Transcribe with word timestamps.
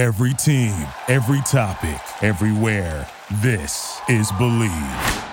Every 0.00 0.32
team, 0.32 0.86
every 1.08 1.42
topic, 1.42 2.00
everywhere. 2.22 3.06
This 3.42 4.00
is 4.08 4.32
Believe. 4.32 5.24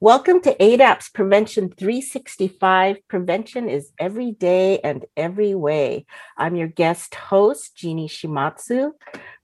Welcome 0.00 0.40
to 0.40 0.54
ADAP's 0.54 1.10
Prevention 1.10 1.68
365. 1.68 2.96
Prevention 3.08 3.68
is 3.68 3.92
every 3.98 4.32
day 4.32 4.78
and 4.78 5.04
every 5.18 5.54
way. 5.54 6.06
I'm 6.38 6.56
your 6.56 6.68
guest 6.68 7.14
host, 7.14 7.76
Jeannie 7.76 8.08
Shimatsu 8.08 8.92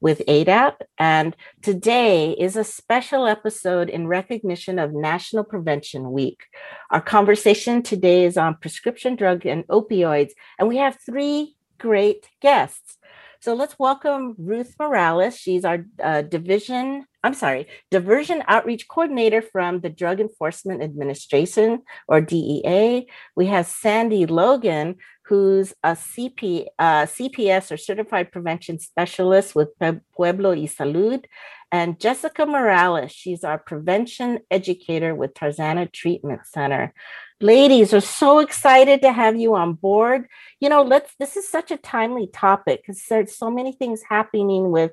with 0.01 0.23
ADAP, 0.27 0.77
and 0.97 1.37
today 1.61 2.33
is 2.33 2.57
a 2.57 2.65
special 2.65 3.27
episode 3.27 3.91
in 3.91 4.07
recognition 4.07 4.79
of 4.79 4.95
National 4.95 5.45
Prevention 5.45 6.13
Week. 6.13 6.45
Our 6.91 7.03
conversation 7.03 7.83
today 7.83 8.25
is 8.25 8.39
on 8.39 8.57
prescription 8.57 9.17
drug 9.17 9.45
and 9.45 9.67
opioids, 9.67 10.31
and 10.59 10.67
we 10.67 10.79
have 10.79 10.97
three 11.05 11.57
great 11.77 12.31
guests. 12.41 12.97
So 13.43 13.55
let's 13.55 13.77
welcome 13.77 14.37
Ruth 14.39 14.77
Morales. 14.79 15.37
She's 15.37 15.65
our 15.65 15.85
uh, 16.01 16.23
division, 16.23 17.07
I'm 17.25 17.35
sorry, 17.35 17.67
diversion 17.91 18.45
outreach 18.47 18.87
coordinator 18.87 19.43
from 19.43 19.81
the 19.81 19.91
Drug 19.91 20.21
Enforcement 20.21 20.81
Administration 20.81 21.83
or 22.07 22.21
DEA. 22.21 23.09
We 23.35 23.47
have 23.47 23.67
Sandy 23.67 24.27
Logan, 24.27 24.95
who's 25.25 25.75
a 25.83 25.97
CP, 25.97 26.67
uh, 26.79 27.07
CPS 27.07 27.73
or 27.73 27.77
certified 27.77 28.31
prevention 28.31 28.79
specialist 28.79 29.57
with 29.57 29.71
Pueblo 30.15 30.51
y 30.51 30.69
Salud. 30.69 31.25
And 31.73 31.99
Jessica 31.99 32.47
Morales, 32.47 33.11
she's 33.11 33.43
our 33.43 33.59
prevention 33.59 34.39
educator 34.53 35.17
with 35.17 35.35
Tarzana 35.35 35.91
Treatment 35.91 36.43
Center 36.47 36.95
ladies 37.43 37.93
are 37.93 38.01
so 38.01 38.39
excited 38.39 39.03
to 39.03 39.13
have 39.13 39.37
you 39.37 39.55
on 39.55 39.75
board. 39.75 40.27
You 40.61 40.69
know 40.69 40.83
let's 40.83 41.15
this 41.19 41.37
is 41.37 41.49
such 41.49 41.71
a 41.71 41.77
timely 41.77 42.29
topic 42.29 42.83
because 42.83 43.03
there's 43.09 43.37
so 43.37 43.51
many 43.51 43.73
things 43.73 44.03
happening 44.09 44.71
with 44.71 44.93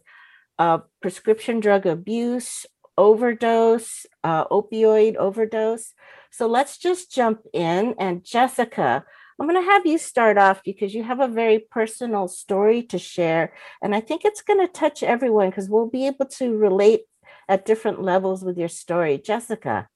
uh, 0.58 0.80
prescription 1.02 1.60
drug 1.60 1.86
abuse 1.86 2.66
overdose 2.98 4.06
uh, 4.24 4.46
opioid 4.48 5.16
overdose. 5.16 5.94
So 6.32 6.48
let's 6.48 6.78
just 6.78 7.12
jump 7.12 7.42
in. 7.54 7.96
And 8.00 8.24
jessica 8.24 9.06
i'm 9.40 9.48
going 9.48 9.64
to 9.64 9.72
have 9.72 9.86
you 9.86 9.98
start 9.98 10.38
off 10.38 10.62
because 10.66 10.94
you 10.94 11.02
have 11.02 11.22
a 11.22 11.28
very 11.28 11.60
personal 11.60 12.28
story 12.28 12.84
to 12.84 12.98
share. 12.98 13.54
And 13.82 13.96
i 13.96 14.02
think 14.02 14.26
it's 14.26 14.42
going 14.42 14.60
to 14.60 14.72
touch 14.72 15.04
everyone 15.04 15.50
because 15.50 15.70
we'll 15.70 15.90
be 15.90 16.08
able 16.08 16.26
to 16.40 16.58
relate 16.58 17.02
at 17.48 17.66
different 17.66 18.02
levels 18.02 18.44
with 18.44 18.58
your 18.58 18.68
story. 18.68 19.18
Jessica 19.18 19.88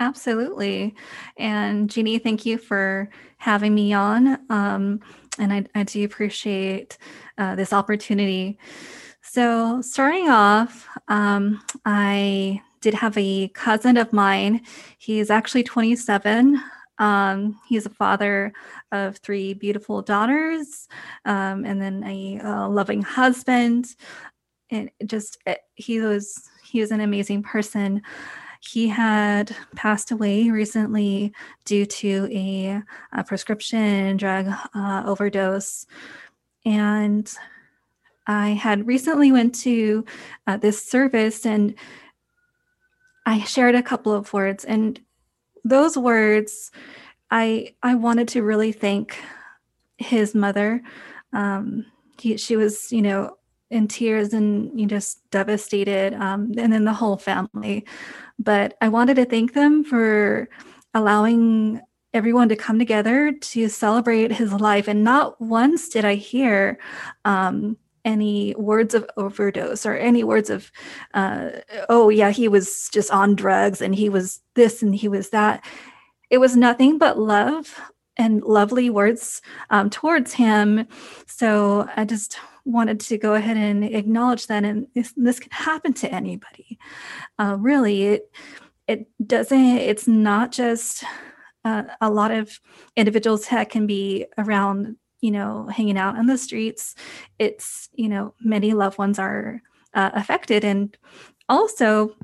Absolutely. 0.00 0.94
And 1.36 1.88
Jeannie, 1.88 2.18
thank 2.18 2.44
you 2.44 2.58
for 2.58 3.10
having 3.36 3.74
me 3.74 3.92
on. 3.92 4.38
Um, 4.50 5.00
and 5.38 5.52
I, 5.52 5.64
I, 5.74 5.84
do 5.84 6.04
appreciate 6.04 6.98
uh, 7.38 7.54
this 7.54 7.72
opportunity. 7.72 8.58
So, 9.22 9.80
starting 9.82 10.28
off, 10.28 10.88
um, 11.08 11.62
I 11.84 12.60
did 12.80 12.94
have 12.94 13.16
a 13.16 13.48
cousin 13.48 13.96
of 13.96 14.12
mine. 14.12 14.62
He's 14.98 15.30
actually 15.30 15.62
27. 15.62 16.60
Um, 16.98 17.58
he's 17.66 17.86
a 17.86 17.90
father 17.90 18.52
of 18.92 19.16
three 19.18 19.54
beautiful 19.54 20.02
daughters 20.02 20.88
um, 21.24 21.64
and 21.64 21.80
then 21.80 22.04
a, 22.04 22.40
a 22.44 22.68
loving 22.68 23.02
husband. 23.02 23.86
And 24.70 24.90
just, 25.06 25.38
he 25.74 26.00
was, 26.00 26.48
he 26.64 26.80
was 26.80 26.90
an 26.90 27.00
amazing 27.00 27.42
person 27.42 28.02
he 28.68 28.88
had 28.88 29.54
passed 29.76 30.10
away 30.10 30.50
recently 30.50 31.32
due 31.64 31.86
to 31.86 32.28
a, 32.32 32.82
a 33.12 33.24
prescription 33.24 34.16
drug 34.16 34.48
uh, 34.74 35.02
overdose. 35.06 35.86
And 36.64 37.30
i 38.26 38.50
had 38.50 38.86
recently 38.86 39.30
went 39.30 39.54
to 39.54 40.02
uh, 40.46 40.56
this 40.56 40.82
service 40.82 41.44
and 41.44 41.74
i 43.26 43.38
shared 43.40 43.74
a 43.74 43.82
couple 43.82 44.12
of 44.12 44.32
words. 44.32 44.64
And 44.64 45.00
those 45.64 45.96
words 45.96 46.70
i 47.30 47.74
i 47.82 47.94
wanted 47.94 48.28
to 48.28 48.42
really 48.42 48.72
thank 48.72 49.16
his 49.98 50.34
mother. 50.34 50.82
Um, 51.32 51.86
he, 52.18 52.36
she 52.36 52.56
was 52.56 52.90
you 52.92 53.02
know 53.02 53.36
in 53.74 53.88
tears 53.88 54.32
and 54.32 54.70
you 54.78 54.86
know, 54.86 54.90
just 54.90 55.28
devastated 55.30 56.14
um, 56.14 56.52
and 56.56 56.72
then 56.72 56.84
the 56.84 56.92
whole 56.92 57.16
family 57.16 57.84
but 58.38 58.76
I 58.80 58.88
wanted 58.88 59.14
to 59.16 59.24
thank 59.24 59.54
them 59.54 59.84
for 59.84 60.48
allowing 60.92 61.80
everyone 62.12 62.48
to 62.48 62.56
come 62.56 62.78
together 62.78 63.32
to 63.32 63.68
celebrate 63.68 64.32
his 64.32 64.52
life. 64.52 64.88
And 64.88 65.02
not 65.02 65.40
once 65.40 65.88
did 65.88 66.04
I 66.04 66.14
hear 66.14 66.78
um, 67.24 67.76
any 68.04 68.54
words 68.56 68.94
of 68.94 69.08
overdose 69.16 69.84
or 69.84 69.94
any 69.94 70.22
words 70.22 70.50
of, 70.50 70.70
uh, 71.14 71.50
oh, 71.88 72.08
yeah, 72.10 72.30
he 72.30 72.48
was 72.48 72.88
just 72.92 73.10
on 73.10 73.34
drugs 73.34 73.80
and 73.80 73.94
he 73.94 74.08
was 74.08 74.40
this 74.54 74.82
and 74.82 74.94
he 74.94 75.08
was 75.08 75.30
that. 75.30 75.64
It 76.30 76.38
was 76.38 76.56
nothing 76.56 76.98
but 76.98 77.18
love 77.18 77.80
and 78.16 78.42
lovely 78.42 78.90
words 78.90 79.42
um, 79.70 79.90
towards 79.90 80.34
him. 80.34 80.86
So 81.26 81.88
I 81.96 82.04
just 82.04 82.38
wanted 82.64 83.00
to 83.00 83.18
go 83.18 83.34
ahead 83.34 83.56
and 83.56 83.84
acknowledge 83.84 84.46
that, 84.46 84.64
and 84.64 84.86
this, 84.94 85.12
this 85.16 85.38
can 85.38 85.50
happen 85.50 85.92
to 85.94 86.12
anybody. 86.12 86.78
Uh, 87.38 87.56
really, 87.58 88.04
it 88.04 88.30
it 88.86 89.06
doesn't. 89.26 89.78
It's 89.78 90.06
not 90.06 90.52
just 90.52 91.04
uh, 91.64 91.84
a 92.00 92.10
lot 92.10 92.30
of 92.30 92.60
individuals 92.96 93.46
that 93.48 93.70
can 93.70 93.86
be 93.86 94.26
around, 94.38 94.96
you 95.20 95.30
know, 95.30 95.66
hanging 95.66 95.98
out 95.98 96.16
on 96.18 96.26
the 96.26 96.38
streets. 96.38 96.94
It's 97.38 97.88
you 97.94 98.08
know, 98.08 98.34
many 98.40 98.72
loved 98.74 98.98
ones 98.98 99.18
are 99.18 99.62
uh, 99.94 100.10
affected, 100.14 100.64
and 100.64 100.96
also 101.48 102.14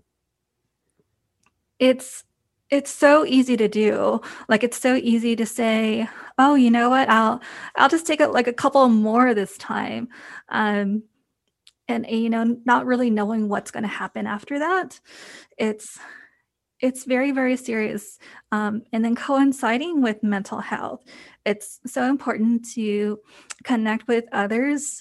it's 1.78 2.24
it's 2.70 2.90
so 2.90 3.24
easy 3.26 3.56
to 3.56 3.68
do. 3.68 4.20
Like 4.48 4.62
it's 4.62 4.78
so 4.78 4.94
easy 4.94 5.36
to 5.36 5.46
say 5.46 6.08
oh 6.38 6.54
you 6.54 6.70
know 6.70 6.90
what? 6.90 7.08
I'll 7.08 7.40
i'll 7.76 7.88
just 7.88 8.06
take 8.06 8.20
it 8.20 8.28
like 8.28 8.46
a 8.46 8.52
couple 8.52 8.88
more 8.88 9.34
this 9.34 9.56
time. 9.58 10.08
Um 10.48 11.04
and 11.90 12.06
you 12.08 12.30
know 12.30 12.56
not 12.64 12.86
really 12.86 13.10
knowing 13.10 13.48
what's 13.48 13.70
going 13.70 13.82
to 13.82 13.88
happen 13.88 14.26
after 14.26 14.58
that 14.58 15.00
it's 15.58 15.98
it's 16.80 17.04
very 17.04 17.32
very 17.32 17.56
serious 17.56 18.18
um, 18.52 18.82
and 18.92 19.04
then 19.04 19.14
coinciding 19.14 20.00
with 20.00 20.22
mental 20.22 20.60
health 20.60 21.02
it's 21.44 21.80
so 21.86 22.04
important 22.08 22.66
to 22.74 23.18
connect 23.64 24.06
with 24.08 24.24
others 24.32 25.00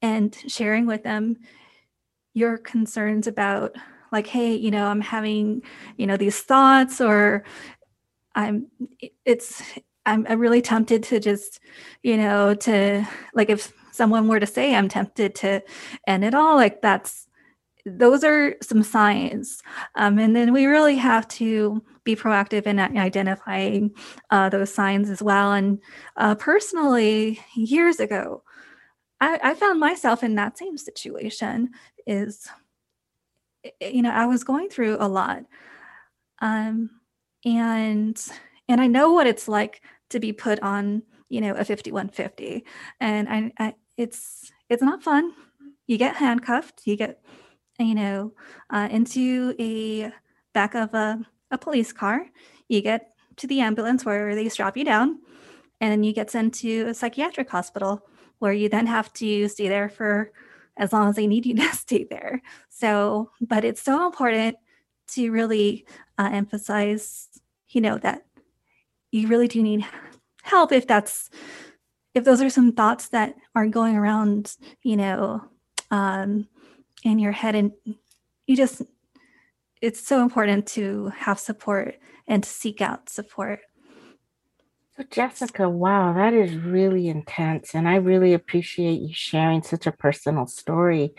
and 0.00 0.36
sharing 0.46 0.86
with 0.86 1.02
them 1.02 1.36
your 2.34 2.56
concerns 2.56 3.26
about 3.26 3.76
like 4.12 4.26
hey 4.26 4.54
you 4.54 4.70
know 4.70 4.86
i'm 4.86 5.00
having 5.00 5.62
you 5.96 6.06
know 6.06 6.16
these 6.16 6.40
thoughts 6.40 7.00
or 7.00 7.44
i'm 8.34 8.66
it's 9.24 9.62
i'm, 10.06 10.26
I'm 10.28 10.38
really 10.38 10.62
tempted 10.62 11.02
to 11.04 11.20
just 11.20 11.60
you 12.02 12.16
know 12.16 12.54
to 12.54 13.06
like 13.34 13.50
if 13.50 13.72
someone 13.92 14.28
were 14.28 14.40
to 14.40 14.46
say 14.46 14.74
i'm 14.74 14.88
tempted 14.88 15.34
to 15.36 15.62
end 16.06 16.24
it 16.24 16.34
all 16.34 16.56
like 16.56 16.82
that's 16.82 17.26
those 17.86 18.22
are 18.22 18.54
some 18.60 18.82
signs. 18.82 19.62
Um, 19.94 20.18
and 20.18 20.36
then 20.36 20.52
we 20.52 20.66
really 20.66 20.96
have 20.96 21.26
to 21.28 21.82
be 22.04 22.14
proactive 22.14 22.66
in 22.66 22.78
identifying 22.78 23.92
uh, 24.30 24.50
those 24.50 24.74
signs 24.74 25.08
as 25.08 25.22
well. 25.22 25.52
And 25.52 25.78
uh, 26.18 26.34
personally 26.34 27.40
years 27.54 27.98
ago 27.98 28.42
I, 29.20 29.38
I 29.42 29.54
found 29.54 29.80
myself 29.80 30.22
in 30.22 30.34
that 30.36 30.58
same 30.58 30.76
situation 30.78 31.70
is 32.06 32.48
you 33.80 34.02
know, 34.02 34.10
I 34.10 34.26
was 34.26 34.44
going 34.44 34.68
through 34.68 34.96
a 35.00 35.08
lot. 35.08 35.44
Um, 36.40 36.90
and 37.44 38.20
and 38.68 38.80
I 38.80 38.86
know 38.86 39.12
what 39.12 39.26
it's 39.26 39.48
like 39.48 39.82
to 40.10 40.20
be 40.20 40.32
put 40.32 40.60
on, 40.60 41.02
you 41.28 41.40
know, 41.40 41.52
a 41.52 41.64
5150. 41.64 42.64
And 43.00 43.28
I, 43.28 43.52
I 43.58 43.74
it's 43.96 44.52
it's 44.68 44.82
not 44.82 45.02
fun. 45.02 45.32
You 45.86 45.96
get 45.96 46.16
handcuffed, 46.16 46.82
you 46.84 46.96
get, 46.96 47.22
you 47.78 47.94
know, 47.94 48.34
uh, 48.70 48.88
into 48.90 49.54
a 49.58 50.12
back 50.52 50.74
of 50.74 50.92
a, 50.94 51.20
a 51.50 51.56
police 51.58 51.92
car, 51.92 52.26
you 52.68 52.82
get 52.82 53.14
to 53.36 53.46
the 53.46 53.60
ambulance 53.60 54.04
where 54.04 54.34
they 54.34 54.48
strap 54.48 54.76
you 54.76 54.84
down, 54.84 55.20
and 55.80 56.04
you 56.04 56.12
get 56.12 56.30
sent 56.30 56.54
to 56.54 56.82
a 56.88 56.94
psychiatric 56.94 57.48
hospital 57.48 58.02
where 58.38 58.52
you 58.52 58.68
then 58.68 58.86
have 58.86 59.12
to 59.14 59.48
stay 59.48 59.68
there 59.68 59.88
for 59.88 60.32
as 60.78 60.92
long 60.92 61.08
as 61.08 61.16
they 61.16 61.26
need 61.26 61.44
you 61.44 61.54
to 61.56 61.72
stay 61.74 62.04
there. 62.04 62.40
So, 62.70 63.30
but 63.40 63.64
it's 63.64 63.82
so 63.82 64.06
important 64.06 64.56
to 65.08 65.30
really 65.30 65.86
uh, 66.16 66.30
emphasize, 66.32 67.28
you 67.68 67.80
know, 67.80 67.98
that 67.98 68.24
you 69.10 69.28
really 69.28 69.48
do 69.48 69.62
need 69.62 69.84
help 70.42 70.72
if 70.72 70.86
that's 70.86 71.30
if 72.14 72.24
those 72.24 72.40
are 72.40 72.50
some 72.50 72.72
thoughts 72.72 73.08
that 73.08 73.34
are 73.54 73.66
going 73.66 73.96
around, 73.96 74.56
you 74.82 74.96
know, 74.96 75.44
um, 75.90 76.48
in 77.04 77.18
your 77.18 77.32
head, 77.32 77.54
and 77.54 77.72
you 78.46 78.56
just 78.56 78.82
it's 79.80 80.00
so 80.00 80.22
important 80.22 80.66
to 80.66 81.12
have 81.16 81.38
support 81.38 81.96
and 82.26 82.42
to 82.42 82.48
seek 82.48 82.80
out 82.80 83.08
support. 83.08 83.60
So, 84.98 85.04
Jessica, 85.12 85.68
wow, 85.68 86.12
that 86.14 86.34
is 86.34 86.56
really 86.56 87.06
intense. 87.08 87.72
And 87.72 87.88
I 87.88 87.96
really 87.96 88.34
appreciate 88.34 89.00
you 89.00 89.10
sharing 89.12 89.62
such 89.62 89.86
a 89.86 89.92
personal 89.92 90.48
story. 90.48 91.14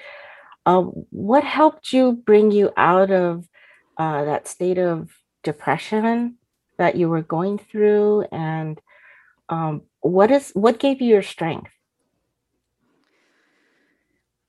Uh, 0.66 0.82
what 0.82 1.46
helped 1.46 1.94
you 1.94 2.12
bring 2.12 2.52
you 2.52 2.74
out 2.76 3.10
of 3.10 3.48
uh, 3.98 4.26
that 4.26 4.50
state 4.50 4.80
of 4.80 5.10
depression 5.44 6.36
that 6.78 6.96
you 6.96 7.08
were 7.08 7.22
going 7.22 7.58
through? 7.58 8.26
And 8.34 8.82
um, 9.48 9.84
what 10.02 10.30
is 10.30 10.52
what 10.56 10.80
gave 10.80 11.00
you 11.00 11.08
your 11.08 11.24
strength? 11.24 11.72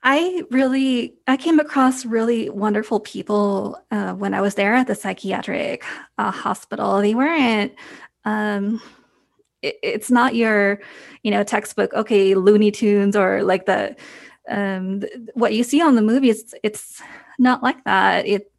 I 0.03 0.43
really 0.51 1.15
I 1.29 1.37
came 1.37 1.61
across 1.61 2.05
really 2.05 2.51
wonderful 2.51 2.99
people 2.99 3.81
uh, 3.93 4.15
when 4.15 4.35
I 4.35 4.41
was 4.41 4.57
there 4.57 4.75
at 4.75 4.89
the 4.89 4.97
psychiatric 4.97 5.85
uh, 6.19 6.33
hospital. 6.33 7.01
They 7.01 7.15
weren't 7.15 7.75
um, 8.25 8.83
it, 9.63 9.77
it's 9.83 10.11
not 10.11 10.35
your 10.35 10.81
you 11.23 11.31
know 11.31 11.43
textbook 11.43 11.93
okay 11.95 12.35
looney 12.35 12.71
tunes 12.71 13.17
or 13.17 13.43
like 13.43 13.67
the 13.67 13.97
um 14.49 15.03
what 15.35 15.55
you 15.55 15.63
see 15.63 15.81
on 15.81 15.95
the 15.95 16.03
movies 16.03 16.55
it's 16.63 17.03
not 17.41 17.63
like 17.63 17.83
that. 17.85 18.27
It 18.27 18.53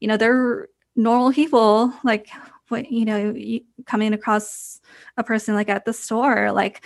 you 0.00 0.08
know 0.08 0.16
they're 0.16 0.68
normal 0.96 1.32
people 1.32 1.92
like 2.04 2.28
what 2.68 2.90
you 2.90 3.04
know 3.04 3.32
you, 3.32 3.60
coming 3.86 4.12
across 4.12 4.80
a 5.16 5.24
person 5.24 5.54
like 5.54 5.68
at 5.68 5.84
the 5.84 5.92
store 5.92 6.52
like 6.52 6.84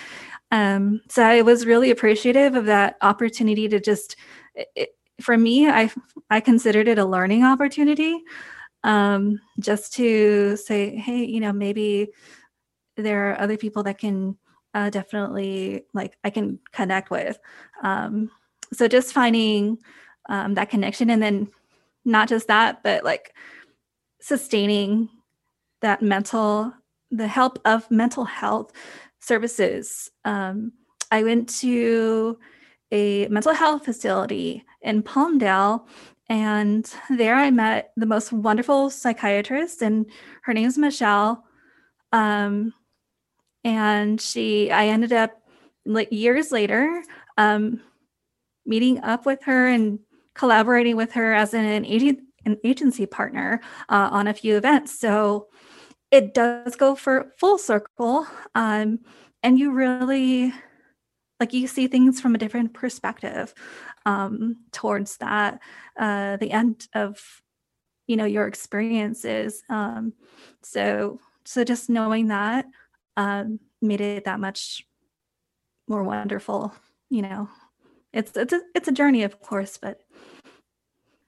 um 0.51 1.01
so 1.09 1.23
i 1.23 1.43
was 1.43 1.67
really 1.67 1.91
appreciative 1.91 2.55
of 2.55 2.67
that 2.67 2.97
opportunity 3.03 3.69
to 3.69 3.81
just 3.81 4.17
it, 4.55 4.91
for 5.21 5.37
me 5.37 5.69
i 5.69 5.91
i 6.31 6.41
considered 6.41 6.89
it 6.89 6.99
a 6.99 7.05
learning 7.05 7.43
opportunity 7.43 8.23
um 8.85 9.41
just 9.61 9.93
to 9.93 10.57
say 10.57 10.95
hey 10.97 11.25
you 11.25 11.41
know 11.41 11.53
maybe 11.53 12.09
there 13.03 13.31
are 13.31 13.41
other 13.41 13.57
people 13.57 13.83
that 13.85 13.99
can 13.99 14.37
uh, 14.75 14.91
definitely 14.91 15.85
like 15.93 16.17
I 16.25 16.31
can 16.31 16.59
connect 16.73 17.11
with. 17.11 17.39
Um, 17.83 18.31
so 18.73 18.89
just 18.89 19.13
finding 19.13 19.79
um, 20.29 20.55
that 20.55 20.71
connection, 20.71 21.11
and 21.11 21.23
then 21.23 21.49
not 22.05 22.29
just 22.29 22.49
that, 22.49 22.83
but 22.83 23.05
like 23.05 23.35
sustaining 24.21 25.09
that 25.81 26.01
mental, 26.01 26.73
the 27.11 27.29
help 27.29 27.59
of 27.65 27.91
mental 27.91 28.25
health 28.25 28.73
services. 29.21 30.11
Um, 30.25 30.73
I 31.11 31.23
went 31.23 31.49
to 31.61 32.39
a 32.93 33.27
mental 33.29 33.55
health 33.55 33.85
facility 33.85 34.65
in 34.83 35.03
Palmdale. 35.03 35.87
And 36.29 36.91
there 37.11 37.35
I 37.35 37.51
met 37.51 37.93
the 37.97 38.07
most 38.07 38.33
wonderful 38.33 38.91
psychiatrist, 38.91 39.83
and 39.83 40.07
her 40.43 40.55
name 40.55 40.67
is 40.67 40.79
Michelle. 40.79 41.45
Um, 42.13 42.73
and 43.65 44.21
she 44.21 44.71
i 44.71 44.87
ended 44.87 45.13
up 45.13 45.43
years 46.11 46.53
later 46.53 47.03
um, 47.39 47.81
meeting 48.65 49.01
up 49.03 49.27
with 49.27 49.43
her 49.45 49.69
and 49.69 49.99
collaborating 50.35 50.97
with 50.97 51.13
her 51.13 51.35
as 51.35 51.55
an, 51.55 51.85
agent, 51.85 52.21
an 52.45 52.59
agency 52.65 53.07
partner 53.07 53.61
uh, 53.89 54.09
on 54.11 54.27
a 54.29 54.35
few 54.35 54.57
events. 54.57 54.99
So 54.99 55.49
it 56.11 56.35
does 56.35 56.77
go 56.77 56.95
for 56.95 57.33
full 57.39 57.59
circle 57.59 58.27
um, 58.55 59.01
and 59.43 59.59
you 59.59 59.73
really 59.73 60.53
like 61.41 61.53
you 61.53 61.67
see 61.67 61.89
things 61.89 62.21
from 62.21 62.37
a 62.37 62.39
different 62.39 62.73
perspective 62.73 63.53
um, 64.07 64.59
towards 64.71 65.17
that 65.17 65.61
uh, 65.99 66.37
the 66.37 66.53
end 66.53 66.87
of 66.95 67.43
you 68.07 68.17
know 68.17 68.25
your 68.25 68.47
experiences. 68.47 69.63
Um, 69.69 70.13
so 70.63 71.19
so 71.45 71.65
just 71.65 71.91
knowing 71.91 72.29
that 72.29 72.67
um, 73.17 73.61
made 73.81 74.01
it 74.01 74.25
that 74.25 74.41
much 74.41 74.87
more 75.89 76.03
wonderful. 76.03 76.75
You 77.11 77.23
know, 77.23 77.49
it's 78.13 78.37
it's 78.37 78.53
a, 78.53 78.61
it's 78.75 78.89
a 78.89 78.93
journey, 78.93 79.23
of 79.23 79.41
course, 79.41 79.79
but 79.79 80.01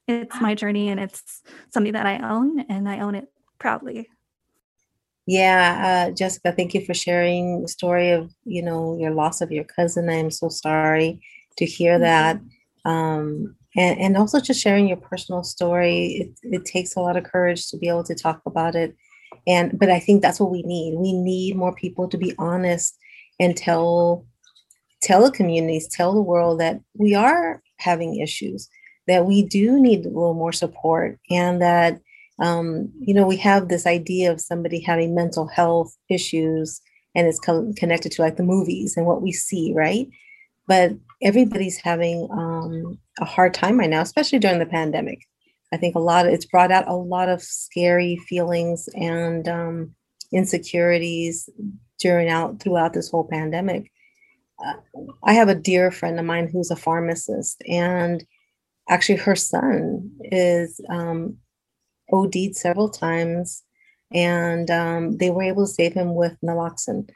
it's 0.06 0.40
my 0.40 0.54
journey 0.54 0.88
and 0.90 1.00
it's 1.00 1.42
something 1.70 1.92
that 1.92 2.06
I 2.06 2.18
own 2.18 2.60
and 2.60 2.88
I 2.88 3.00
own 3.00 3.14
it 3.14 3.28
proudly. 3.58 4.10
Yeah, 5.26 6.08
uh, 6.08 6.14
Jessica, 6.14 6.52
thank 6.52 6.74
you 6.74 6.84
for 6.84 6.92
sharing 6.92 7.62
the 7.62 7.68
story 7.68 8.10
of 8.10 8.30
you 8.44 8.62
know 8.62 8.96
your 8.98 9.12
loss 9.12 9.40
of 9.40 9.50
your 9.50 9.64
cousin. 9.64 10.10
I 10.10 10.14
am 10.14 10.30
so 10.30 10.48
sorry 10.48 11.22
to 11.56 11.64
hear 11.64 11.98
that, 11.98 12.40
um, 12.84 13.56
and 13.74 13.98
and 13.98 14.16
also 14.18 14.38
just 14.40 14.60
sharing 14.60 14.86
your 14.86 14.98
personal 14.98 15.42
story. 15.42 16.06
It 16.06 16.38
it 16.42 16.64
takes 16.66 16.94
a 16.94 17.00
lot 17.00 17.16
of 17.16 17.24
courage 17.24 17.68
to 17.68 17.78
be 17.78 17.88
able 17.88 18.04
to 18.04 18.14
talk 18.14 18.42
about 18.44 18.74
it 18.74 18.94
and 19.46 19.78
but 19.78 19.90
i 19.90 19.98
think 19.98 20.22
that's 20.22 20.40
what 20.40 20.50
we 20.50 20.62
need. 20.62 20.94
We 20.96 21.12
need 21.12 21.56
more 21.56 21.74
people 21.74 22.08
to 22.08 22.18
be 22.18 22.34
honest 22.38 22.96
and 23.40 23.56
tell 23.56 24.26
tell 25.02 25.24
the 25.24 25.30
communities 25.30 25.88
tell 25.88 26.14
the 26.14 26.22
world 26.22 26.60
that 26.60 26.80
we 26.96 27.14
are 27.14 27.62
having 27.78 28.20
issues 28.20 28.68
that 29.06 29.26
we 29.26 29.42
do 29.42 29.80
need 29.80 30.00
a 30.00 30.08
little 30.08 30.34
more 30.34 30.52
support 30.52 31.18
and 31.30 31.60
that 31.60 32.00
um, 32.40 32.90
you 33.00 33.14
know 33.14 33.26
we 33.26 33.36
have 33.36 33.68
this 33.68 33.86
idea 33.86 34.32
of 34.32 34.40
somebody 34.40 34.80
having 34.80 35.14
mental 35.14 35.46
health 35.46 35.94
issues 36.08 36.80
and 37.14 37.26
it's 37.26 37.38
co- 37.38 37.72
connected 37.76 38.10
to 38.12 38.22
like 38.22 38.36
the 38.36 38.42
movies 38.42 38.96
and 38.96 39.06
what 39.06 39.22
we 39.22 39.32
see 39.32 39.72
right? 39.74 40.08
But 40.66 40.92
everybody's 41.22 41.76
having 41.76 42.26
um, 42.32 42.98
a 43.20 43.24
hard 43.24 43.54
time 43.54 43.78
right 43.78 43.90
now 43.90 44.00
especially 44.00 44.38
during 44.38 44.58
the 44.58 44.66
pandemic 44.66 45.20
I 45.74 45.76
think 45.76 45.96
a 45.96 45.98
lot 45.98 46.24
of 46.24 46.32
it's 46.32 46.46
brought 46.46 46.70
out 46.70 46.86
a 46.86 46.94
lot 46.94 47.28
of 47.28 47.42
scary 47.42 48.16
feelings 48.28 48.88
and 48.94 49.48
um, 49.48 49.94
insecurities 50.32 51.50
during 51.98 52.28
out 52.28 52.60
throughout 52.60 52.92
this 52.92 53.10
whole 53.10 53.26
pandemic. 53.28 53.90
Uh, 54.64 54.74
I 55.24 55.32
have 55.32 55.48
a 55.48 55.54
dear 55.56 55.90
friend 55.90 56.20
of 56.20 56.26
mine 56.26 56.48
who's 56.48 56.70
a 56.70 56.76
pharmacist, 56.76 57.60
and 57.68 58.24
actually 58.88 59.16
her 59.16 59.34
son 59.34 60.12
is 60.20 60.80
um, 60.88 61.38
OD'd 62.12 62.54
several 62.54 62.88
times, 62.88 63.64
and 64.12 64.70
um, 64.70 65.16
they 65.16 65.30
were 65.30 65.42
able 65.42 65.66
to 65.66 65.72
save 65.72 65.94
him 65.94 66.14
with 66.14 66.36
naloxone. 66.40 67.08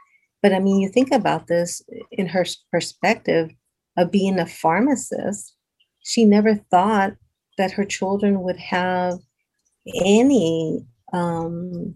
But 0.43 0.53
I 0.53 0.59
mean, 0.59 0.81
you 0.81 0.89
think 0.89 1.13
about 1.13 1.47
this 1.47 1.81
in 2.11 2.27
her 2.27 2.45
perspective 2.73 3.51
of 3.97 4.11
being 4.11 4.41
a 4.41 4.47
pharmacist, 4.47 5.55
she 6.03 6.25
never 6.25 6.57
thought 6.57 7.13
that 7.59 7.73
her 7.73 7.85
children 7.85 8.41
would 8.41 8.57
have 8.57 9.19
any 10.05 10.85
um, 11.13 11.95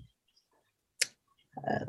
uh, 1.66 1.84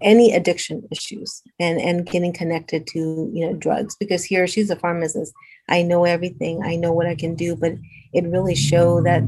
any 0.00 0.32
addiction 0.32 0.86
issues 0.90 1.42
and 1.58 1.80
and 1.80 2.06
getting 2.06 2.32
connected 2.32 2.86
to 2.88 3.30
you 3.32 3.46
know 3.46 3.54
drugs. 3.54 3.96
Because 3.96 4.24
here 4.24 4.46
she's 4.46 4.70
a 4.70 4.76
pharmacist. 4.76 5.32
I 5.68 5.82
know 5.82 6.04
everything. 6.04 6.62
I 6.62 6.76
know 6.76 6.92
what 6.92 7.06
i 7.06 7.14
can 7.14 7.34
do. 7.34 7.56
But 7.56 7.74
it 8.12 8.24
really 8.24 8.54
showed 8.54 9.06
that 9.06 9.22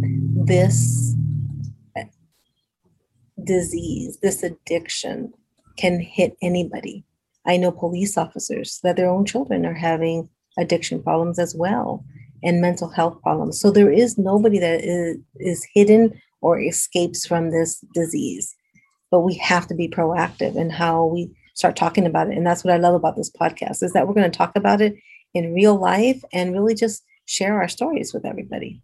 this 0.46 1.14
disease 3.42 4.18
this 4.22 4.42
addiction 4.42 5.32
can 5.76 6.00
hit 6.00 6.36
anybody. 6.40 7.04
I 7.46 7.56
know 7.56 7.72
police 7.72 8.16
officers 8.16 8.80
that 8.82 8.96
their 8.96 9.10
own 9.10 9.26
children 9.26 9.66
are 9.66 9.74
having 9.74 10.28
addiction 10.56 11.02
problems 11.02 11.38
as 11.38 11.54
well 11.54 12.04
and 12.44 12.60
mental 12.60 12.88
health 12.88 13.20
problems. 13.22 13.58
So 13.58 13.70
there 13.70 13.90
is 13.90 14.18
nobody 14.18 14.58
that 14.58 14.84
is, 14.84 15.16
is 15.36 15.66
hidden 15.74 16.20
or 16.42 16.60
escapes 16.60 17.26
from 17.26 17.50
this 17.50 17.82
disease. 17.94 18.54
But 19.10 19.20
we 19.20 19.34
have 19.36 19.66
to 19.68 19.74
be 19.74 19.88
proactive 19.88 20.54
in 20.56 20.70
how 20.70 21.06
we 21.06 21.34
start 21.54 21.74
talking 21.74 22.04
about 22.04 22.28
it. 22.28 22.36
And 22.36 22.46
that's 22.46 22.62
what 22.62 22.74
I 22.74 22.76
love 22.76 22.94
about 22.94 23.16
this 23.16 23.30
podcast 23.30 23.82
is 23.82 23.92
that 23.94 24.06
we're 24.06 24.14
going 24.14 24.30
to 24.30 24.36
talk 24.36 24.54
about 24.54 24.80
it 24.80 24.94
in 25.32 25.54
real 25.54 25.76
life 25.76 26.22
and 26.32 26.52
really 26.52 26.74
just 26.74 27.02
share 27.24 27.60
our 27.60 27.68
stories 27.68 28.12
with 28.12 28.26
everybody. 28.26 28.82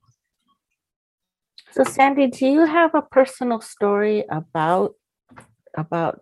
So 1.73 1.85
Sandy, 1.85 2.29
do 2.29 2.47
you 2.47 2.67
have 2.67 2.95
a 2.95 3.03
personal 3.03 3.61
story 3.61 4.25
about 4.31 4.95
about 5.77 6.21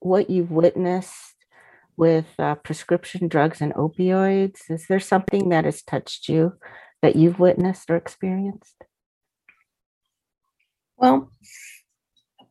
what 0.00 0.30
you've 0.30 0.50
witnessed 0.50 1.27
with 1.98 2.26
uh, 2.38 2.54
prescription 2.54 3.28
drugs 3.28 3.60
and 3.60 3.74
opioids? 3.74 4.70
Is 4.70 4.86
there 4.86 5.00
something 5.00 5.50
that 5.50 5.64
has 5.64 5.82
touched 5.82 6.28
you 6.28 6.54
that 7.02 7.16
you've 7.16 7.40
witnessed 7.40 7.90
or 7.90 7.96
experienced? 7.96 8.76
Well, 10.96 11.30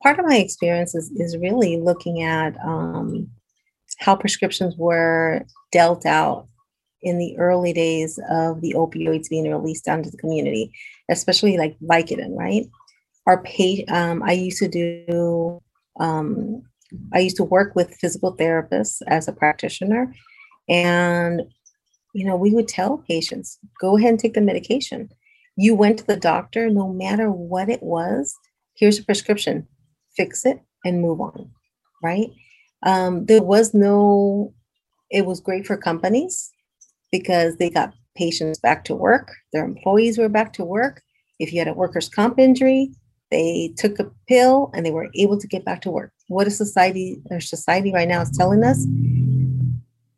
part 0.04 0.20
of 0.20 0.26
my 0.26 0.38
experience 0.38 0.94
is, 0.94 1.12
is 1.12 1.38
really 1.38 1.78
looking 1.78 2.24
at 2.24 2.56
um, 2.64 3.30
how 4.00 4.16
prescriptions 4.16 4.76
were 4.78 5.46
dealt 5.72 6.06
out 6.06 6.48
in 7.02 7.18
the 7.18 7.38
early 7.38 7.74
days 7.74 8.20
of 8.30 8.62
the 8.62 8.74
opioids 8.74 9.30
being 9.30 9.50
released 9.50 9.86
down 9.86 10.04
to 10.04 10.10
the 10.10 10.18
community, 10.18 10.72
especially 11.10 11.58
like 11.58 11.78
Vicodin, 11.80 12.36
right? 12.36 12.68
Our 13.26 13.42
pay, 13.44 13.86
um, 13.86 14.24
I 14.24 14.34
used 14.34 14.60
to 14.60 14.68
do 14.68 15.62
um, 16.00 16.64
I 17.14 17.20
used 17.20 17.38
to 17.38 17.44
work 17.44 17.76
with 17.76 17.96
physical 17.96 18.36
therapists 18.36 19.02
as 19.08 19.28
a 19.28 19.34
practitioner. 19.34 20.14
And, 20.70 21.42
you 22.14 22.26
know, 22.26 22.36
we 22.36 22.52
would 22.52 22.68
tell 22.68 23.04
patients, 23.08 23.60
go 23.80 23.98
ahead 23.98 24.12
and 24.12 24.20
take 24.20 24.34
the 24.34 24.42
medication. 24.42 25.10
You 25.56 25.76
went 25.76 26.00
to 26.00 26.06
the 26.06 26.18
doctor, 26.18 26.70
no 26.70 26.92
matter 26.92 27.32
what 27.32 27.70
it 27.70 27.82
was, 27.82 28.36
here's 28.76 29.00
a 29.00 29.04
prescription, 29.04 29.68
fix 30.16 30.46
it 30.46 30.60
and 30.86 31.02
move 31.02 31.20
on. 31.20 31.52
Right. 32.04 32.30
Um, 32.84 33.26
there 33.26 33.42
was 33.42 33.74
no, 33.74 34.54
it 35.10 35.26
was 35.26 35.40
great 35.40 35.66
for 35.66 35.78
companies 35.78 36.52
because 37.12 37.58
they 37.58 37.70
got 37.70 37.94
patients 38.16 38.60
back 38.60 38.84
to 38.86 38.96
work, 38.96 39.32
their 39.54 39.64
employees 39.64 40.18
were 40.18 40.30
back 40.30 40.54
to 40.54 40.66
work. 40.66 41.02
If 41.40 41.54
you 41.54 41.60
had 41.60 41.68
a 41.68 41.74
workers' 41.74 42.10
comp 42.10 42.40
injury, 42.40 42.92
they 43.32 43.74
took 43.78 44.00
a 44.00 44.12
pill 44.28 44.72
and 44.74 44.86
they 44.86 44.92
were 44.92 45.10
able 45.16 45.40
to 45.40 45.48
get 45.48 45.66
back 45.66 45.82
to 45.82 45.92
work. 45.92 46.12
What 46.28 46.48
is 46.48 46.58
society 46.58 47.22
or 47.32 47.40
society 47.40 47.94
right 47.94 48.08
now 48.08 48.22
is 48.22 48.32
telling 48.32 48.64
us? 48.64 48.86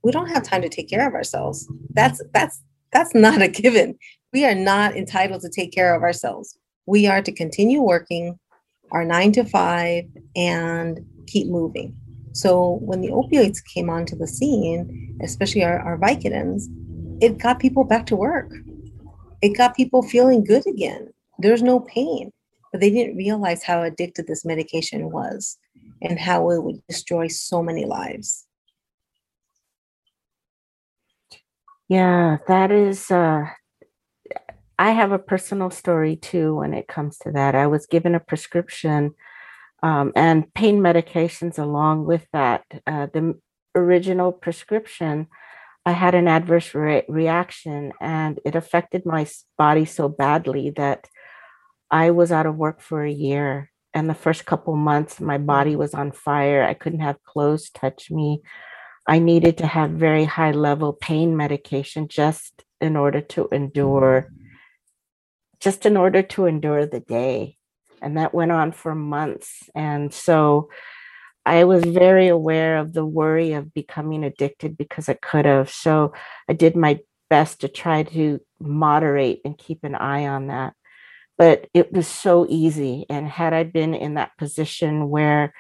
We 0.03 0.11
don't 0.11 0.29
have 0.29 0.43
time 0.43 0.61
to 0.61 0.69
take 0.69 0.89
care 0.89 1.07
of 1.07 1.13
ourselves. 1.13 1.67
That's 1.91 2.21
that's 2.33 2.61
that's 2.91 3.13
not 3.13 3.41
a 3.41 3.47
given. 3.47 3.97
We 4.33 4.45
are 4.45 4.55
not 4.55 4.95
entitled 4.95 5.41
to 5.41 5.49
take 5.49 5.71
care 5.71 5.95
of 5.95 6.01
ourselves. 6.01 6.57
We 6.85 7.07
are 7.07 7.21
to 7.21 7.31
continue 7.31 7.81
working 7.81 8.39
our 8.91 9.05
nine 9.05 9.31
to 9.33 9.43
five 9.43 10.05
and 10.35 10.99
keep 11.27 11.47
moving. 11.47 11.95
So 12.33 12.79
when 12.81 13.01
the 13.01 13.09
opioids 13.09 13.63
came 13.73 13.89
onto 13.89 14.15
the 14.15 14.27
scene, 14.27 15.17
especially 15.21 15.63
our, 15.63 15.79
our 15.79 15.97
Vicodins, 15.97 16.63
it 17.21 17.37
got 17.37 17.59
people 17.59 17.83
back 17.83 18.05
to 18.07 18.15
work. 18.15 18.51
It 19.41 19.57
got 19.57 19.75
people 19.75 20.01
feeling 20.01 20.43
good 20.43 20.65
again. 20.67 21.09
There's 21.37 21.61
no 21.61 21.81
pain. 21.81 22.31
But 22.71 22.81
they 22.81 22.91
didn't 22.91 23.17
realize 23.17 23.63
how 23.63 23.81
addicted 23.81 24.27
this 24.27 24.45
medication 24.45 25.11
was 25.11 25.57
and 26.01 26.19
how 26.19 26.49
it 26.51 26.63
would 26.63 26.85
destroy 26.87 27.27
so 27.27 27.63
many 27.63 27.85
lives. 27.85 28.45
Yeah, 31.87 32.37
that 32.47 32.71
is 32.71 33.09
uh 33.09 33.45
I 34.79 34.91
have 34.91 35.11
a 35.11 35.19
personal 35.19 35.71
story 35.71 36.15
too 36.15 36.55
when 36.55 36.73
it 36.73 36.87
comes 36.87 37.17
to 37.19 37.31
that. 37.33 37.53
I 37.53 37.67
was 37.67 37.85
given 37.85 38.15
a 38.15 38.19
prescription 38.19 39.13
um, 39.83 40.13
and 40.15 40.53
pain 40.53 40.79
medications 40.79 41.59
along 41.59 42.05
with 42.05 42.25
that. 42.31 42.63
Uh, 42.87 43.07
the 43.13 43.37
original 43.75 44.31
prescription, 44.31 45.27
I 45.85 45.91
had 45.91 46.15
an 46.15 46.29
adverse 46.29 46.73
re- 46.73 47.03
reaction 47.09 47.91
and 47.99 48.39
it 48.45 48.55
affected 48.55 49.05
my 49.05 49.27
body 49.57 49.83
so 49.83 50.07
badly 50.07 50.69
that 50.77 51.09
I 51.91 52.11
was 52.11 52.31
out 52.31 52.45
of 52.45 52.55
work 52.55 52.79
for 52.79 53.03
a 53.03 53.11
year. 53.11 53.71
And 53.99 54.09
the 54.09 54.13
first 54.13 54.45
couple 54.45 54.77
months, 54.77 55.19
my 55.19 55.37
body 55.37 55.75
was 55.75 55.93
on 55.93 56.13
fire. 56.13 56.63
I 56.63 56.73
couldn't 56.73 57.01
have 57.01 57.21
clothes 57.25 57.69
touch 57.69 58.09
me. 58.09 58.41
I 59.05 59.19
needed 59.19 59.57
to 59.57 59.67
have 59.67 59.89
very 59.91 60.23
high 60.23 60.51
level 60.51 60.93
pain 60.93 61.35
medication 61.35 62.07
just 62.07 62.63
in 62.79 62.95
order 62.95 63.19
to 63.19 63.49
endure, 63.51 64.31
just 65.59 65.85
in 65.85 65.97
order 65.97 66.21
to 66.21 66.45
endure 66.45 66.85
the 66.85 67.01
day. 67.01 67.57
And 68.01 68.17
that 68.17 68.33
went 68.33 68.53
on 68.53 68.71
for 68.71 68.95
months. 68.95 69.69
And 69.75 70.13
so 70.13 70.69
I 71.45 71.65
was 71.65 71.83
very 71.83 72.29
aware 72.29 72.77
of 72.77 72.93
the 72.93 73.05
worry 73.05 73.51
of 73.51 73.73
becoming 73.73 74.23
addicted 74.23 74.77
because 74.77 75.09
I 75.09 75.15
could 75.15 75.43
have. 75.43 75.69
So 75.69 76.13
I 76.47 76.53
did 76.53 76.77
my 76.77 76.99
best 77.29 77.59
to 77.61 77.67
try 77.67 78.03
to 78.03 78.39
moderate 78.61 79.41
and 79.43 79.57
keep 79.57 79.83
an 79.83 79.95
eye 79.95 80.25
on 80.25 80.47
that. 80.47 80.73
But 81.39 81.67
it 81.73 81.91
was 81.91 82.07
so 82.07 82.45
easy. 82.47 83.07
And 83.09 83.27
had 83.27 83.53
I 83.53 83.63
been 83.63 83.95
in 83.95 84.13
that 84.15 84.37
position 84.37 85.09
where 85.09 85.53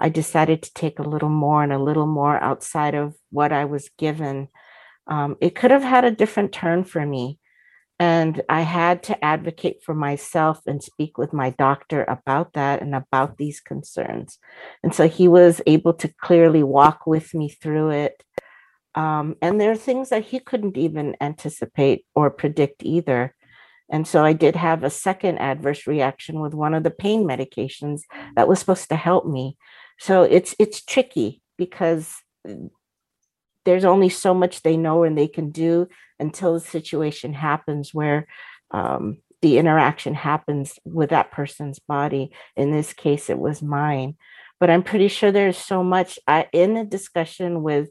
I 0.00 0.08
decided 0.08 0.62
to 0.62 0.74
take 0.74 0.98
a 0.98 1.08
little 1.08 1.28
more 1.28 1.62
and 1.62 1.72
a 1.72 1.78
little 1.78 2.06
more 2.06 2.42
outside 2.42 2.94
of 2.94 3.14
what 3.30 3.52
I 3.52 3.66
was 3.66 3.90
given. 3.98 4.48
Um, 5.06 5.36
it 5.40 5.54
could 5.54 5.70
have 5.70 5.82
had 5.82 6.04
a 6.04 6.10
different 6.10 6.52
turn 6.52 6.84
for 6.84 7.04
me. 7.04 7.38
And 7.98 8.40
I 8.48 8.62
had 8.62 9.02
to 9.04 9.22
advocate 9.22 9.82
for 9.84 9.94
myself 9.94 10.62
and 10.66 10.82
speak 10.82 11.18
with 11.18 11.34
my 11.34 11.50
doctor 11.50 12.02
about 12.04 12.54
that 12.54 12.80
and 12.80 12.94
about 12.94 13.36
these 13.36 13.60
concerns. 13.60 14.38
And 14.82 14.94
so 14.94 15.06
he 15.06 15.28
was 15.28 15.60
able 15.66 15.92
to 15.94 16.08
clearly 16.08 16.62
walk 16.62 17.06
with 17.06 17.34
me 17.34 17.50
through 17.50 17.90
it. 17.90 18.24
Um, 18.94 19.36
and 19.42 19.60
there 19.60 19.70
are 19.70 19.76
things 19.76 20.08
that 20.08 20.24
he 20.24 20.40
couldn't 20.40 20.78
even 20.78 21.14
anticipate 21.20 22.06
or 22.14 22.30
predict 22.30 22.82
either. 22.82 23.34
And 23.90 24.06
so 24.06 24.24
I 24.24 24.32
did 24.32 24.56
have 24.56 24.84
a 24.84 24.90
second 24.90 25.38
adverse 25.38 25.86
reaction 25.86 26.40
with 26.40 26.54
one 26.54 26.74
of 26.74 26.84
the 26.84 26.90
pain 26.90 27.24
medications 27.24 28.02
that 28.36 28.48
was 28.48 28.60
supposed 28.60 28.88
to 28.88 28.96
help 28.96 29.26
me. 29.26 29.56
So 29.98 30.22
it's 30.22 30.54
it's 30.58 30.82
tricky 30.82 31.42
because 31.58 32.14
there's 33.64 33.84
only 33.84 34.08
so 34.08 34.32
much 34.32 34.62
they 34.62 34.76
know 34.76 35.02
and 35.02 35.18
they 35.18 35.28
can 35.28 35.50
do 35.50 35.88
until 36.18 36.54
the 36.54 36.60
situation 36.60 37.34
happens 37.34 37.92
where 37.92 38.26
um, 38.70 39.18
the 39.42 39.58
interaction 39.58 40.14
happens 40.14 40.78
with 40.84 41.10
that 41.10 41.30
person's 41.32 41.78
body. 41.78 42.30
In 42.56 42.70
this 42.70 42.92
case, 42.92 43.28
it 43.28 43.38
was 43.38 43.62
mine. 43.62 44.16
But 44.58 44.70
I'm 44.70 44.82
pretty 44.82 45.08
sure 45.08 45.32
there's 45.32 45.58
so 45.58 45.82
much 45.82 46.18
I, 46.26 46.46
in 46.52 46.74
the 46.74 46.84
discussion 46.84 47.62
with 47.62 47.88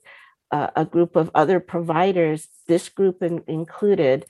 uh, 0.51 0.69
a 0.75 0.85
group 0.85 1.15
of 1.15 1.31
other 1.35 1.59
providers, 1.59 2.47
this 2.67 2.89
group 2.89 3.21
in, 3.21 3.43
included, 3.47 4.25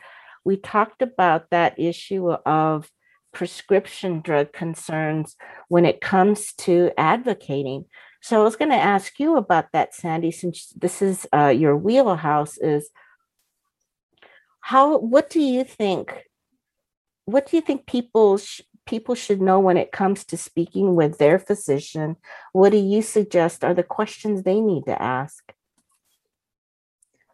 we 0.49 0.57
talked 0.57 1.03
about 1.03 1.51
that 1.51 1.79
issue 1.79 2.31
of 2.31 2.89
prescription 3.31 4.19
drug 4.19 4.51
concerns 4.51 5.35
when 5.67 5.85
it 5.85 6.01
comes 6.01 6.53
to 6.53 6.89
advocating. 6.97 7.85
So 8.23 8.41
I 8.41 8.43
was 8.43 8.55
going 8.55 8.71
to 8.71 8.87
ask 8.95 9.19
you 9.19 9.37
about 9.37 9.65
that, 9.73 9.93
Sandy, 9.93 10.31
since 10.31 10.73
this 10.75 11.03
is 11.03 11.27
uh, 11.31 11.49
your 11.49 11.77
wheelhouse. 11.77 12.57
Is 12.57 12.89
how? 14.61 14.97
What 14.97 15.29
do 15.29 15.39
you 15.39 15.63
think? 15.63 16.23
What 17.25 17.45
do 17.47 17.55
you 17.55 17.61
think 17.61 17.85
people 17.85 18.39
sh- 18.39 18.61
people 18.87 19.13
should 19.13 19.41
know 19.41 19.59
when 19.59 19.77
it 19.77 19.91
comes 19.91 20.25
to 20.25 20.35
speaking 20.35 20.95
with 20.95 21.19
their 21.19 21.37
physician? 21.37 22.15
What 22.53 22.71
do 22.71 22.77
you 22.77 23.03
suggest 23.03 23.63
are 23.63 23.75
the 23.75 23.83
questions 23.83 24.41
they 24.41 24.59
need 24.59 24.85
to 24.87 24.99
ask? 24.99 25.53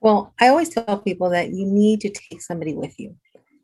Well, 0.05 0.35
I 0.39 0.49
always 0.49 0.69
tell 0.69 0.99
people 0.99 1.31
that 1.31 1.49
you 1.49 1.65
need 1.65 1.99
to 2.01 2.11
take 2.11 2.39
somebody 2.39 2.75
with 2.75 2.99
you. 2.99 3.15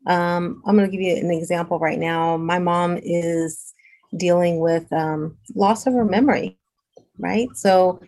Um, 0.08 0.60
I'm 0.66 0.76
going 0.76 0.90
to 0.90 0.96
give 0.96 1.00
you 1.00 1.14
an 1.14 1.30
example 1.30 1.78
right 1.78 2.00
now. 2.00 2.36
My 2.36 2.58
mom 2.58 2.98
is 3.00 3.72
dealing 4.16 4.58
with 4.58 4.92
um, 4.92 5.36
loss 5.54 5.86
of 5.86 5.94
her 5.94 6.04
memory, 6.04 6.58
right? 7.16 7.48
So 7.54 8.00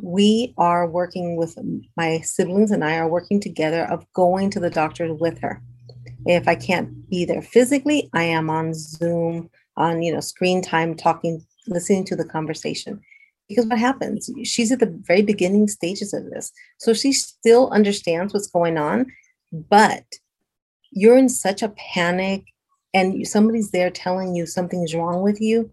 we 0.00 0.54
are 0.56 0.88
working 0.88 1.36
with 1.36 1.58
my 1.96 2.20
siblings 2.20 2.70
and 2.70 2.84
I 2.84 2.96
are 2.96 3.08
working 3.08 3.40
together 3.40 3.86
of 3.90 4.06
going 4.12 4.50
to 4.50 4.60
the 4.60 4.70
doctor 4.70 5.12
with 5.12 5.40
her. 5.40 5.60
If 6.26 6.46
I 6.46 6.54
can't 6.54 7.10
be 7.10 7.24
there 7.24 7.42
physically, 7.42 8.08
I 8.12 8.22
am 8.22 8.50
on 8.50 8.72
Zoom, 8.72 9.50
on 9.76 10.00
you 10.00 10.12
know 10.12 10.20
screen 10.20 10.62
time, 10.62 10.94
talking, 10.94 11.44
listening 11.66 12.04
to 12.04 12.14
the 12.14 12.24
conversation. 12.24 13.00
Because 13.48 13.66
what 13.66 13.78
happens? 13.78 14.30
She's 14.44 14.72
at 14.72 14.80
the 14.80 14.94
very 15.02 15.22
beginning 15.22 15.68
stages 15.68 16.14
of 16.14 16.30
this, 16.30 16.50
so 16.78 16.94
she 16.94 17.12
still 17.12 17.68
understands 17.70 18.32
what's 18.32 18.50
going 18.50 18.78
on, 18.78 19.06
but 19.52 20.04
you're 20.90 21.18
in 21.18 21.28
such 21.28 21.62
a 21.62 21.68
panic 21.70 22.44
and 22.94 23.26
somebody's 23.26 23.70
there 23.72 23.90
telling 23.90 24.34
you 24.34 24.46
something's 24.46 24.94
wrong 24.94 25.22
with 25.22 25.40
you. 25.40 25.70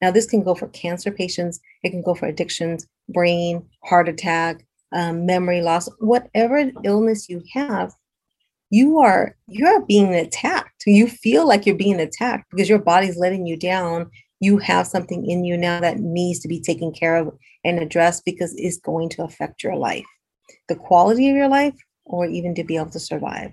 Now, 0.00 0.10
this 0.10 0.26
can 0.26 0.42
go 0.42 0.54
for 0.54 0.68
cancer 0.68 1.12
patients, 1.12 1.60
it 1.84 1.90
can 1.90 2.02
go 2.02 2.14
for 2.14 2.26
addictions, 2.26 2.86
brain, 3.08 3.64
heart 3.84 4.08
attack, 4.08 4.66
um, 4.92 5.26
memory 5.26 5.60
loss, 5.60 5.88
whatever 5.98 6.70
illness 6.82 7.28
you 7.28 7.42
have, 7.52 7.92
you 8.72 8.98
are 9.00 9.36
you're 9.48 9.84
being 9.84 10.14
attacked. 10.14 10.84
You 10.86 11.06
feel 11.06 11.46
like 11.46 11.66
you're 11.66 11.76
being 11.76 12.00
attacked 12.00 12.50
because 12.50 12.70
your 12.70 12.78
body's 12.78 13.18
letting 13.18 13.46
you 13.46 13.56
down. 13.56 14.10
You 14.42 14.58
have 14.58 14.88
something 14.88 15.24
in 15.24 15.44
you 15.44 15.56
now 15.56 15.78
that 15.78 16.00
needs 16.00 16.40
to 16.40 16.48
be 16.48 16.60
taken 16.60 16.92
care 16.92 17.14
of 17.16 17.32
and 17.64 17.78
addressed 17.78 18.24
because 18.24 18.52
it's 18.56 18.78
going 18.78 19.08
to 19.10 19.22
affect 19.22 19.62
your 19.62 19.76
life, 19.76 20.04
the 20.68 20.74
quality 20.74 21.30
of 21.30 21.36
your 21.36 21.46
life, 21.46 21.76
or 22.04 22.26
even 22.26 22.52
to 22.56 22.64
be 22.64 22.76
able 22.76 22.90
to 22.90 22.98
survive. 22.98 23.52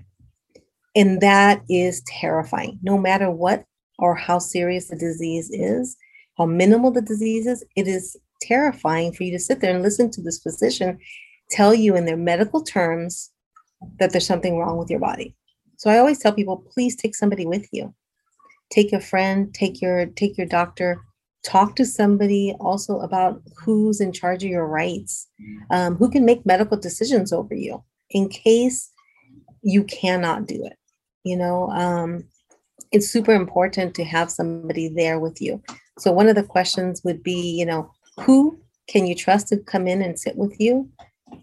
And 0.96 1.22
that 1.22 1.62
is 1.69 2.01
terrifying. 2.08 2.79
No 2.81 2.98
matter 2.98 3.29
what 3.29 3.65
or 4.00 4.15
how 4.15 4.39
serious 4.39 4.88
the 4.88 4.96
disease 4.96 5.51
is, 5.51 5.96
how 6.39 6.48
minimal 6.48 6.89
the 6.89 7.03
disease 7.03 7.46
is, 7.46 7.63
it 7.75 7.88
is 7.88 8.17
terrifying 8.41 9.13
for 9.13 9.25
you 9.25 9.31
to 9.34 9.39
sit 9.39 9.62
there 9.62 9.75
and 9.75 9.84
listen 9.84 10.10
to 10.10 10.24
this 10.24 10.39
physician 10.39 10.98
tell 11.51 11.75
you 11.75 11.96
in 11.96 12.05
their 12.05 12.17
medical 12.17 12.63
terms 12.63 13.31
that 14.00 14.12
there's 14.12 14.25
something 14.25 14.58
wrong 14.58 14.77
with 14.77 14.89
your 14.89 15.00
body. 15.00 15.36
So 15.77 15.91
I 15.91 16.00
always 16.00 16.17
tell 16.17 16.34
people, 16.34 16.65
please 16.74 16.96
take 16.96 17.15
somebody 17.15 17.46
with 17.46 17.67
you. 17.72 17.93
Take 18.70 18.94
a 18.94 19.00
friend, 19.00 19.54
take 19.54 19.82
your 19.82 20.06
take 20.06 20.38
your 20.38 20.48
doctor, 20.48 21.02
talk 21.44 21.76
to 21.76 21.86
somebody 21.86 22.56
also 22.60 23.00
about 23.00 23.42
who's 23.58 24.00
in 24.00 24.12
charge 24.12 24.44
of 24.44 24.50
your 24.50 24.68
rights, 24.68 25.28
um, 25.72 25.96
who 25.96 26.10
can 26.10 26.26
make 26.26 26.46
medical 26.46 26.78
decisions 26.78 27.34
over 27.34 27.56
you 27.56 27.84
in 28.12 28.30
case 28.30 28.92
you 29.62 29.84
cannot 29.84 30.48
do 30.48 30.66
it 30.66 30.80
you 31.24 31.38
know? 31.38 31.70
Um, 31.70 32.26
it's 32.92 33.10
super 33.10 33.34
important 33.34 33.94
to 33.96 34.04
have 34.04 34.32
somebody 34.32 34.90
there 34.90 35.20
with 35.20 35.42
you. 35.42 35.62
So 36.00 36.12
one 36.12 36.28
of 36.28 36.36
the 36.36 36.44
questions 36.44 37.04
would 37.04 37.22
be 37.22 37.52
you 37.58 37.66
know 37.66 37.92
who 38.22 38.60
can 38.88 39.06
you 39.06 39.16
trust 39.16 39.50
to 39.50 39.58
come 39.58 39.88
in 39.88 40.02
and 40.02 40.20
sit 40.20 40.36
with 40.36 40.56
you? 40.60 40.90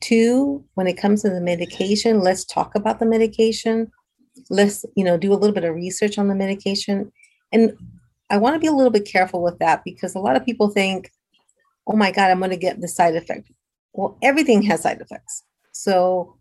Two 0.00 0.64
when 0.74 0.88
it 0.88 0.98
comes 0.98 1.22
to 1.22 1.30
the 1.30 1.40
medication 1.40 2.20
let's 2.20 2.44
talk 2.44 2.74
about 2.74 2.98
the 2.98 3.06
medication 3.06 3.90
let's 4.50 4.84
you 4.96 5.04
know 5.04 5.16
do 5.16 5.32
a 5.32 5.34
little 5.34 5.54
bit 5.54 5.64
of 5.64 5.74
research 5.74 6.18
on 6.18 6.28
the 6.28 6.34
medication 6.34 7.10
and 7.52 7.72
i 8.30 8.36
want 8.36 8.54
to 8.54 8.60
be 8.60 8.66
a 8.66 8.72
little 8.72 8.92
bit 8.92 9.04
careful 9.04 9.42
with 9.42 9.58
that 9.58 9.82
because 9.84 10.14
a 10.14 10.20
lot 10.20 10.36
of 10.36 10.44
people 10.44 10.68
think 10.68 11.10
oh 11.86 11.96
my 11.96 12.10
God, 12.10 12.30
I'm 12.30 12.38
going 12.38 12.50
to 12.50 12.56
get 12.56 12.80
the 12.80 12.88
side 12.88 13.16
effect. 13.16 13.50
Well, 13.92 14.18
everything 14.22 14.62
has 14.62 14.82
side 14.82 15.00
effects. 15.00 15.42
So, 15.72 16.36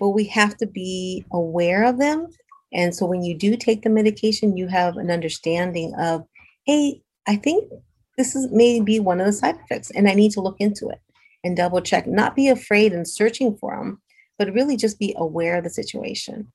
but 0.00 0.10
we 0.10 0.24
have 0.24 0.56
to 0.58 0.66
be 0.66 1.24
aware 1.32 1.84
of 1.84 1.98
them. 1.98 2.28
And 2.72 2.94
so 2.94 3.06
when 3.06 3.22
you 3.22 3.36
do 3.36 3.56
take 3.56 3.82
the 3.82 3.90
medication, 3.90 4.56
you 4.56 4.68
have 4.68 4.96
an 4.96 5.10
understanding 5.10 5.94
of, 5.98 6.24
hey, 6.66 7.00
I 7.26 7.36
think 7.36 7.70
this 8.16 8.34
is 8.34 8.48
maybe 8.50 9.00
one 9.00 9.20
of 9.20 9.26
the 9.26 9.32
side 9.32 9.56
effects, 9.64 9.90
and 9.92 10.08
I 10.08 10.14
need 10.14 10.32
to 10.32 10.40
look 10.40 10.56
into 10.58 10.88
it 10.88 11.00
and 11.44 11.56
double 11.56 11.80
check. 11.80 12.06
Not 12.06 12.36
be 12.36 12.48
afraid 12.48 12.92
and 12.92 13.08
searching 13.08 13.56
for 13.56 13.76
them, 13.76 14.02
but 14.38 14.52
really 14.52 14.76
just 14.76 14.98
be 14.98 15.14
aware 15.16 15.56
of 15.56 15.64
the 15.64 15.70
situation. 15.70 16.52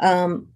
Um, 0.00 0.48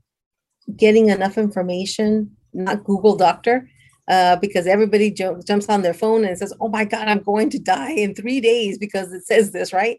getting 0.76 1.08
enough 1.08 1.38
information, 1.38 2.36
not 2.52 2.84
Google 2.84 3.16
doctor, 3.16 3.68
uh, 4.08 4.36
because 4.36 4.66
everybody 4.66 5.10
j- 5.10 5.30
jumps 5.46 5.68
on 5.68 5.82
their 5.82 5.94
phone 5.94 6.24
and 6.24 6.36
says, 6.38 6.52
"Oh 6.60 6.68
my 6.68 6.84
God, 6.84 7.08
I'm 7.08 7.22
going 7.22 7.50
to 7.50 7.58
die 7.58 7.92
in 7.92 8.14
three 8.14 8.40
days 8.40 8.78
because 8.78 9.12
it 9.12 9.26
says 9.26 9.52
this," 9.52 9.72
right? 9.72 9.98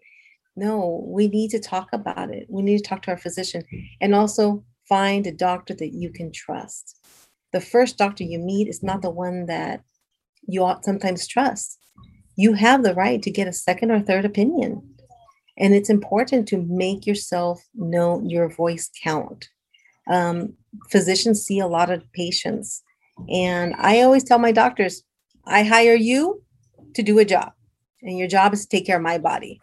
No, 0.55 1.05
we 1.07 1.27
need 1.27 1.51
to 1.51 1.59
talk 1.59 1.89
about 1.93 2.31
it. 2.33 2.47
We 2.49 2.61
need 2.61 2.77
to 2.79 2.83
talk 2.83 3.03
to 3.03 3.11
our 3.11 3.17
physician, 3.17 3.63
and 4.01 4.15
also 4.15 4.63
find 4.87 5.25
a 5.27 5.31
doctor 5.31 5.73
that 5.75 5.93
you 5.93 6.11
can 6.11 6.31
trust. 6.31 6.97
The 7.53 7.61
first 7.61 7.97
doctor 7.97 8.23
you 8.23 8.39
meet 8.39 8.67
is 8.67 8.83
not 8.83 9.01
the 9.01 9.09
one 9.09 9.45
that 9.45 9.83
you 10.47 10.63
ought 10.63 10.85
sometimes 10.85 11.27
trust. 11.27 11.77
You 12.35 12.53
have 12.53 12.83
the 12.83 12.95
right 12.95 13.21
to 13.21 13.31
get 13.31 13.47
a 13.47 13.53
second 13.53 13.91
or 13.91 13.99
third 13.99 14.25
opinion. 14.25 14.95
And 15.59 15.75
it's 15.75 15.89
important 15.89 16.47
to 16.49 16.65
make 16.69 17.05
yourself 17.05 17.61
know 17.75 18.21
your 18.25 18.49
voice 18.49 18.89
count. 19.03 19.49
Um, 20.09 20.53
physicians 20.89 21.43
see 21.43 21.59
a 21.59 21.67
lot 21.67 21.91
of 21.91 22.09
patients 22.13 22.81
and 23.27 23.75
I 23.77 24.01
always 24.01 24.23
tell 24.23 24.39
my 24.39 24.51
doctors, 24.51 25.03
I 25.45 25.63
hire 25.63 25.95
you 25.95 26.43
to 26.93 27.03
do 27.03 27.19
a 27.19 27.25
job, 27.25 27.51
and 28.01 28.17
your 28.17 28.27
job 28.27 28.53
is 28.53 28.61
to 28.61 28.69
take 28.69 28.85
care 28.85 28.97
of 28.97 29.03
my 29.03 29.17
body. 29.17 29.59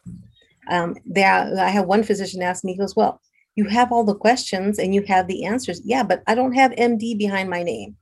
Um, 0.68 0.96
there, 1.06 1.54
I 1.58 1.68
have 1.68 1.86
one 1.86 2.02
physician 2.02 2.42
ask 2.42 2.64
me, 2.64 2.72
he 2.72 2.78
goes, 2.78 2.96
Well, 2.96 3.20
you 3.54 3.66
have 3.66 3.92
all 3.92 4.04
the 4.04 4.14
questions 4.14 4.78
and 4.78 4.94
you 4.94 5.02
have 5.02 5.28
the 5.28 5.44
answers. 5.44 5.80
Yeah, 5.84 6.02
but 6.02 6.22
I 6.26 6.34
don't 6.34 6.52
have 6.52 6.72
MD 6.72 7.16
behind 7.16 7.48
my 7.48 7.62
name. 7.62 7.96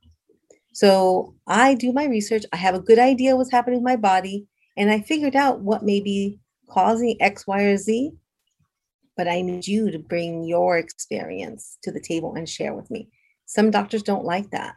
So 0.72 1.34
I 1.46 1.74
do 1.74 1.92
my 1.92 2.06
research. 2.06 2.44
I 2.52 2.56
have 2.56 2.74
a 2.74 2.80
good 2.80 2.98
idea 2.98 3.36
what's 3.36 3.52
happening 3.52 3.80
with 3.80 3.84
my 3.84 3.96
body, 3.96 4.46
and 4.76 4.90
I 4.90 5.00
figured 5.00 5.36
out 5.36 5.60
what 5.60 5.84
may 5.84 6.00
be 6.00 6.40
causing 6.68 7.16
X, 7.21 7.47
Y, 7.47 7.62
or 7.62 7.76
Z. 7.76 8.12
But 9.16 9.28
I 9.28 9.42
need 9.42 9.66
you 9.66 9.90
to 9.90 9.99
bring 9.99 10.44
your 10.44 10.76
experience 10.76 11.78
to 11.83 11.92
the 11.92 12.00
table 12.00 12.35
and 12.35 12.49
share 12.49 12.75
with 12.75 12.90
me. 12.90 13.09
Some 13.47 13.71
doctors 13.71 14.02
don't 14.02 14.25
like 14.25 14.50
that 14.50 14.75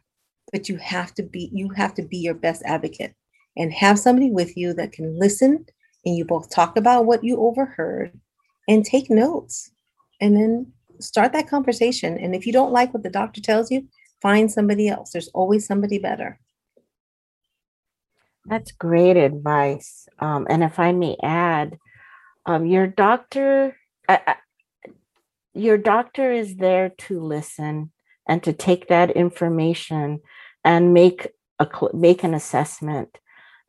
but 0.52 0.70
you 0.70 0.78
have 0.78 1.14
to 1.16 1.24
be 1.24 1.50
you 1.54 1.70
have 1.70 1.94
to 1.96 2.02
be 2.02 2.18
your 2.18 2.34
best 2.34 2.62
advocate 2.66 3.14
and 3.56 3.74
have 3.74 4.00
somebody 4.00 4.30
with 4.30 4.56
you 4.56 4.74
that 4.74 4.92
can 4.92 5.18
listen 5.20 5.66
and 6.06 6.16
you 6.16 6.26
both 6.26 6.50
talk 6.50 6.78
about 6.78 7.06
what 7.06 7.24
you 7.24 7.38
overheard 7.40 8.18
and 8.68 8.86
take 8.86 9.10
notes 9.10 9.72
and 10.22 10.36
then 10.36 10.72
start 11.00 11.34
that 11.34 11.50
conversation 11.50 12.18
and 12.18 12.36
if 12.36 12.46
you 12.46 12.54
don't 12.54 12.72
like 12.72 12.94
what 12.94 13.04
the 13.04 13.10
doctor 13.10 13.42
tells 13.42 13.70
you 13.70 13.86
find 14.22 14.52
somebody 14.52 14.88
else 14.88 15.12
there's 15.12 15.30
always 15.30 15.66
somebody 15.66 16.00
better 16.00 16.40
that's 18.48 18.72
great 18.72 19.18
advice 19.18 20.08
um, 20.20 20.48
and 20.50 20.64
if 20.64 20.80
i 20.80 20.92
may 20.92 21.16
add 21.22 21.78
um, 22.46 22.66
your 22.66 22.88
doctor 22.88 23.76
your 25.54 25.78
doctor 25.78 26.32
is 26.32 26.56
there 26.58 26.90
to 26.90 27.20
listen 27.20 27.92
and 28.28 28.44
to 28.44 28.54
take 28.54 28.88
that 28.88 29.12
information 29.12 30.22
and 30.64 30.94
make 30.94 31.28
a 31.60 31.68
make 31.94 32.24
an 32.24 32.34
assessment. 32.34 33.18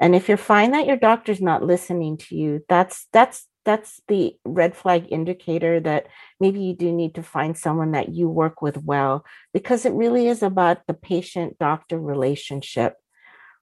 And 0.01 0.15
if 0.15 0.29
you 0.29 0.37
find 0.37 0.75
that 0.75 0.87
your 0.87 0.97
doctor's 0.97 1.41
not 1.41 1.65
listening 1.65 2.19
to 2.19 2.37
you 2.37 2.65
that's 2.69 3.07
that's 3.13 3.47
that's 3.65 4.01
the 4.09 4.35
red 4.45 4.75
flag 4.75 5.07
indicator 5.11 5.81
that 5.81 6.07
maybe 6.41 6.61
you 6.61 6.75
do 6.75 6.93
need 6.93 7.15
to 7.15 7.23
find 7.23 7.57
someone 7.57 7.93
that 7.93 8.09
you 8.09 8.29
work 8.29 8.63
with 8.63 8.79
well 8.79 9.25
because 9.53 9.85
it 9.85 9.93
really 9.93 10.27
is 10.29 10.43
about 10.43 10.87
the 10.87 10.95
patient 10.95 11.59
doctor 11.59 11.99
relationship. 11.99 12.95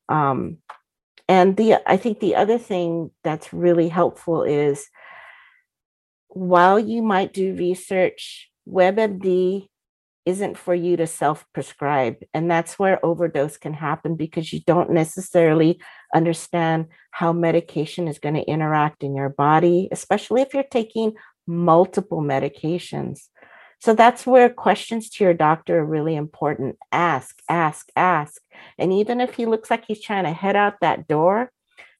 Um, 0.09 0.59
and 1.29 1.57
the 1.57 1.77
i 1.87 1.97
think 1.97 2.21
the 2.21 2.35
other 2.35 2.59
thing 2.59 3.11
that's 3.23 3.53
really 3.53 3.89
helpful 3.89 4.43
is 4.43 4.89
while 6.29 6.79
you 6.79 7.03
might 7.03 7.33
do 7.33 7.55
research 7.55 8.51
webmd 8.69 9.69
isn't 10.27 10.59
for 10.59 10.75
you 10.75 10.97
to 10.97 11.07
self 11.07 11.47
prescribe. 11.55 12.17
And 12.35 12.51
that's 12.51 12.79
where 12.79 13.05
overdose 13.07 13.57
can 13.57 13.73
happen 13.73 14.17
because 14.17 14.53
you 14.53 14.61
don't 14.67 14.91
necessarily 14.91 15.81
understand 16.15 16.87
how 17.13 17.33
medication 17.33 18.09
is 18.09 18.19
going 18.19 18.35
to 18.35 18.43
interact 18.43 19.05
in 19.05 19.15
your 19.15 19.29
body, 19.29 19.89
especially 19.93 20.43
if 20.43 20.53
you're 20.53 20.65
taking 20.65 21.13
multiple 21.47 22.21
medications. 22.21 23.29
So 23.81 23.95
that's 23.95 24.27
where 24.27 24.49
questions 24.49 25.11
to 25.11 25.25
your 25.25 25.35
doctor 25.35 25.81
are 25.81 25.85
really 25.85 26.17
important. 26.17 26.77
Ask, 26.93 27.41
ask, 27.49 27.89
ask. 27.95 28.41
And 28.79 28.93
even 28.93 29.21
if 29.21 29.35
he 29.35 29.47
looks 29.47 29.71
like 29.71 29.85
he's 29.87 30.03
trying 30.03 30.25
to 30.25 30.33
head 30.33 30.57
out 30.57 30.81
that 30.81 31.07
door, 31.07 31.53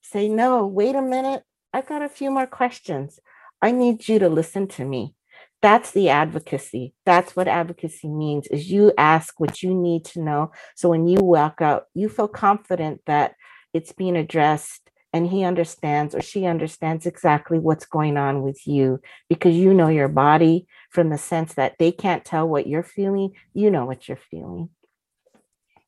say, 0.03 0.29
No, 0.29 0.67
wait 0.67 0.95
a 0.95 1.03
minute. 1.03 1.43
I've 1.73 1.87
got 1.87 2.03
a 2.03 2.09
few 2.09 2.31
more 2.31 2.47
questions. 2.47 3.21
I 3.61 3.73
need 3.73 4.09
you 4.09 4.19
to 4.19 4.29
listen 4.29 4.69
to 4.69 4.85
me 4.85 5.17
that's 5.63 5.91
the 5.93 6.09
advocacy 6.09 6.95
that's 7.05 7.35
what 7.35 7.49
advocacy 7.49 8.09
means 8.09 8.47
is 8.49 8.71
you 8.71 8.93
ask 8.99 9.41
what 9.41 9.63
you 9.63 9.75
need 9.75 10.05
to 10.05 10.21
know 10.21 10.51
so 10.75 10.89
when 10.89 11.07
you 11.07 11.19
walk 11.21 11.61
out 11.61 11.85
you 11.95 12.09
feel 12.09 12.29
confident 12.29 13.01
that 13.07 13.35
it's 13.73 13.93
being 13.93 14.17
addressed 14.17 14.91
and 15.17 15.29
he 15.29 15.45
understands 15.45 16.15
or 16.15 16.21
she 16.21 16.45
understands 16.45 17.07
exactly 17.07 17.59
what's 17.59 17.87
going 17.87 18.19
on 18.19 18.43
with 18.43 18.67
you 18.67 19.01
because 19.31 19.55
you 19.57 19.73
know 19.73 19.89
your 19.89 20.09
body 20.09 20.67
from 20.91 21.09
the 21.09 21.17
sense 21.17 21.55
that 21.55 21.75
they 21.79 21.91
can't 21.91 22.25
tell 22.25 22.47
what 22.47 22.67
you're 22.67 22.83
feeling 22.83 23.33
you 23.55 23.71
know 23.71 23.87
what 23.87 24.07
you're 24.09 24.19
feeling 24.31 24.69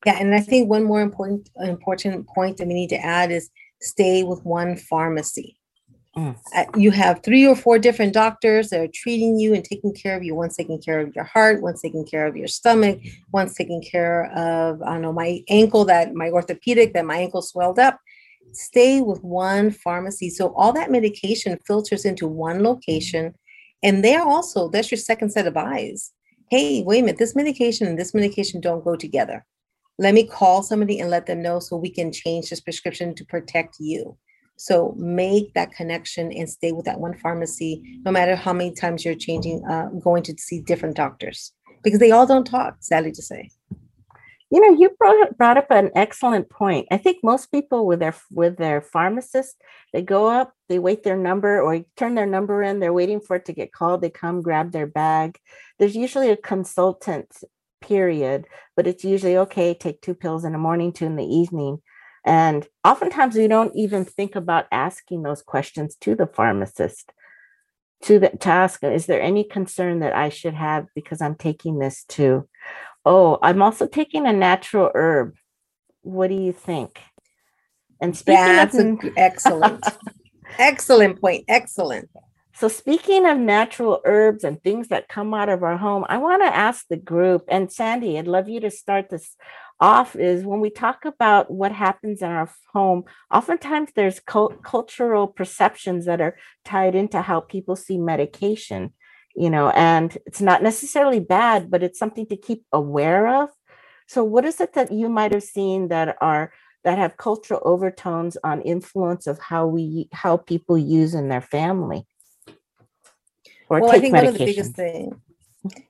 yeah 0.05 0.17
and 0.19 0.33
i 0.33 0.39
think 0.39 0.67
one 0.67 0.83
more 0.83 1.01
important 1.01 1.49
important 1.57 2.27
point 2.27 2.57
that 2.57 2.67
we 2.67 2.73
need 2.73 2.89
to 2.89 2.97
add 2.97 3.31
is 3.31 3.49
stay 3.79 4.23
with 4.23 4.43
one 4.43 4.75
pharmacy 4.75 5.55
Mm. 6.17 6.35
Uh, 6.55 6.65
you 6.75 6.89
have 6.89 7.21
three 7.21 7.45
or 7.45 7.55
four 7.55 7.77
different 7.77 8.13
doctors 8.13 8.69
that 8.69 8.79
are 8.79 8.89
treating 8.93 9.37
you 9.39 9.53
and 9.53 9.63
taking 9.63 9.93
care 9.93 10.17
of 10.17 10.23
you. 10.23 10.33
One's 10.33 10.57
taking 10.57 10.81
care 10.81 10.99
of 10.99 11.13
your 11.15 11.23
heart, 11.23 11.61
one's 11.61 11.81
taking 11.81 12.05
care 12.05 12.25
of 12.25 12.35
your 12.35 12.47
stomach, 12.47 12.99
one's 13.31 13.53
taking 13.53 13.81
care 13.81 14.25
of, 14.35 14.81
I 14.81 14.93
don't 14.93 15.03
know, 15.03 15.13
my 15.13 15.43
ankle 15.49 15.85
that 15.85 16.15
my 16.15 16.29
orthopedic, 16.29 16.93
that 16.93 17.05
my 17.05 17.17
ankle 17.17 17.43
swelled 17.43 17.77
up. 17.77 17.99
Stay 18.53 19.01
with 19.01 19.23
one 19.23 19.71
pharmacy. 19.71 20.29
So 20.29 20.53
all 20.55 20.73
that 20.73 20.91
medication 20.91 21.57
filters 21.65 22.05
into 22.05 22.27
one 22.27 22.63
location. 22.63 23.33
And 23.83 24.03
there 24.03 24.21
also, 24.21 24.69
that's 24.69 24.91
your 24.91 24.97
second 24.97 25.31
set 25.31 25.47
of 25.47 25.55
eyes. 25.55 26.11
Hey, 26.49 26.83
wait 26.83 26.99
a 26.99 27.01
minute, 27.03 27.19
this 27.19 27.35
medication 27.35 27.87
and 27.87 27.97
this 27.97 28.13
medication 28.13 28.59
don't 28.59 28.83
go 28.83 28.95
together. 28.95 29.45
Let 29.99 30.13
me 30.13 30.25
call 30.25 30.63
somebody 30.63 30.99
and 30.99 31.09
let 31.09 31.25
them 31.25 31.41
know 31.41 31.59
so 31.59 31.77
we 31.77 31.89
can 31.89 32.11
change 32.11 32.49
this 32.49 32.61
prescription 32.61 33.13
to 33.15 33.25
protect 33.25 33.75
you. 33.79 34.17
So 34.57 34.93
make 34.97 35.53
that 35.53 35.71
connection 35.71 36.33
and 36.33 36.49
stay 36.49 36.71
with 36.71 36.85
that 36.85 36.99
one 36.99 37.17
pharmacy, 37.17 38.01
no 38.03 38.11
matter 38.11 38.35
how 38.35 38.51
many 38.51 38.73
times 38.73 39.05
you're 39.05 39.15
changing, 39.15 39.63
uh, 39.65 39.87
going 40.03 40.23
to 40.23 40.33
see 40.37 40.59
different 40.59 40.95
doctors, 40.95 41.53
because 41.83 41.99
they 41.99 42.11
all 42.11 42.25
don't 42.25 42.45
talk. 42.45 42.77
Sadly 42.81 43.11
to 43.13 43.21
say. 43.21 43.49
You 44.51 44.61
know, 44.61 44.79
you 44.79 44.89
brought, 44.97 45.37
brought 45.37 45.57
up 45.57 45.69
an 45.69 45.91
excellent 45.95 46.49
point. 46.49 46.87
I 46.89 46.97
think 46.97 47.19
most 47.23 47.51
people 47.51 47.85
with 47.85 47.99
their 47.99 48.15
with 48.31 48.57
their 48.57 48.81
pharmacist, 48.81 49.61
they 49.93 50.01
go 50.01 50.27
up, 50.27 50.53
they 50.69 50.79
wait 50.79 51.03
their 51.03 51.17
number 51.17 51.61
or 51.61 51.85
turn 51.95 52.15
their 52.15 52.25
number 52.25 52.63
in. 52.63 52.79
They're 52.79 52.93
waiting 52.93 53.21
for 53.21 53.35
it 53.35 53.45
to 53.45 53.53
get 53.53 53.71
called. 53.73 54.01
They 54.01 54.09
come 54.09 54.41
grab 54.41 54.71
their 54.71 54.87
bag. 54.87 55.37
There's 55.77 55.95
usually 55.95 56.31
a 56.31 56.37
consultant 56.37 57.43
period, 57.79 58.47
but 58.75 58.87
it's 58.87 59.03
usually 59.03 59.37
okay. 59.37 59.73
Take 59.75 60.01
two 60.01 60.15
pills 60.15 60.43
in 60.43 60.53
the 60.53 60.57
morning, 60.57 60.93
two 60.93 61.05
in 61.05 61.15
the 61.15 61.25
evening 61.25 61.81
and 62.25 62.67
oftentimes 62.83 63.35
we 63.35 63.47
don't 63.47 63.75
even 63.75 64.03
think 64.05 64.35
about 64.35 64.67
asking 64.71 65.23
those 65.23 65.41
questions 65.41 65.95
to 65.95 66.15
the 66.15 66.27
pharmacist 66.27 67.13
to 68.01 68.19
the 68.19 68.29
task 68.29 68.83
is 68.83 69.05
there 69.05 69.21
any 69.21 69.43
concern 69.43 69.99
that 69.99 70.15
I 70.15 70.29
should 70.29 70.53
have 70.53 70.87
because 70.95 71.21
I'm 71.21 71.35
taking 71.35 71.79
this 71.79 72.03
too? 72.05 72.47
Oh, 73.05 73.39
I'm 73.41 73.61
also 73.61 73.87
taking 73.87 74.25
a 74.25 74.33
natural 74.33 74.91
herb. 74.93 75.35
What 76.01 76.27
do 76.27 76.35
you 76.35 76.53
think? 76.53 76.99
And 78.01 78.15
speaking 78.15 78.41
That's 78.41 78.77
of 78.77 78.99
excellent. 79.17 79.83
excellent 80.59 81.21
point. 81.21 81.45
Excellent. 81.47 82.09
So, 82.53 82.67
speaking 82.67 83.25
of 83.25 83.37
natural 83.37 84.01
herbs 84.03 84.43
and 84.43 84.61
things 84.61 84.89
that 84.89 85.07
come 85.07 85.33
out 85.33 85.47
of 85.47 85.63
our 85.63 85.77
home, 85.77 86.05
I 86.09 86.17
want 86.17 86.43
to 86.43 86.53
ask 86.53 86.85
the 86.89 86.97
group, 86.97 87.43
and 87.47 87.71
Sandy, 87.71 88.19
I'd 88.19 88.27
love 88.27 88.49
you 88.49 88.59
to 88.59 88.69
start 88.69 89.09
this 89.09 89.35
off 89.79 90.15
is 90.15 90.43
when 90.43 90.59
we 90.59 90.69
talk 90.69 91.05
about 91.05 91.49
what 91.49 91.71
happens 91.71 92.21
in 92.21 92.29
our 92.29 92.49
home, 92.73 93.05
oftentimes 93.31 93.91
there's 93.95 94.19
cult- 94.19 94.61
cultural 94.61 95.27
perceptions 95.27 96.05
that 96.05 96.19
are 96.19 96.37
tied 96.65 96.95
into 96.95 97.21
how 97.21 97.39
people 97.39 97.75
see 97.75 97.97
medication, 97.97 98.93
you 99.39 99.49
know, 99.49 99.69
and 99.69 100.17
it's 100.25 100.41
not 100.41 100.61
necessarily 100.61 101.19
bad, 101.19 101.71
but 101.71 101.81
it's 101.81 101.97
something 101.97 102.27
to 102.27 102.37
keep 102.37 102.65
aware 102.73 103.41
of. 103.41 103.49
So, 104.07 104.23
what 104.23 104.45
is 104.45 104.59
it 104.59 104.73
that 104.73 104.91
you 104.91 105.09
might 105.09 105.31
have 105.31 105.43
seen 105.43 105.87
that 105.87 106.17
are 106.21 106.51
that 106.83 106.97
have 106.97 107.17
cultural 107.17 107.61
overtones 107.63 108.37
on 108.43 108.61
influence 108.61 109.27
of 109.27 109.39
how 109.39 109.67
we 109.67 110.09
how 110.13 110.37
people 110.37 110.77
use 110.77 111.13
in 111.13 111.29
their 111.29 111.41
family 111.41 112.05
or 113.69 113.81
well, 113.81 113.91
I 113.91 113.99
think 113.99 114.15
one 114.15 114.27
of 114.27 114.33
the 114.33 114.45
biggest 114.45 114.73
things 114.75 115.13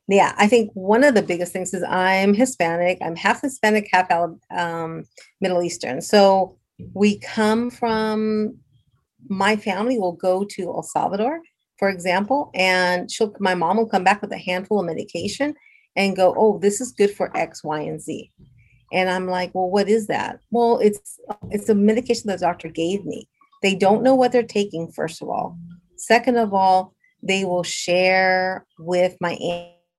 yeah, 0.07 0.33
I 0.37 0.47
think 0.47 0.71
one 0.73 1.03
of 1.03 1.13
the 1.13 1.21
biggest 1.21 1.53
things 1.53 1.73
is 1.73 1.83
I'm 1.83 2.33
Hispanic. 2.33 2.97
I'm 3.01 3.15
half 3.15 3.41
Hispanic, 3.41 3.87
half 3.91 4.11
um, 4.49 5.03
Middle 5.41 5.61
Eastern. 5.61 6.01
So 6.01 6.57
we 6.93 7.19
come 7.19 7.69
from 7.69 8.57
my 9.27 9.55
family 9.55 9.99
will 9.99 10.13
go 10.13 10.43
to 10.43 10.63
El 10.63 10.81
Salvador, 10.81 11.41
for 11.79 11.89
example, 11.89 12.51
and 12.53 13.09
she'll 13.09 13.33
my 13.39 13.55
mom 13.55 13.77
will 13.77 13.89
come 13.89 14.03
back 14.03 14.21
with 14.21 14.31
a 14.33 14.37
handful 14.37 14.79
of 14.79 14.85
medication 14.85 15.55
and 15.95 16.15
go, 16.15 16.35
"Oh, 16.37 16.59
this 16.59 16.81
is 16.81 16.91
good 16.91 17.11
for 17.11 17.35
X, 17.35 17.63
Y, 17.63 17.79
and 17.79 18.01
Z." 18.01 18.31
And 18.91 19.09
I'm 19.09 19.27
like, 19.27 19.55
"Well, 19.55 19.69
what 19.69 19.89
is 19.89 20.07
that?" 20.07 20.39
Well, 20.51 20.77
it's 20.79 21.19
it's 21.49 21.69
a 21.69 21.75
medication 21.75 22.29
the 22.29 22.37
doctor 22.37 22.67
gave 22.67 23.05
me. 23.05 23.27
They 23.63 23.75
don't 23.75 24.03
know 24.03 24.13
what 24.13 24.31
they're 24.31 24.43
taking. 24.43 24.91
First 24.91 25.21
of 25.21 25.29
all, 25.29 25.57
second 25.95 26.37
of 26.37 26.53
all, 26.53 26.93
they 27.23 27.45
will 27.45 27.63
share 27.63 28.65
with 28.77 29.15
my 29.21 29.33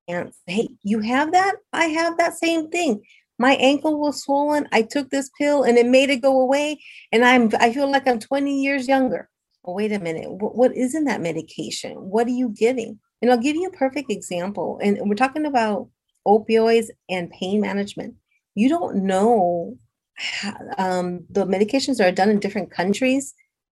aunt, 0.07 0.33
hey, 0.47 0.69
you 0.83 0.99
have 0.99 1.31
that? 1.31 1.55
I 1.73 1.85
have 1.85 2.17
that 2.17 2.37
same 2.37 2.69
thing. 2.69 3.03
My 3.39 3.53
ankle 3.55 3.99
was 3.99 4.23
swollen. 4.23 4.67
I 4.71 4.83
took 4.83 5.09
this 5.09 5.29
pill 5.37 5.63
and 5.63 5.77
it 5.77 5.87
made 5.87 6.09
it 6.09 6.21
go 6.21 6.41
away. 6.41 6.79
And 7.11 7.25
I'm 7.25 7.49
I 7.59 7.73
feel 7.73 7.89
like 7.89 8.07
I'm 8.07 8.19
20 8.19 8.61
years 8.61 8.87
younger. 8.87 9.30
Well, 9.63 9.75
wait 9.75 9.91
a 9.91 9.99
minute. 9.99 10.31
What, 10.31 10.55
what 10.55 10.75
is 10.75 10.95
in 10.95 11.05
that 11.05 11.21
medication? 11.21 11.93
What 11.93 12.27
are 12.27 12.31
you 12.31 12.49
giving? 12.49 12.99
And 13.21 13.31
I'll 13.31 13.37
give 13.37 13.55
you 13.55 13.67
a 13.67 13.77
perfect 13.77 14.11
example. 14.11 14.79
And 14.81 14.97
we're 15.03 15.15
talking 15.15 15.45
about 15.45 15.89
opioids 16.27 16.87
and 17.09 17.29
pain 17.29 17.61
management. 17.61 18.15
You 18.55 18.69
don't 18.69 19.05
know 19.05 19.77
how, 20.15 20.57
um, 20.77 21.25
the 21.29 21.45
medications 21.45 21.97
that 21.97 22.07
are 22.07 22.15
done 22.15 22.29
in 22.29 22.39
different 22.39 22.71
countries. 22.71 23.33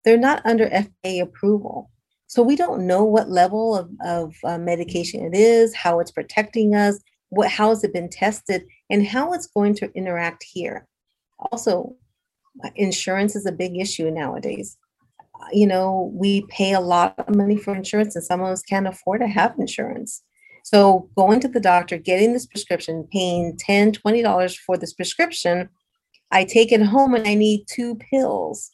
They're 0.05 0.17
not 0.17 0.45
under 0.45 0.69
FDA 0.69 1.21
approval. 1.21 1.89
So 2.27 2.41
we 2.41 2.55
don't 2.55 2.87
know 2.87 3.03
what 3.03 3.29
level 3.29 3.77
of, 3.77 3.89
of 4.03 4.33
uh, 4.43 4.57
medication 4.57 5.23
it 5.23 5.35
is, 5.37 5.75
how 5.75 5.99
it's 5.99 6.11
protecting 6.11 6.75
us, 6.75 6.99
what 7.29 7.49
how 7.49 7.69
has 7.69 7.83
it 7.83 7.93
been 7.93 8.09
tested, 8.09 8.63
and 8.89 9.05
how 9.05 9.33
it's 9.33 9.47
going 9.47 9.75
to 9.75 9.91
interact 9.93 10.43
here. 10.43 10.87
Also, 11.51 11.95
uh, 12.63 12.69
insurance 12.75 13.35
is 13.35 13.45
a 13.45 13.51
big 13.51 13.77
issue 13.77 14.09
nowadays. 14.09 14.77
You 15.51 15.67
know, 15.67 16.11
we 16.13 16.45
pay 16.47 16.73
a 16.73 16.79
lot 16.79 17.15
of 17.17 17.35
money 17.35 17.57
for 17.57 17.75
insurance, 17.75 18.15
and 18.15 18.23
some 18.23 18.41
of 18.41 18.47
us 18.47 18.61
can't 18.61 18.87
afford 18.87 19.21
to 19.21 19.27
have 19.27 19.55
insurance. 19.57 20.23
So 20.63 21.09
going 21.17 21.39
to 21.41 21.47
the 21.47 21.59
doctor, 21.59 21.97
getting 21.97 22.33
this 22.33 22.45
prescription, 22.45 23.07
paying 23.11 23.57
10 23.57 23.93
$20 23.93 24.57
for 24.57 24.77
this 24.77 24.93
prescription, 24.93 25.69
I 26.31 26.45
take 26.45 26.71
it 26.71 26.81
home 26.81 27.13
and 27.15 27.27
I 27.27 27.33
need 27.33 27.65
two 27.67 27.95
pills. 27.95 28.71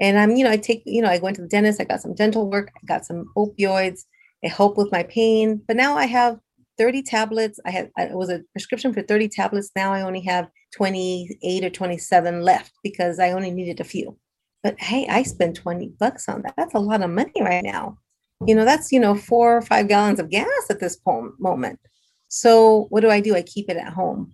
And 0.00 0.18
I'm, 0.18 0.36
you 0.36 0.44
know, 0.44 0.50
I 0.50 0.56
take, 0.56 0.82
you 0.84 1.00
know, 1.00 1.08
I 1.08 1.18
went 1.18 1.36
to 1.36 1.42
the 1.42 1.48
dentist, 1.48 1.80
I 1.80 1.84
got 1.84 2.00
some 2.00 2.14
dental 2.14 2.50
work, 2.50 2.70
I 2.76 2.86
got 2.86 3.04
some 3.04 3.26
opioids, 3.36 4.00
it 4.42 4.50
helped 4.50 4.76
with 4.76 4.92
my 4.92 5.04
pain. 5.04 5.62
But 5.66 5.76
now 5.76 5.96
I 5.96 6.06
have 6.06 6.38
30 6.78 7.02
tablets. 7.02 7.58
I 7.66 7.70
had 7.70 7.90
it 7.98 8.14
was 8.14 8.30
a 8.30 8.42
prescription 8.52 8.94
for 8.94 9.02
30 9.02 9.28
tablets. 9.28 9.70
Now 9.76 9.92
I 9.92 10.02
only 10.02 10.20
have 10.22 10.48
28 10.76 11.64
or 11.64 11.70
27 11.70 12.42
left 12.42 12.72
because 12.82 13.18
I 13.18 13.32
only 13.32 13.50
needed 13.50 13.80
a 13.80 13.84
few. 13.84 14.16
But 14.62 14.78
hey, 14.80 15.06
I 15.08 15.22
spent 15.22 15.56
20 15.56 15.92
bucks 16.00 16.28
on 16.28 16.42
that. 16.42 16.54
That's 16.56 16.74
a 16.74 16.80
lot 16.80 17.02
of 17.02 17.10
money 17.10 17.40
right 17.40 17.62
now. 17.62 17.98
You 18.46 18.54
know, 18.54 18.64
that's, 18.64 18.92
you 18.92 19.00
know, 19.00 19.14
four 19.16 19.56
or 19.56 19.62
five 19.62 19.88
gallons 19.88 20.20
of 20.20 20.30
gas 20.30 20.70
at 20.70 20.80
this 20.80 20.98
moment. 21.38 21.80
So 22.28 22.86
what 22.90 23.00
do 23.00 23.10
I 23.10 23.20
do? 23.20 23.34
I 23.34 23.42
keep 23.42 23.68
it 23.68 23.76
at 23.76 23.92
home 23.92 24.32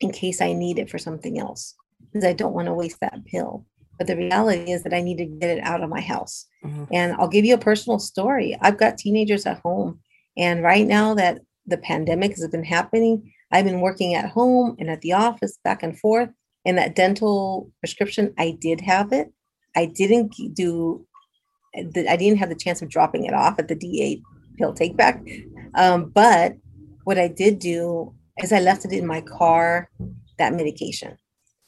in 0.00 0.10
case 0.10 0.40
I 0.40 0.52
need 0.52 0.78
it 0.78 0.90
for 0.90 0.98
something 0.98 1.38
else 1.38 1.74
because 2.00 2.24
I 2.24 2.32
don't 2.32 2.54
want 2.54 2.66
to 2.66 2.74
waste 2.74 3.00
that 3.00 3.24
pill. 3.26 3.64
But 3.98 4.08
the 4.08 4.16
reality 4.16 4.72
is 4.72 4.82
that 4.82 4.94
I 4.94 5.00
need 5.00 5.18
to 5.18 5.26
get 5.26 5.56
it 5.56 5.62
out 5.62 5.82
of 5.82 5.90
my 5.90 6.00
house. 6.00 6.46
Mm-hmm. 6.64 6.84
And 6.92 7.12
I'll 7.14 7.28
give 7.28 7.44
you 7.44 7.54
a 7.54 7.58
personal 7.58 7.98
story. 7.98 8.56
I've 8.60 8.78
got 8.78 8.98
teenagers 8.98 9.46
at 9.46 9.60
home. 9.60 10.00
And 10.36 10.62
right 10.62 10.86
now 10.86 11.14
that 11.14 11.40
the 11.66 11.78
pandemic 11.78 12.32
has 12.32 12.48
been 12.48 12.64
happening, 12.64 13.32
I've 13.52 13.64
been 13.64 13.80
working 13.80 14.14
at 14.14 14.30
home 14.30 14.74
and 14.80 14.90
at 14.90 15.00
the 15.02 15.12
office 15.12 15.58
back 15.62 15.82
and 15.82 15.98
forth. 15.98 16.30
And 16.64 16.76
that 16.78 16.96
dental 16.96 17.70
prescription, 17.80 18.34
I 18.36 18.56
did 18.58 18.80
have 18.80 19.12
it. 19.12 19.32
I 19.76 19.86
didn't 19.86 20.34
do, 20.54 21.06
I 21.76 22.16
didn't 22.16 22.38
have 22.38 22.48
the 22.48 22.54
chance 22.54 22.82
of 22.82 22.88
dropping 22.88 23.24
it 23.24 23.34
off 23.34 23.58
at 23.58 23.68
the 23.68 23.74
DEA 23.74 24.22
pill 24.58 24.72
take 24.72 24.96
back. 24.96 25.22
Um, 25.74 26.10
but 26.10 26.56
what 27.04 27.18
I 27.18 27.28
did 27.28 27.58
do 27.58 28.14
is 28.38 28.52
I 28.52 28.60
left 28.60 28.84
it 28.84 28.92
in 28.92 29.06
my 29.06 29.20
car, 29.20 29.90
that 30.38 30.54
medication 30.54 31.16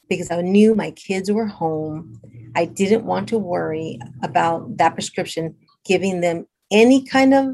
because 0.09 0.31
I 0.31 0.41
knew 0.41 0.75
my 0.75 0.91
kids 0.91 1.31
were 1.31 1.45
home. 1.45 2.19
I 2.55 2.65
didn't 2.65 3.05
want 3.05 3.27
to 3.29 3.37
worry 3.37 3.99
about 4.23 4.77
that 4.77 4.93
prescription 4.93 5.55
giving 5.85 6.21
them 6.21 6.45
any 6.71 7.03
kind 7.05 7.33
of 7.33 7.45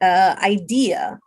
uh, 0.00 0.36
idea 0.42 1.18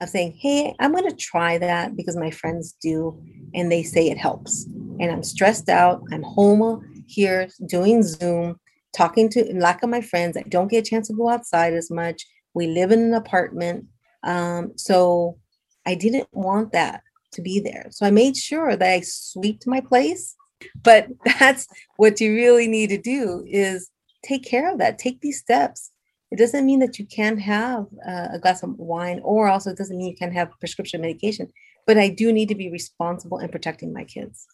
of 0.00 0.08
saying, 0.08 0.36
hey, 0.38 0.74
I'm 0.80 0.92
going 0.92 1.08
to 1.08 1.16
try 1.16 1.58
that 1.58 1.96
because 1.96 2.16
my 2.16 2.30
friends 2.30 2.76
do 2.82 3.20
and 3.54 3.70
they 3.70 3.82
say 3.82 4.08
it 4.08 4.18
helps. 4.18 4.64
And 4.64 5.10
I'm 5.10 5.22
stressed 5.22 5.68
out. 5.68 6.02
I'm 6.12 6.22
home 6.22 6.93
here 7.06 7.48
doing 7.66 8.02
Zoom, 8.02 8.58
talking 8.94 9.28
to 9.30 9.44
lack 9.54 9.82
of 9.82 9.90
my 9.90 10.00
friends. 10.00 10.36
I 10.36 10.42
don't 10.42 10.68
get 10.68 10.86
a 10.86 10.90
chance 10.90 11.08
to 11.08 11.14
go 11.14 11.28
outside 11.28 11.74
as 11.74 11.90
much. 11.90 12.24
We 12.54 12.66
live 12.66 12.92
in 12.92 13.00
an 13.00 13.14
apartment. 13.14 13.86
Um, 14.22 14.72
so 14.76 15.38
I 15.86 15.94
didn't 15.94 16.28
want 16.32 16.72
that 16.72 17.02
to 17.32 17.42
be 17.42 17.60
there. 17.60 17.86
So 17.90 18.06
I 18.06 18.10
made 18.10 18.36
sure 18.36 18.76
that 18.76 18.88
I 18.88 19.00
swept 19.00 19.66
my 19.66 19.80
place. 19.80 20.34
But 20.82 21.08
that's 21.38 21.66
what 21.96 22.20
you 22.20 22.34
really 22.34 22.68
need 22.68 22.90
to 22.90 22.98
do 22.98 23.44
is 23.46 23.90
take 24.22 24.44
care 24.44 24.72
of 24.72 24.78
that. 24.78 24.98
Take 24.98 25.20
these 25.20 25.40
steps. 25.40 25.90
It 26.30 26.38
doesn't 26.38 26.66
mean 26.66 26.80
that 26.80 26.98
you 26.98 27.06
can't 27.06 27.40
have 27.40 27.86
uh, 28.06 28.28
a 28.32 28.38
glass 28.40 28.62
of 28.62 28.76
wine, 28.76 29.20
or 29.22 29.46
also 29.46 29.70
it 29.70 29.76
doesn't 29.76 29.96
mean 29.96 30.08
you 30.08 30.16
can't 30.16 30.32
have 30.32 30.50
prescription 30.58 31.00
medication. 31.00 31.52
But 31.86 31.98
I 31.98 32.08
do 32.08 32.32
need 32.32 32.48
to 32.48 32.54
be 32.54 32.70
responsible 32.70 33.38
in 33.38 33.50
protecting 33.50 33.92
my 33.92 34.04
kids. 34.04 34.46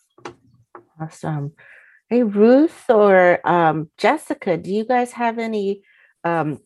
Awesome. 1.00 1.52
Hey, 2.10 2.24
Ruth 2.24 2.90
or 2.90 3.38
um, 3.48 3.88
Jessica, 3.96 4.56
do 4.56 4.68
you 4.68 4.84
guys 4.84 5.12
have 5.12 5.38
any 5.38 5.82
um, 6.24 6.58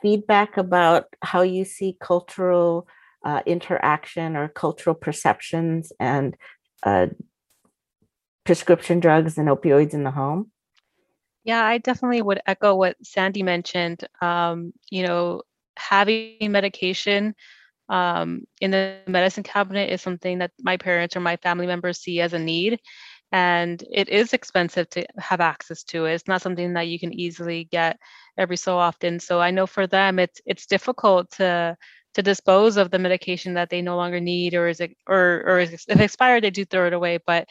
feedback 0.00 0.56
about 0.56 1.06
how 1.22 1.42
you 1.42 1.64
see 1.64 1.96
cultural 2.00 2.86
uh, 3.24 3.42
interaction 3.46 4.36
or 4.36 4.46
cultural 4.46 4.94
perceptions 4.94 5.92
and 5.98 6.36
uh, 6.84 7.08
prescription 8.44 9.00
drugs 9.00 9.38
and 9.38 9.48
opioids 9.48 9.92
in 9.92 10.04
the 10.04 10.12
home? 10.12 10.52
Yeah, 11.42 11.64
I 11.64 11.78
definitely 11.78 12.22
would 12.22 12.40
echo 12.46 12.76
what 12.76 12.96
Sandy 13.02 13.42
mentioned. 13.42 14.06
Um, 14.22 14.72
you 14.88 15.04
know, 15.04 15.42
having 15.76 16.36
medication 16.42 17.34
um, 17.88 18.44
in 18.60 18.70
the 18.70 18.98
medicine 19.08 19.42
cabinet 19.42 19.90
is 19.90 20.00
something 20.00 20.38
that 20.38 20.52
my 20.60 20.76
parents 20.76 21.16
or 21.16 21.20
my 21.20 21.36
family 21.38 21.66
members 21.66 21.98
see 21.98 22.20
as 22.20 22.34
a 22.34 22.38
need. 22.38 22.78
And 23.32 23.82
it 23.92 24.08
is 24.08 24.32
expensive 24.32 24.88
to 24.90 25.06
have 25.18 25.40
access 25.40 25.84
to 25.84 26.06
it. 26.06 26.14
It's 26.14 26.28
not 26.28 26.42
something 26.42 26.72
that 26.74 26.88
you 26.88 26.98
can 26.98 27.12
easily 27.12 27.64
get 27.64 27.98
every 28.36 28.56
so 28.56 28.76
often. 28.78 29.20
So 29.20 29.40
I 29.40 29.50
know 29.50 29.66
for 29.66 29.86
them, 29.86 30.18
it's 30.18 30.40
it's 30.46 30.66
difficult 30.66 31.30
to 31.32 31.76
to 32.14 32.22
dispose 32.22 32.76
of 32.76 32.90
the 32.90 32.98
medication 32.98 33.54
that 33.54 33.70
they 33.70 33.82
no 33.82 33.96
longer 33.96 34.20
need 34.20 34.54
or 34.54 34.68
is 34.68 34.80
it 34.80 34.96
or 35.06 35.42
or 35.46 35.60
is 35.60 35.84
if 35.88 36.00
expired 36.00 36.42
they 36.44 36.50
do 36.50 36.64
throw 36.64 36.86
it 36.86 36.92
away 36.92 37.18
but 37.24 37.48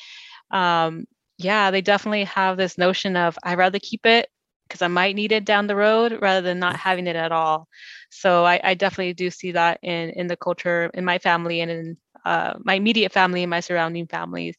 um 0.52 1.06
yeah 1.38 1.72
they 1.72 1.82
definitely 1.82 2.26
have 2.26 2.58
this 2.58 2.78
notion 2.78 3.16
of 3.16 3.38
i'd 3.44 3.58
rather 3.58 3.80
keep 3.80 4.06
it 4.06 4.30
because 4.68 4.82
i 4.82 4.88
might 4.88 5.16
need 5.16 5.32
it 5.32 5.46
down 5.46 5.68
the 5.68 5.76
road 5.76 6.18
rather 6.22 6.42
than 6.42 6.60
not 6.60 6.76
having 6.76 7.08
it 7.08 7.16
at 7.16 7.32
all 7.32 7.68
so 8.10 8.46
i, 8.46 8.60
I 8.64 8.74
definitely 8.74 9.14
do 9.14 9.30
see 9.30 9.52
that 9.54 9.80
in 9.82 10.10
in 10.12 10.28
the 10.28 10.38
culture 10.38 10.90
in 10.94 11.06
my 11.06 11.20
family 11.20 11.62
and 11.62 11.72
in 11.72 11.98
uh, 12.26 12.54
my 12.64 12.74
immediate 12.74 13.14
family 13.14 13.44
and 13.44 13.50
my 13.50 13.62
surrounding 13.62 14.06
families 14.06 14.56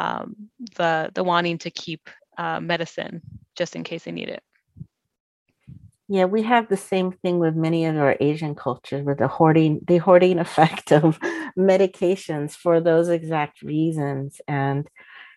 um, 0.00 0.34
the 0.76 1.10
the 1.14 1.24
wanting 1.24 1.58
to 1.58 1.70
keep 1.70 2.08
uh, 2.38 2.60
medicine 2.60 3.20
just 3.54 3.76
in 3.76 3.84
case 3.84 4.04
they 4.04 4.12
need 4.12 4.28
it 4.28 4.42
yeah, 6.12 6.24
we 6.24 6.42
have 6.42 6.68
the 6.68 6.76
same 6.76 7.12
thing 7.12 7.38
with 7.38 7.54
many 7.54 7.84
of 7.84 7.96
our 7.96 8.16
Asian 8.18 8.56
cultures 8.56 9.06
with 9.06 9.18
the 9.18 9.28
hoarding, 9.28 9.78
the 9.86 9.98
hoarding 9.98 10.38
effect 10.46 10.90
of 10.90 11.20
medications 11.56 12.56
for 12.56 12.80
those 12.80 13.08
exact 13.08 13.62
reasons. 13.62 14.40
And 14.48 14.88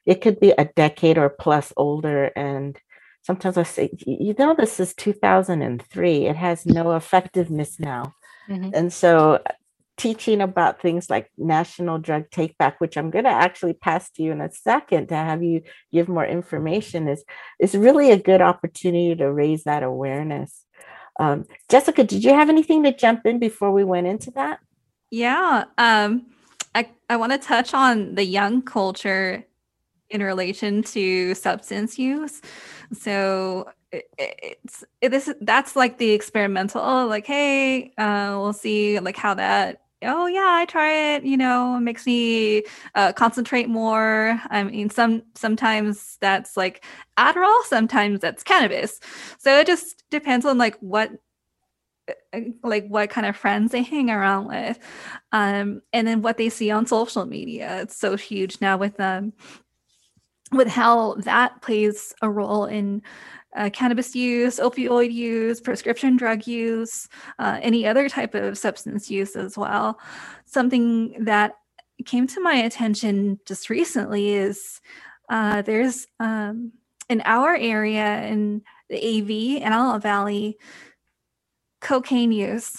it 0.08 0.21
could 0.21 0.39
be 0.39 0.49
a 0.49 0.65
decade 0.65 1.19
or 1.19 1.30
plus 1.30 1.73
older. 1.78 2.32
And 2.36 2.76
sometimes 3.21 3.56
I 3.56 3.63
say, 3.63 3.91
you 4.08 4.34
know, 4.39 4.56
this 4.56 4.80
is 4.80 4.95
2003. 4.95 6.26
It 6.26 6.36
has 6.36 6.65
no 6.65 6.95
effectiveness 6.95 7.80
now. 7.80 8.15
Mm-hmm. 8.49 8.71
And 8.73 8.91
so 8.91 9.43
teaching 9.97 10.41
about 10.41 10.82
things 10.82 11.10
like 11.10 11.29
national 11.38 11.97
drug 11.99 12.23
take 12.32 12.58
back 12.58 12.82
which 12.82 12.97
i'm 12.97 13.12
going 13.12 13.25
to 13.25 13.29
actually 13.29 13.73
pass 13.73 14.10
to 14.10 14.23
you 14.23 14.32
in 14.32 14.41
a 14.41 14.51
second 14.51 15.08
to 15.08 15.15
have 15.15 15.43
you 15.43 15.62
give 15.91 16.08
more 16.08 16.25
information 16.25 17.08
is 17.08 17.23
is 17.60 17.75
really 17.75 18.12
a 18.12 18.17
good 18.17 18.41
opportunity 18.41 19.15
to 19.15 19.32
raise 19.32 19.63
that 19.63 19.84
awareness 19.84 20.65
um, 21.19 21.45
jessica 21.69 22.03
did 22.03 22.23
you 22.23 22.34
have 22.34 22.49
anything 22.49 22.84
to 22.84 22.91
jump 22.91 23.25
in 23.25 23.38
before 23.38 23.71
we 23.71 23.84
went 23.84 24.08
into 24.08 24.32
that 24.32 24.60
yeah 25.12 25.65
um, 25.77 26.25
i 26.73 26.89
i 27.10 27.15
want 27.15 27.32
to 27.32 27.38
touch 27.38 27.73
on 27.73 28.15
the 28.15 28.25
young 28.25 28.62
culture 28.62 29.45
in 30.13 30.21
relation 30.21 30.84
to 30.84 31.34
substance 31.34 31.97
use. 31.97 32.41
So 32.93 33.69
it's 33.91 34.84
it, 35.01 35.10
this 35.10 35.32
that's 35.41 35.75
like 35.75 35.99
the 35.99 36.12
experimental 36.12 37.06
like 37.08 37.27
hey 37.27 37.93
uh, 37.97 38.36
we'll 38.39 38.53
see 38.53 38.99
like 38.99 39.15
how 39.15 39.36
that 39.36 39.83
oh 40.06 40.28
yeah 40.28 40.48
i 40.48 40.66
try 40.66 41.16
it 41.16 41.24
you 41.24 41.38
know 41.38 41.78
it 41.78 41.82
makes 41.82 42.06
me 42.06 42.63
uh, 42.96 43.13
concentrate 43.13 43.70
more. 43.70 44.39
I 44.50 44.63
mean 44.63 44.89
some 44.89 45.24
sometimes 45.36 46.18
that's 46.22 46.58
like 46.58 46.84
adderall 47.18 47.63
sometimes 47.63 48.20
that's 48.20 48.44
cannabis. 48.44 49.00
So 49.39 49.60
it 49.60 49.68
just 49.68 50.04
depends 50.10 50.46
on 50.46 50.58
like 50.58 50.78
what 50.80 51.12
uh, 52.34 52.39
like 52.63 52.88
what 52.88 53.10
kind 53.10 53.26
of 53.28 53.36
friends 53.38 53.72
they 53.72 53.82
hang 53.84 54.10
around 54.10 54.48
with 54.48 54.78
um 55.32 55.82
and 55.94 56.08
then 56.08 56.22
what 56.22 56.38
they 56.38 56.50
see 56.50 56.72
on 56.72 56.86
social 56.86 57.26
media. 57.26 57.82
It's 57.82 57.98
so 57.98 58.16
huge 58.16 58.60
now 58.62 58.78
with 58.78 59.00
um 59.00 59.34
with 60.52 60.68
how 60.68 61.16
that 61.16 61.62
plays 61.62 62.13
a 62.22 62.30
role 62.30 62.66
in 62.66 63.02
uh, 63.56 63.70
cannabis 63.72 64.16
use, 64.16 64.60
opioid 64.60 65.13
use, 65.13 65.62
prescription 65.62 66.18
drug 66.18 66.48
use, 66.48 67.08
uh, 67.39 67.60
any 67.62 67.86
other 67.86 68.10
type 68.10 68.34
of 68.36 68.58
substance 68.58 69.10
use 69.10 69.36
as 69.36 69.58
well. 69.58 70.00
Something 70.46 71.24
that 71.24 71.56
came 72.06 72.28
to 72.28 72.42
my 72.42 72.56
attention 72.56 73.39
just 73.46 73.70
recently 73.70 74.32
is 74.32 74.82
uh, 75.30 75.62
there's 75.62 76.08
um, 76.20 76.72
in 77.10 77.22
our 77.26 77.56
area 77.56 78.24
in 78.24 78.62
the 78.89 78.98
AV 78.98 79.62
and 79.63 79.74
Antelope 79.74 80.02
Valley 80.02 80.58
cocaine 81.82 82.32
use 82.32 82.78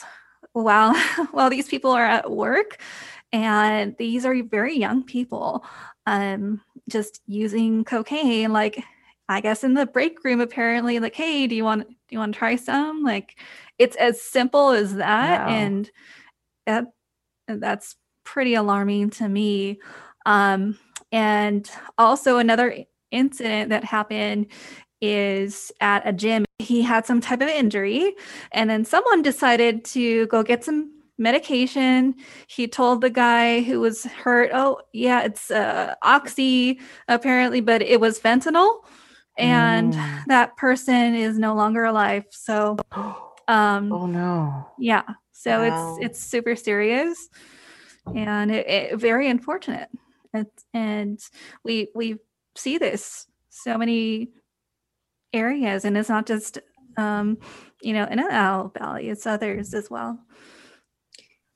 while 0.52 0.94
while 1.32 1.50
these 1.50 1.68
people 1.68 1.90
are 1.90 2.04
at 2.04 2.30
work 2.30 2.80
and 3.32 3.96
these 3.98 4.24
are 4.24 4.42
very 4.44 4.78
young 4.78 5.02
people 5.02 5.64
um, 6.06 6.60
just 6.88 7.20
using 7.26 7.84
cocaine 7.84 8.52
like 8.52 8.82
I 9.28 9.40
guess 9.40 9.64
in 9.64 9.74
the 9.74 9.86
break 9.86 10.22
room 10.24 10.40
apparently 10.40 10.98
like 10.98 11.14
hey 11.14 11.46
do 11.46 11.54
you 11.54 11.64
want 11.64 11.88
do 11.88 11.94
you 12.10 12.18
want 12.18 12.34
to 12.34 12.38
try 12.38 12.56
some 12.56 13.02
like 13.02 13.38
it's 13.78 13.96
as 13.96 14.20
simple 14.20 14.70
as 14.70 14.96
that 14.96 15.46
wow. 15.46 15.54
and 15.54 15.90
that 16.66 16.86
that's 17.48 17.96
pretty 18.24 18.54
alarming 18.54 19.10
to 19.10 19.28
me 19.28 19.78
um, 20.26 20.78
and 21.12 21.70
also 21.98 22.38
another 22.38 22.84
incident 23.10 23.70
that 23.70 23.84
happened 23.84 24.46
is 25.00 25.70
at 25.80 26.06
a 26.06 26.12
gym 26.12 26.44
he 26.58 26.82
had 26.82 27.04
some 27.04 27.20
type 27.20 27.42
of 27.42 27.48
injury 27.48 28.14
and 28.52 28.70
then 28.70 28.84
someone 28.84 29.22
decided 29.22 29.84
to 29.84 30.26
go 30.28 30.42
get 30.42 30.64
some 30.64 30.90
medication. 31.18 32.14
He 32.48 32.66
told 32.66 33.00
the 33.00 33.10
guy 33.10 33.62
who 33.62 33.80
was 33.80 34.04
hurt, 34.04 34.50
"Oh, 34.52 34.80
yeah, 34.92 35.22
it's 35.22 35.50
uh, 35.50 35.94
oxy 36.02 36.80
apparently, 37.08 37.60
but 37.60 37.82
it 37.82 38.00
was 38.00 38.18
fentanyl." 38.18 38.80
And 39.36 39.94
mm. 39.94 40.24
that 40.26 40.56
person 40.56 41.14
is 41.14 41.38
no 41.38 41.54
longer 41.54 41.84
alive. 41.84 42.24
So 42.30 42.76
um 43.48 43.92
Oh 43.92 44.06
no. 44.06 44.68
Yeah. 44.78 45.02
So 45.32 45.60
wow. 45.60 45.96
it's 45.98 46.06
it's 46.06 46.20
super 46.20 46.56
serious 46.56 47.28
and 48.14 48.50
it, 48.50 48.66
it 48.68 48.96
very 48.98 49.28
unfortunate. 49.28 49.88
It's, 50.32 50.64
and 50.72 51.20
we 51.64 51.88
we 51.94 52.16
see 52.56 52.78
this 52.78 53.26
so 53.50 53.78
many 53.78 54.28
areas 55.32 55.84
and 55.84 55.96
it's 55.96 56.08
not 56.08 56.26
just 56.26 56.58
um 56.96 57.38
you 57.82 57.92
know 57.92 58.04
in 58.04 58.18
Antelope 58.18 58.78
Valley, 58.78 59.08
it's 59.08 59.26
others 59.26 59.74
as 59.74 59.90
well. 59.90 60.18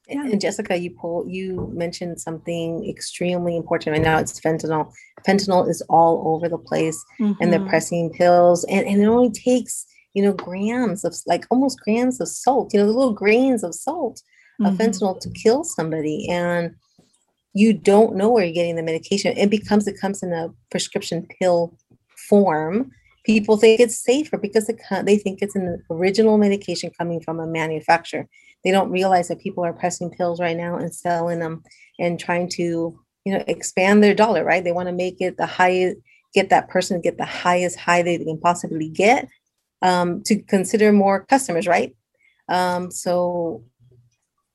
Yeah. 0.09 0.25
And 0.25 0.41
Jessica, 0.41 0.77
you 0.77 0.91
pull 0.91 1.29
you 1.29 1.71
mentioned 1.75 2.21
something 2.21 2.89
extremely 2.89 3.57
important 3.57 3.93
right 3.93 4.03
now. 4.03 4.19
It's 4.19 4.41
fentanyl. 4.41 4.93
Fentanyl 5.27 5.69
is 5.69 5.83
all 5.89 6.35
over 6.35 6.49
the 6.49 6.59
place 6.59 7.03
mm-hmm. 7.21 7.41
and 7.41 7.53
they're 7.53 7.69
pressing 7.69 8.11
pills 8.11 8.65
and, 8.65 8.87
and 8.87 9.03
it 9.03 9.07
only 9.07 9.31
takes, 9.31 9.87
you 10.15 10.23
know, 10.23 10.33
grams 10.33 11.05
of 11.05 11.15
like 11.27 11.45
almost 11.51 11.81
grams 11.81 12.21
of 12.21 12.29
salt, 12.29 12.73
you 12.73 12.81
know, 12.81 12.87
the 12.87 12.93
little 12.93 13.13
grains 13.13 13.63
of 13.63 13.75
salt 13.75 14.23
mm-hmm. 14.61 14.67
of 14.67 14.79
fentanyl 14.79 15.21
to 15.21 15.31
kill 15.31 15.63
somebody. 15.63 16.27
And 16.31 16.75
you 17.53 17.75
don't 17.75 18.17
know 18.17 18.31
where 18.31 18.45
you're 18.45 18.55
getting 18.55 18.77
the 18.77 18.83
medication. 18.83 19.37
It 19.37 19.51
becomes 19.51 19.87
it 19.87 20.01
comes 20.01 20.23
in 20.23 20.33
a 20.33 20.49
prescription 20.71 21.27
pill 21.39 21.77
form. 22.29 22.93
People 23.27 23.59
think 23.59 23.79
it's 23.79 24.03
safer 24.03 24.39
because 24.39 24.71
it, 24.71 24.81
they 25.03 25.19
think 25.19 25.41
it's 25.43 25.55
an 25.57 25.83
original 25.91 26.39
medication 26.39 26.91
coming 26.97 27.21
from 27.21 27.41
a 27.41 27.47
manufacturer 27.47 28.27
they 28.65 28.71
don't 28.71 28.91
realize 28.91 29.29
that 29.29 29.41
people 29.41 29.65
are 29.65 29.73
pressing 29.73 30.11
pills 30.11 30.41
right 30.41 30.57
now 30.57 30.77
and 30.77 30.95
selling 30.95 31.39
them 31.39 31.63
and 31.99 32.19
trying 32.19 32.49
to 32.49 32.99
you 33.25 33.33
know 33.33 33.45
expand 33.47 34.03
their 34.03 34.15
dollar 34.15 34.45
right 34.45 34.65
they 34.65 34.73
want 34.73 34.89
to 34.89 34.95
make 34.95 35.21
it 35.21 35.37
the 35.37 35.47
highest 35.47 35.97
get 36.35 36.51
that 36.51 36.69
person 36.69 37.01
get 37.01 37.19
the 37.19 37.25
highest 37.25 37.79
high 37.79 38.03
they 38.03 38.19
can 38.19 38.39
possibly 38.41 38.89
get 38.89 39.29
um, 39.83 40.23
to 40.25 40.41
consider 40.43 40.93
more 40.93 41.25
customers 41.27 41.67
right 41.67 41.95
um, 42.49 42.91
so 42.91 43.65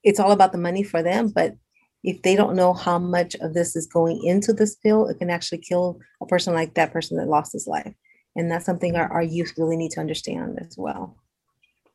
it's 0.04 0.20
all 0.20 0.32
about 0.32 0.52
the 0.52 0.58
money 0.58 0.84
for 0.84 1.02
them 1.02 1.30
but 1.30 1.56
if 2.04 2.22
they 2.22 2.36
don't 2.36 2.56
know 2.56 2.74
how 2.74 3.00
much 3.00 3.34
of 3.36 3.54
this 3.54 3.76
is 3.76 3.88
going 3.88 4.22
into 4.24 4.52
this 4.52 4.76
pill 4.76 5.08
it 5.08 5.18
can 5.18 5.30
actually 5.30 5.60
kill 5.60 6.00
a 6.22 6.26
person 6.26 6.54
like 6.54 6.74
that 6.74 6.92
person 6.92 7.18
that 7.18 7.28
lost 7.28 7.54
his 7.54 7.68
life 7.68 7.94
and 8.36 8.52
that's 8.52 8.66
something 8.66 8.96
our, 8.96 9.12
our 9.12 9.24
youth 9.24 9.54
really 9.58 9.78
need 9.78 9.92
to 9.92 10.00
understand 10.00 10.58
as 10.60 10.76
well 10.78 11.16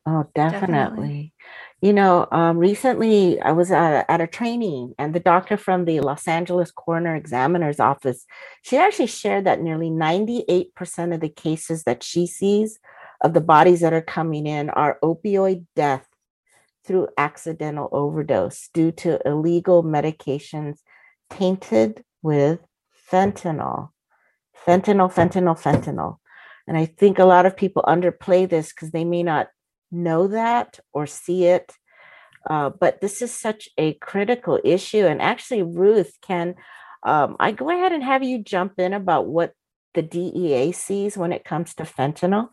Oh, 0.05 0.25
definitely. 0.33 0.59
definitely. 0.59 1.33
You 1.81 1.93
know, 1.93 2.27
um, 2.31 2.57
recently 2.57 3.39
I 3.39 3.53
was 3.53 3.71
at 3.71 3.93
a, 3.93 4.11
at 4.11 4.19
a 4.19 4.27
training, 4.27 4.95
and 4.99 5.15
the 5.15 5.21
doctor 5.21 5.55
from 5.55 5.85
the 5.85 6.01
Los 6.01 6.27
Angeles 6.27 6.71
Coroner 6.71 7.15
Examiner's 7.15 7.79
Office, 7.79 8.25
she 8.63 8.75
actually 8.75 9.07
shared 9.07 9.45
that 9.45 9.61
nearly 9.61 9.89
98% 9.89 11.13
of 11.13 11.21
the 11.21 11.29
cases 11.29 11.83
that 11.83 12.03
she 12.03 12.27
sees 12.27 12.79
of 13.21 13.33
the 13.33 13.41
bodies 13.41 13.79
that 13.79 13.93
are 13.93 14.01
coming 14.01 14.45
in 14.45 14.69
are 14.71 14.99
opioid 15.01 15.65
death 15.75 16.05
through 16.85 17.07
accidental 17.17 17.87
overdose 17.93 18.69
due 18.73 18.91
to 18.91 19.25
illegal 19.25 19.81
medications 19.81 20.79
tainted 21.29 22.03
with 22.21 22.59
fentanyl. 23.09 23.89
Fentanyl, 24.65 25.13
fentanyl, 25.13 25.57
fentanyl. 25.57 26.17
And 26.67 26.77
I 26.77 26.85
think 26.85 27.19
a 27.19 27.25
lot 27.25 27.45
of 27.45 27.55
people 27.55 27.83
underplay 27.87 28.49
this 28.49 28.73
because 28.73 28.91
they 28.91 29.05
may 29.05 29.23
not 29.23 29.47
know 29.91 30.27
that 30.27 30.79
or 30.93 31.07
see 31.07 31.45
it. 31.45 31.73
Uh, 32.49 32.69
but 32.69 33.01
this 33.01 33.21
is 33.21 33.33
such 33.33 33.69
a 33.77 33.93
critical 33.95 34.59
issue. 34.63 35.05
And 35.05 35.21
actually, 35.21 35.63
Ruth, 35.63 36.17
can 36.21 36.55
um, 37.03 37.35
I 37.39 37.51
go 37.51 37.69
ahead 37.69 37.91
and 37.91 38.03
have 38.03 38.23
you 38.23 38.41
jump 38.43 38.79
in 38.79 38.93
about 38.93 39.27
what 39.27 39.53
the 39.93 40.01
DEA 40.01 40.71
sees 40.71 41.17
when 41.17 41.31
it 41.31 41.43
comes 41.43 41.73
to 41.75 41.83
fentanyl? 41.83 42.49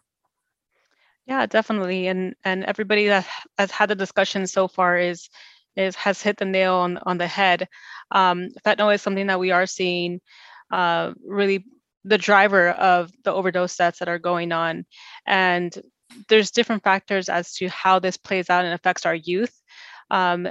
Yeah, 1.27 1.47
definitely. 1.47 2.07
And 2.07 2.35
and 2.45 2.65
everybody 2.65 3.09
that 3.09 3.27
has 3.59 3.71
had 3.71 3.91
the 3.91 3.95
discussion 3.95 4.47
so 4.47 4.69
far 4.69 4.97
is 4.97 5.29
is 5.77 5.97
has 5.97 6.23
hit 6.23 6.37
the 6.37 6.45
nail 6.45 6.75
on 6.75 6.99
on 6.99 7.19
the 7.19 7.27
head. 7.27 7.69
Um, 8.11 8.49
fentanyl 8.65 8.95
is 8.95 9.03
something 9.03 9.27
that 9.27 9.41
we 9.41 9.51
are 9.51 9.67
seeing 9.67 10.21
uh, 10.73 11.13
really 11.25 11.65
the 12.05 12.19
driver 12.19 12.71
of 12.71 13.11
the 13.25 13.33
overdose 13.33 13.77
deaths 13.77 13.99
that 13.99 14.09
are 14.09 14.21
going 14.21 14.53
on. 14.53 14.87
And 15.27 15.77
there's 16.29 16.51
different 16.51 16.83
factors 16.83 17.29
as 17.29 17.55
to 17.55 17.69
how 17.69 17.99
this 17.99 18.17
plays 18.17 18.51
out 18.51 18.65
and 18.65 18.75
affects 18.75 19.07
our 19.07 19.15
youth. 19.15 19.61
Um, 20.11 20.49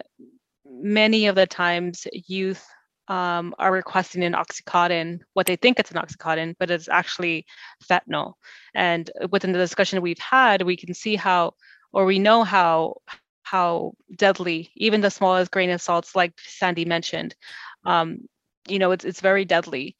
many 0.65 1.27
of 1.27 1.35
the 1.35 1.47
times, 1.47 2.07
youth 2.11 2.65
um, 3.07 3.53
are 3.59 3.71
requesting 3.71 4.23
an 4.23 4.33
oxycontin, 4.33 5.19
what 5.33 5.45
they 5.45 5.55
think 5.55 5.79
it's 5.79 5.91
an 5.91 5.97
oxycontin, 5.97 6.55
but 6.59 6.71
it's 6.71 6.89
actually 6.89 7.45
fentanyl. 7.83 8.33
And 8.73 9.09
within 9.29 9.51
the 9.51 9.59
discussion 9.59 10.01
we've 10.01 10.19
had, 10.19 10.63
we 10.63 10.75
can 10.75 10.93
see 10.93 11.15
how, 11.15 11.53
or 11.93 12.05
we 12.05 12.19
know 12.19 12.43
how, 12.43 12.95
how 13.43 13.93
deadly 14.15 14.71
even 14.75 15.01
the 15.01 15.11
smallest 15.11 15.51
grain 15.51 15.69
of 15.69 15.81
salts, 15.81 16.15
like 16.15 16.33
Sandy 16.39 16.83
mentioned, 16.83 17.35
um, 17.85 18.27
you 18.67 18.79
know, 18.79 18.91
it's 18.91 19.05
it's 19.05 19.21
very 19.21 19.45
deadly. 19.45 19.95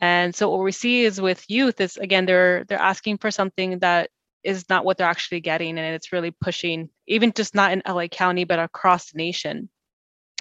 And 0.00 0.34
so 0.34 0.50
what 0.50 0.62
we 0.62 0.72
see 0.72 1.04
is 1.04 1.20
with 1.20 1.48
youth 1.48 1.80
is 1.80 1.96
again 1.96 2.26
they're 2.26 2.64
they're 2.64 2.78
asking 2.78 3.18
for 3.18 3.30
something 3.30 3.80
that 3.80 4.10
is 4.46 4.68
not 4.68 4.84
what 4.84 4.96
they're 4.96 5.08
actually 5.08 5.40
getting 5.40 5.76
and 5.76 5.94
it's 5.94 6.12
really 6.12 6.30
pushing 6.30 6.88
even 7.06 7.32
just 7.32 7.54
not 7.54 7.72
in 7.72 7.82
LA 7.86 8.06
County 8.06 8.44
but 8.44 8.58
across 8.58 9.10
the 9.10 9.18
nation. 9.18 9.68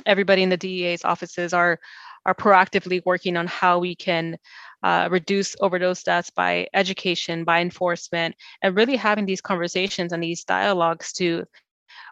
Everybody 0.06 0.44
in 0.44 0.50
the 0.50 0.58
DEA's 0.58 1.04
offices 1.04 1.54
are 1.54 1.80
are 2.26 2.36
proactively 2.36 3.02
working 3.06 3.38
on 3.38 3.48
how 3.48 3.80
we 3.80 3.96
can 3.96 4.38
uh, 4.84 5.08
reduce 5.12 5.56
overdose 5.60 6.04
deaths 6.04 6.30
by 6.30 6.68
education 6.74 7.44
by 7.44 7.62
enforcement 7.62 8.36
and 8.62 8.76
really 8.76 8.96
having 8.96 9.26
these 9.26 9.42
conversations 9.42 10.12
and 10.12 10.22
these 10.22 10.44
dialogues 10.44 11.12
to 11.14 11.46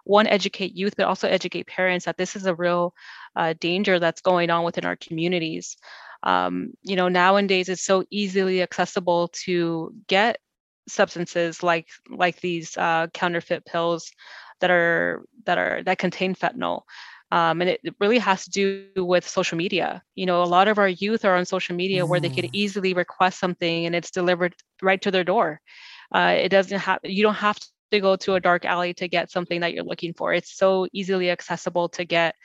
one 0.06 0.27
educate 0.27 0.75
youth 0.75 0.93
but 0.97 1.06
also 1.06 1.27
educate 1.27 1.67
parents 1.67 2.06
that 2.06 2.17
this 2.17 2.36
is 2.36 2.45
a 2.45 2.56
real 2.56 2.93
uh, 3.36 3.53
danger 3.60 3.99
that's 3.99 4.21
going 4.21 4.49
on 4.49 4.63
within 4.63 4.86
our 4.86 4.95
communities. 4.95 5.77
Um, 6.23 6.71
you 6.82 6.95
know 6.95 7.10
nowadays 7.10 7.69
it's 7.69 7.84
so 7.84 8.03
easily 8.10 8.62
accessible 8.62 9.29
to 9.45 9.93
get 10.08 10.38
substances 10.88 11.63
like 11.63 11.88
like 12.10 12.39
these 12.41 12.78
uh, 12.78 13.08
counterfeit 13.13 13.65
pills 13.65 14.12
that 14.60 14.72
are 14.72 15.24
that 15.46 15.58
are 15.58 15.84
that 15.84 15.98
contain 15.98 16.36
fentanyl. 16.36 16.82
Um, 17.32 17.62
and 17.62 17.69
it, 17.72 17.80
really 18.00 18.19
has 18.19 18.43
to 18.43 18.52
do 18.52 19.04
with 19.04 19.28
social 19.28 19.58
media. 19.58 20.04
You 20.13 20.28
know, 20.28 20.43
a 20.43 20.46
lot 20.46 20.67
of 20.67 20.78
our 20.78 20.88
youth 20.88 21.26
are 21.26 21.36
on 21.36 21.46
social 21.46 21.76
media 21.76 22.04
mm. 22.04 22.08
where 22.08 22.19
they 22.19 22.30
could 22.30 22.46
mm. 22.46 22.50
easily 22.54 22.93
request 22.93 23.39
something 23.39 23.88
and 23.88 23.96
it's 23.96 24.12
delivered 24.12 24.54
right 24.84 25.02
to 25.02 25.10
their 25.10 25.24
door. 25.24 25.60
Uh, 26.13 26.36
it 26.38 26.50
doesn't 26.50 26.78
have, 26.78 27.00
you 27.04 27.24
don't 27.24 27.34
have 27.34 27.60
to 27.91 28.00
go 28.00 28.15
to 28.17 28.36
a 28.36 28.39
dark 28.39 28.65
alley 28.65 28.93
to 28.93 29.08
get 29.08 29.32
something 29.32 29.62
that 29.62 29.74
you're 29.74 29.84
looking 29.84 30.13
for. 30.13 30.32
It's 30.32 30.56
so 30.56 30.88
easily 30.93 31.32
accessible 31.32 31.89
to 31.89 32.06
get 32.06 32.36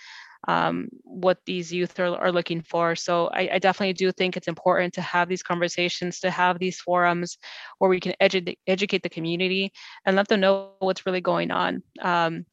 um, 0.46 0.88
what 1.03 1.38
these 1.46 1.72
youth 1.72 1.98
are, 1.98 2.16
are 2.16 2.33
looking 2.33 2.62
for. 2.62 2.94
So 2.94 3.29
I, 3.29 3.48
I, 3.55 3.59
definitely 3.59 3.94
do 3.94 4.12
think 4.12 4.37
it's 4.37 4.46
important 4.46 4.94
to 4.94 5.03
have 5.03 5.29
these 5.29 5.42
conversations, 5.42 6.20
to 6.20 6.31
have 6.31 6.59
these 6.59 6.81
forums 6.81 7.38
where 7.79 7.90
we 7.90 7.98
can 7.98 8.14
edu- 8.20 8.57
educate 8.66 9.03
the 9.03 9.09
community 9.09 9.72
and 10.07 10.14
let 10.14 10.29
them 10.29 10.40
know 10.40 10.70
what's 10.79 11.05
really 11.07 11.20
going 11.20 11.51
on. 11.51 11.83
Um, 12.01 12.46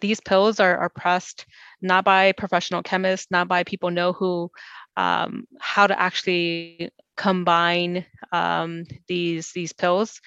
these 0.00 0.20
pills 0.20 0.60
are, 0.60 0.76
are 0.76 0.90
pressed 0.90 1.46
not 1.82 2.04
by 2.04 2.32
professional 2.32 2.82
chemists, 2.82 3.28
not 3.30 3.48
by 3.48 3.64
people 3.64 3.90
know 3.90 4.12
who 4.12 4.50
um, 4.96 5.46
how 5.58 5.86
to 5.86 5.98
actually 5.98 6.90
combine 7.16 8.04
um, 8.32 8.84
these 9.08 9.52
these 9.52 9.72
pills. 9.72 10.20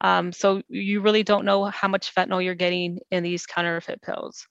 Um, 0.00 0.32
so 0.32 0.62
you 0.68 1.02
really 1.02 1.22
don't 1.22 1.44
know 1.44 1.64
how 1.64 1.88
much 1.88 2.14
fentanyl 2.14 2.42
you're 2.42 2.54
getting 2.54 3.00
in 3.10 3.22
these 3.22 3.44
counterfeit 3.46 4.00
pills. 4.00 4.46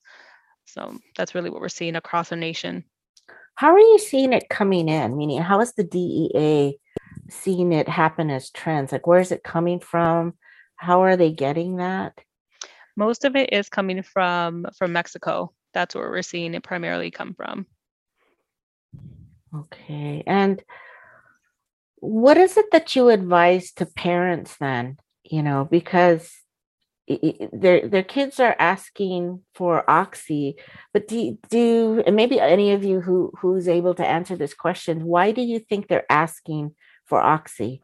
So 0.71 0.97
that's 1.17 1.35
really 1.35 1.49
what 1.49 1.61
we're 1.61 1.69
seeing 1.69 1.95
across 1.95 2.29
the 2.29 2.35
nation. 2.35 2.83
How 3.55 3.73
are 3.73 3.79
you 3.79 3.99
seeing 3.99 4.33
it 4.33 4.49
coming 4.49 4.87
in? 4.87 5.17
Meaning, 5.17 5.41
how 5.41 5.59
is 5.61 5.73
the 5.73 5.83
DEA 5.83 6.77
seeing 7.29 7.73
it 7.73 7.89
happen 7.89 8.29
as 8.29 8.51
trends? 8.51 8.91
Like, 8.91 9.05
where 9.05 9.19
is 9.19 9.31
it 9.31 9.43
coming 9.43 9.79
from? 9.79 10.35
How 10.75 11.03
are 11.03 11.17
they 11.17 11.31
getting 11.31 11.77
that? 11.77 12.17
Most 12.95 13.25
of 13.25 13.35
it 13.35 13.51
is 13.53 13.69
coming 13.69 14.01
from 14.01 14.65
from 14.77 14.93
Mexico. 14.93 15.53
That's 15.73 15.95
where 15.95 16.09
we're 16.09 16.21
seeing 16.21 16.53
it 16.53 16.63
primarily 16.63 17.11
come 17.11 17.33
from. 17.33 17.65
Okay, 19.55 20.23
and 20.25 20.63
what 21.97 22.37
is 22.37 22.55
it 22.55 22.67
that 22.71 22.95
you 22.95 23.09
advise 23.09 23.71
to 23.73 23.85
parents 23.85 24.55
then? 24.57 24.97
You 25.23 25.43
know, 25.43 25.67
because 25.69 26.31
their 27.51 27.87
their 27.87 28.03
kids 28.03 28.39
are 28.39 28.55
asking 28.59 29.41
for 29.55 29.89
oxy 29.89 30.55
but 30.93 31.07
do 31.07 31.37
do 31.49 32.03
and 32.05 32.15
maybe 32.15 32.39
any 32.39 32.71
of 32.71 32.83
you 32.83 33.01
who 33.01 33.31
who's 33.39 33.67
able 33.67 33.95
to 33.95 34.05
answer 34.05 34.35
this 34.35 34.53
question 34.53 35.03
why 35.05 35.31
do 35.31 35.41
you 35.41 35.57
think 35.57 35.87
they're 35.87 36.11
asking 36.11 36.75
for 37.05 37.19
oxy 37.19 37.81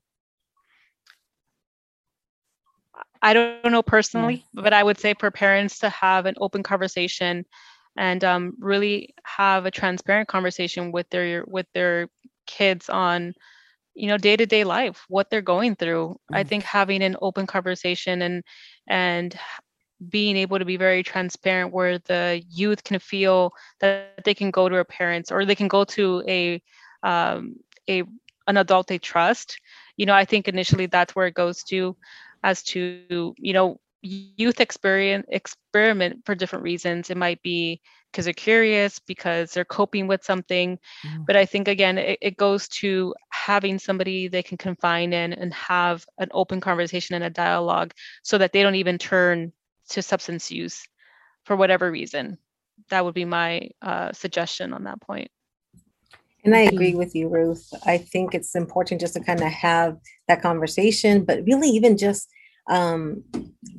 i 3.24 3.34
don't 3.34 3.72
know 3.72 3.82
personally 3.82 4.46
yeah. 4.54 4.62
but 4.62 4.74
i 4.74 4.84
would 4.84 5.00
say 5.00 5.16
for 5.20 5.32
parents 5.32 5.80
to 5.80 5.90
have 5.90 6.28
an 6.28 6.36
open 6.40 6.62
conversation 6.62 7.44
and 7.98 8.24
um, 8.24 8.54
really 8.60 9.16
have 9.24 9.66
a 9.66 9.72
transparent 9.72 10.28
conversation 10.28 10.92
with 10.92 11.10
their 11.10 11.44
with 11.48 11.66
their 11.74 12.10
kids 12.46 12.90
on 12.90 13.34
you 13.96 14.08
know 14.08 14.18
day-to-day 14.18 14.64
life 14.64 15.06
what 15.08 15.30
they're 15.30 15.42
going 15.42 15.76
through 15.76 16.10
mm-hmm. 16.10 16.36
i 16.36 16.44
think 16.44 16.64
having 16.64 17.02
an 17.02 17.16
open 17.22 17.48
conversation 17.48 18.22
and 18.22 18.44
and 18.88 19.36
being 20.10 20.36
able 20.38 20.60
to 20.60 20.66
be 20.66 20.78
very 20.78 21.04
transparent 21.04 21.74
where 21.74 22.00
the 22.00 22.44
youth 22.50 22.84
can 22.84 23.00
feel 23.00 23.54
that 23.80 23.98
they 24.00 24.08
can 24.08 24.26
go 24.26 24.42
to 24.44 24.76
their 24.76 24.84
parents 24.84 25.04
or 25.04 25.18
they 25.18 25.32
can 25.32 25.42
go 25.42 25.58
to 25.58 25.96
a 26.04 26.44
um, 27.04 27.56
a 27.90 28.04
an 28.48 28.58
adult 28.58 28.88
they 28.88 28.98
trust. 28.98 29.60
You 29.98 30.06
know 30.06 30.14
i 30.14 30.26
think 30.26 30.48
initially 30.48 30.88
that's 30.88 31.16
where 31.16 31.28
it 31.28 31.34
goes 31.36 31.64
to 31.66 31.96
as 32.44 32.64
to 32.64 33.34
you 33.38 33.54
know 33.54 33.80
youth 34.06 34.62
experience 34.62 35.26
experiment 35.30 36.26
for 36.26 36.36
different 36.36 36.64
reasons 36.64 37.10
it 37.10 37.18
might 37.18 37.42
be 37.42 37.82
because 38.16 38.26
they're 38.26 38.34
curious, 38.34 38.98
because 39.00 39.52
they're 39.52 39.66
coping 39.66 40.08
with 40.08 40.24
something. 40.24 40.80
Mm. 41.06 41.26
But 41.26 41.36
I 41.36 41.46
think, 41.46 41.68
again, 41.68 41.98
it, 41.98 42.18
it, 42.22 42.38
goes 42.38 42.70
to 42.70 43.14
having 43.30 43.78
somebody 43.78 44.30
they 44.30 44.42
can 44.42 44.58
confine 44.58 45.12
in 45.12 45.34
and 45.34 45.54
have 45.54 46.06
an 46.18 46.30
open 46.32 46.62
conversation 46.62 47.16
and 47.16 47.26
a 47.26 47.30
dialogue 47.30 47.94
so 48.24 48.38
that 48.38 48.54
they 48.54 48.64
don't 48.64 48.76
even 48.76 48.98
turn 48.98 49.52
to 49.90 50.02
substance 50.02 50.50
use 50.50 50.88
for 51.44 51.58
whatever 51.58 51.92
reason. 51.92 52.38
That 52.90 53.04
would 53.04 53.16
be 53.16 53.26
my 53.26 53.70
uh, 53.82 54.14
suggestion 54.14 54.72
on 54.72 54.86
that 54.86 55.02
point. 55.02 55.30
And 56.46 56.56
I 56.56 56.62
agree 56.62 56.96
with 56.96 57.16
you, 57.16 57.28
Ruth. 57.28 57.68
I 57.86 57.98
think 57.98 58.34
it's 58.34 58.56
important 58.56 59.02
just 59.02 59.16
to 59.16 59.20
kind 59.20 59.42
of 59.42 59.52
have 59.52 59.98
that 60.30 60.42
conversation, 60.42 61.26
but 61.26 61.44
really 61.46 61.68
even 61.70 61.98
just 61.98 62.30
um, 62.70 63.24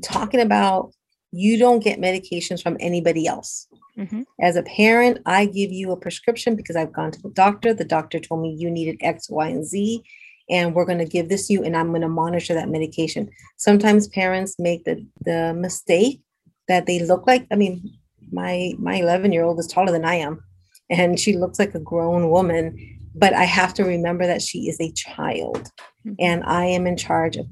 talking 0.03 0.40
about 0.40 0.92
you 1.33 1.59
don't 1.59 1.83
get 1.83 2.01
medications 2.01 2.62
from 2.62 2.77
anybody 2.81 3.27
else. 3.27 3.66
Mm-hmm. 3.99 4.22
As 4.40 4.57
a 4.57 4.62
parent, 4.62 5.18
I 5.27 5.46
give 5.46 5.72
you 5.72 5.90
a 5.90 5.96
prescription 5.96 6.55
because 6.55 6.77
I've 6.77 6.92
gone 6.92 7.12
to 7.12 7.22
the 7.22 7.31
doctor. 7.31 7.72
The 7.72 7.85
doctor 7.85 8.20
told 8.20 8.42
me 8.42 8.55
you 8.55 8.70
needed 8.70 8.99
X, 9.01 9.31
Y, 9.31 9.49
and 9.49 9.64
Z, 9.64 10.03
and 10.51 10.75
we're 10.75 10.85
going 10.85 10.99
to 10.99 11.07
give 11.07 11.29
this 11.29 11.46
to 11.46 11.55
you, 11.55 11.64
and 11.64 11.77
I'm 11.77 11.88
going 11.88 12.03
to 12.03 12.09
monitor 12.09 12.55
that 12.55 12.68
medication. 12.68 13.31
Sometimes 13.57 14.09
parents 14.09 14.57
make 14.59 14.85
the 14.85 15.05
the 15.25 15.55
mistake 15.55 16.20
that 16.68 16.87
they 16.87 17.01
look 17.01 17.27
like. 17.27 17.46
I 17.51 17.57
mean, 17.57 17.83
my 18.31 18.75
my 18.79 18.96
11 18.96 19.33
year 19.33 19.44
old 19.44 19.59
is 19.59 19.66
taller 19.66 19.92
than 19.92 20.05
I 20.05 20.16
am, 20.16 20.42
and 20.90 21.18
she 21.18 21.37
looks 21.37 21.59
like 21.59 21.75
a 21.75 21.81
grown 21.81 22.29
woman, 22.31 22.77
but 23.18 23.33
I 23.33 23.44
have 23.44 23.72
to 23.74 23.85
remember 23.85 24.26
that 24.26 24.42
she 24.42 24.68
is 24.68 24.79
a 24.81 24.92
child 24.92 25.70
mm-hmm. 26.07 26.14
and 26.18 26.44
I 26.44 26.66
am 26.66 26.87
in 26.87 26.96
charge 26.96 27.37
of, 27.37 27.46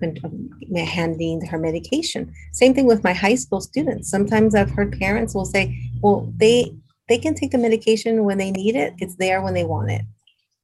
handing 0.76 1.44
her 1.46 1.58
medication. 1.58 2.32
Same 2.52 2.74
thing 2.74 2.86
with 2.86 3.04
my 3.04 3.12
high 3.12 3.34
school 3.34 3.60
students. 3.60 4.10
Sometimes 4.10 4.54
I've 4.54 4.70
heard 4.70 4.98
parents 4.98 5.34
will 5.34 5.44
say, 5.44 5.76
well, 6.02 6.32
they 6.36 6.74
they 7.08 7.18
can 7.18 7.34
take 7.34 7.50
the 7.50 7.58
medication 7.58 8.24
when 8.24 8.38
they 8.38 8.50
need 8.50 8.76
it. 8.76 8.94
It's 8.98 9.16
there 9.16 9.42
when 9.42 9.52
they 9.52 9.64
want 9.64 9.90
it. 9.90 10.02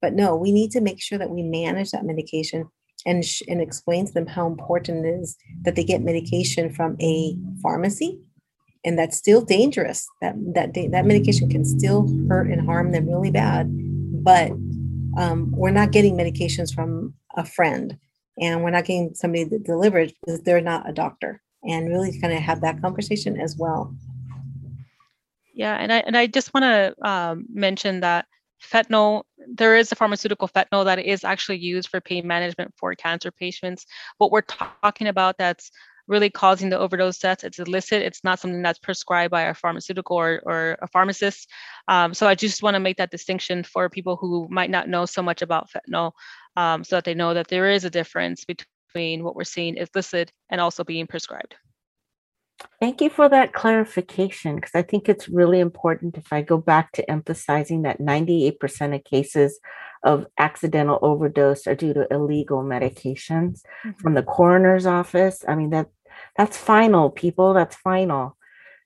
But 0.00 0.14
no, 0.14 0.34
we 0.34 0.52
need 0.52 0.70
to 0.70 0.80
make 0.80 1.00
sure 1.00 1.18
that 1.18 1.28
we 1.28 1.42
manage 1.42 1.90
that 1.90 2.06
medication 2.06 2.66
and, 3.04 3.24
sh- 3.24 3.42
and 3.46 3.60
explain 3.60 4.06
to 4.06 4.12
them 4.12 4.26
how 4.26 4.46
important 4.46 5.04
it 5.04 5.20
is 5.20 5.36
that 5.62 5.76
they 5.76 5.84
get 5.84 6.02
medication 6.02 6.72
from 6.72 6.96
a 7.00 7.36
pharmacy 7.62 8.18
and 8.84 8.98
that's 8.98 9.16
still 9.16 9.42
dangerous 9.42 10.06
that 10.22 10.34
that 10.54 10.72
that 10.74 11.04
medication 11.04 11.48
can 11.50 11.64
still 11.64 12.08
hurt 12.28 12.48
and 12.48 12.64
harm 12.64 12.92
them 12.92 13.06
really 13.06 13.30
bad 13.30 13.68
but 14.22 14.52
um, 15.16 15.50
we're 15.52 15.70
not 15.70 15.92
getting 15.92 16.16
medications 16.16 16.74
from 16.74 17.14
a 17.36 17.44
friend 17.44 17.98
and 18.40 18.62
we're 18.62 18.70
not 18.70 18.84
getting 18.84 19.14
somebody 19.14 19.44
that 19.44 19.64
delivers 19.64 20.12
because 20.12 20.40
they're 20.42 20.60
not 20.60 20.88
a 20.88 20.92
doctor 20.92 21.42
and 21.62 21.88
really 21.88 22.18
kind 22.20 22.32
of 22.32 22.40
have 22.40 22.60
that 22.60 22.80
conversation 22.80 23.38
as 23.38 23.56
well. 23.56 23.94
Yeah 25.54 25.76
and 25.76 25.92
i 25.92 25.98
and 25.98 26.16
i 26.16 26.26
just 26.26 26.54
want 26.54 26.64
to 26.64 26.94
um, 27.06 27.44
mention 27.52 28.00
that 28.00 28.26
fentanyl 28.62 29.24
there 29.48 29.76
is 29.76 29.90
a 29.90 29.94
pharmaceutical 29.94 30.48
fentanyl 30.48 30.84
that 30.84 30.98
is 30.98 31.24
actually 31.24 31.58
used 31.58 31.88
for 31.88 32.00
pain 32.00 32.26
management 32.26 32.72
for 32.76 32.94
cancer 32.94 33.30
patients. 33.30 33.86
What 34.18 34.30
we're 34.30 34.42
talking 34.42 35.06
about 35.06 35.38
that's 35.38 35.70
really 36.10 36.28
causing 36.28 36.68
the 36.68 36.78
overdose 36.78 37.18
deaths. 37.18 37.44
It's 37.44 37.58
illicit. 37.58 38.02
It's 38.02 38.22
not 38.24 38.40
something 38.40 38.60
that's 38.60 38.80
prescribed 38.80 39.30
by 39.30 39.42
a 39.42 39.54
pharmaceutical 39.54 40.16
or, 40.16 40.42
or 40.44 40.76
a 40.82 40.88
pharmacist. 40.88 41.48
Um, 41.88 42.12
so 42.12 42.26
I 42.26 42.34
just 42.34 42.62
want 42.62 42.74
to 42.74 42.80
make 42.80 42.98
that 42.98 43.12
distinction 43.12 43.62
for 43.62 43.88
people 43.88 44.16
who 44.16 44.48
might 44.50 44.70
not 44.70 44.88
know 44.88 45.06
so 45.06 45.22
much 45.22 45.40
about 45.40 45.70
fentanyl 45.70 46.12
um, 46.56 46.84
so 46.84 46.96
that 46.96 47.04
they 47.04 47.14
know 47.14 47.32
that 47.32 47.48
there 47.48 47.70
is 47.70 47.84
a 47.84 47.90
difference 47.90 48.44
between 48.44 49.24
what 49.24 49.36
we're 49.36 49.44
seeing 49.44 49.76
illicit 49.76 50.32
and 50.50 50.60
also 50.60 50.84
being 50.84 51.06
prescribed. 51.06 51.54
Thank 52.78 53.00
you 53.00 53.08
for 53.08 53.28
that 53.28 53.52
clarification 53.52 54.56
because 54.56 54.72
I 54.74 54.82
think 54.82 55.08
it's 55.08 55.28
really 55.28 55.60
important 55.60 56.18
if 56.18 56.32
I 56.32 56.42
go 56.42 56.58
back 56.58 56.92
to 56.92 57.10
emphasizing 57.10 57.82
that 57.82 58.00
98% 58.00 58.94
of 58.94 59.04
cases 59.04 59.60
of 60.02 60.26
accidental 60.38 60.98
overdose 61.02 61.66
are 61.66 61.74
due 61.74 61.92
to 61.94 62.06
illegal 62.10 62.62
medications 62.62 63.62
mm-hmm. 63.84 63.90
from 64.00 64.14
the 64.14 64.22
coroner's 64.22 64.86
office. 64.86 65.44
I 65.46 65.54
mean 65.54 65.70
that 65.70 65.88
that's 66.36 66.56
final, 66.56 67.10
people. 67.10 67.54
That's 67.54 67.76
final. 67.76 68.36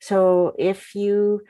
So 0.01 0.55
if 0.59 0.95
you, 0.95 1.43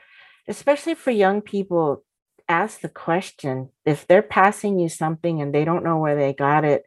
especially 0.47 0.95
for 0.95 1.11
young 1.11 1.41
people, 1.41 2.03
ask 2.47 2.81
the 2.81 2.89
question 2.89 3.69
if 3.85 4.05
they're 4.05 4.21
passing 4.21 4.79
you 4.79 4.87
something 4.87 5.41
and 5.41 5.53
they 5.53 5.65
don't 5.65 5.83
know 5.83 5.97
where 5.97 6.15
they 6.15 6.33
got 6.33 6.63
it, 6.63 6.85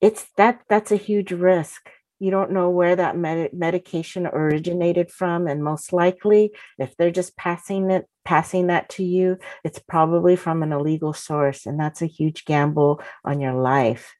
it's 0.00 0.26
that 0.36 0.60
that's 0.68 0.90
a 0.92 0.96
huge 0.96 1.32
risk. 1.32 1.88
You 2.18 2.30
don't 2.30 2.52
know 2.52 2.70
where 2.70 2.94
that 2.94 3.16
med- 3.16 3.52
medication 3.52 4.26
originated 4.26 5.10
from, 5.10 5.48
and 5.48 5.64
most 5.64 5.92
likely, 5.92 6.52
if 6.78 6.96
they're 6.96 7.10
just 7.10 7.36
passing 7.36 7.90
it, 7.90 8.06
passing 8.24 8.68
that 8.68 8.88
to 8.90 9.04
you, 9.04 9.38
it's 9.64 9.78
probably 9.80 10.36
from 10.36 10.62
an 10.62 10.72
illegal 10.72 11.12
source, 11.12 11.66
and 11.66 11.80
that's 11.80 12.02
a 12.02 12.06
huge 12.06 12.44
gamble 12.44 13.00
on 13.24 13.40
your 13.40 13.54
life. 13.54 14.14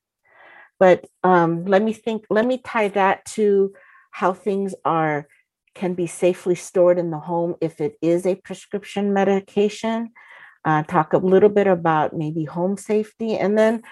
But 0.80 1.04
um, 1.22 1.64
let 1.64 1.82
me 1.82 1.92
think. 1.92 2.24
Let 2.28 2.44
me 2.44 2.58
tie 2.58 2.88
that 2.88 3.24
to 3.36 3.72
how 4.12 4.32
things 4.32 4.74
are 4.84 5.26
can 5.74 5.94
be 5.94 6.06
safely 6.06 6.54
stored 6.54 6.98
in 6.98 7.10
the 7.10 7.18
home 7.18 7.54
if 7.60 7.80
it 7.80 7.96
is 8.00 8.26
a 8.26 8.34
prescription 8.36 9.12
medication. 9.12 10.10
Uh, 10.64 10.82
talk 10.84 11.12
a 11.12 11.18
little 11.18 11.48
bit 11.48 11.66
about 11.66 12.14
maybe 12.14 12.44
home 12.44 12.76
safety, 12.76 13.36
and 13.36 13.58
then 13.58 13.82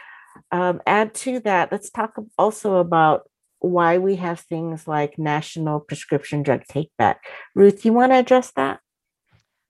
um, 0.52 0.80
add 0.86 1.12
to 1.14 1.40
that. 1.40 1.72
Let's 1.72 1.90
talk 1.90 2.14
also 2.38 2.76
about 2.76 3.28
why 3.58 3.98
we 3.98 4.16
have 4.16 4.40
things 4.40 4.86
like 4.86 5.18
National 5.18 5.80
Prescription 5.80 6.42
Drug 6.42 6.62
Take 6.68 6.90
Back. 6.96 7.24
Ruth, 7.54 7.84
you 7.84 7.92
want 7.92 8.12
to 8.12 8.16
address 8.16 8.52
that? 8.52 8.80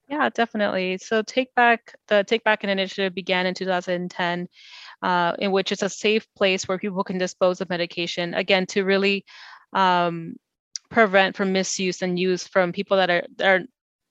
Yeah, 0.09 0.29
definitely. 0.29 0.99
So 0.99 1.23
Take 1.23 1.55
Back, 1.55 1.95
the 2.09 2.25
Take 2.25 2.45
Back 2.45 2.65
initiative 2.65 3.15
began 3.15 3.47
in 3.47 3.55
2010, 3.55 4.49
uh, 5.03 5.33
in 5.39 5.53
which 5.53 5.73
it's 5.73 5.83
a 5.83 5.89
safe 5.89 6.27
place 6.37 6.67
where 6.67 6.79
people 6.79 7.05
can 7.05 7.19
dispose 7.19 7.61
of 7.61 7.71
medication. 7.71 8.35
Again, 8.35 8.67
to 8.67 8.83
really 8.85 9.25
um, 9.73 10.37
prevent 10.91 11.37
from 11.37 11.53
misuse 11.53 12.03
and 12.03 12.19
use 12.19 12.47
from 12.47 12.73
people 12.73 12.97
that 12.97 13.11
are, 13.11 13.25
that 13.37 13.47
are 13.47 13.65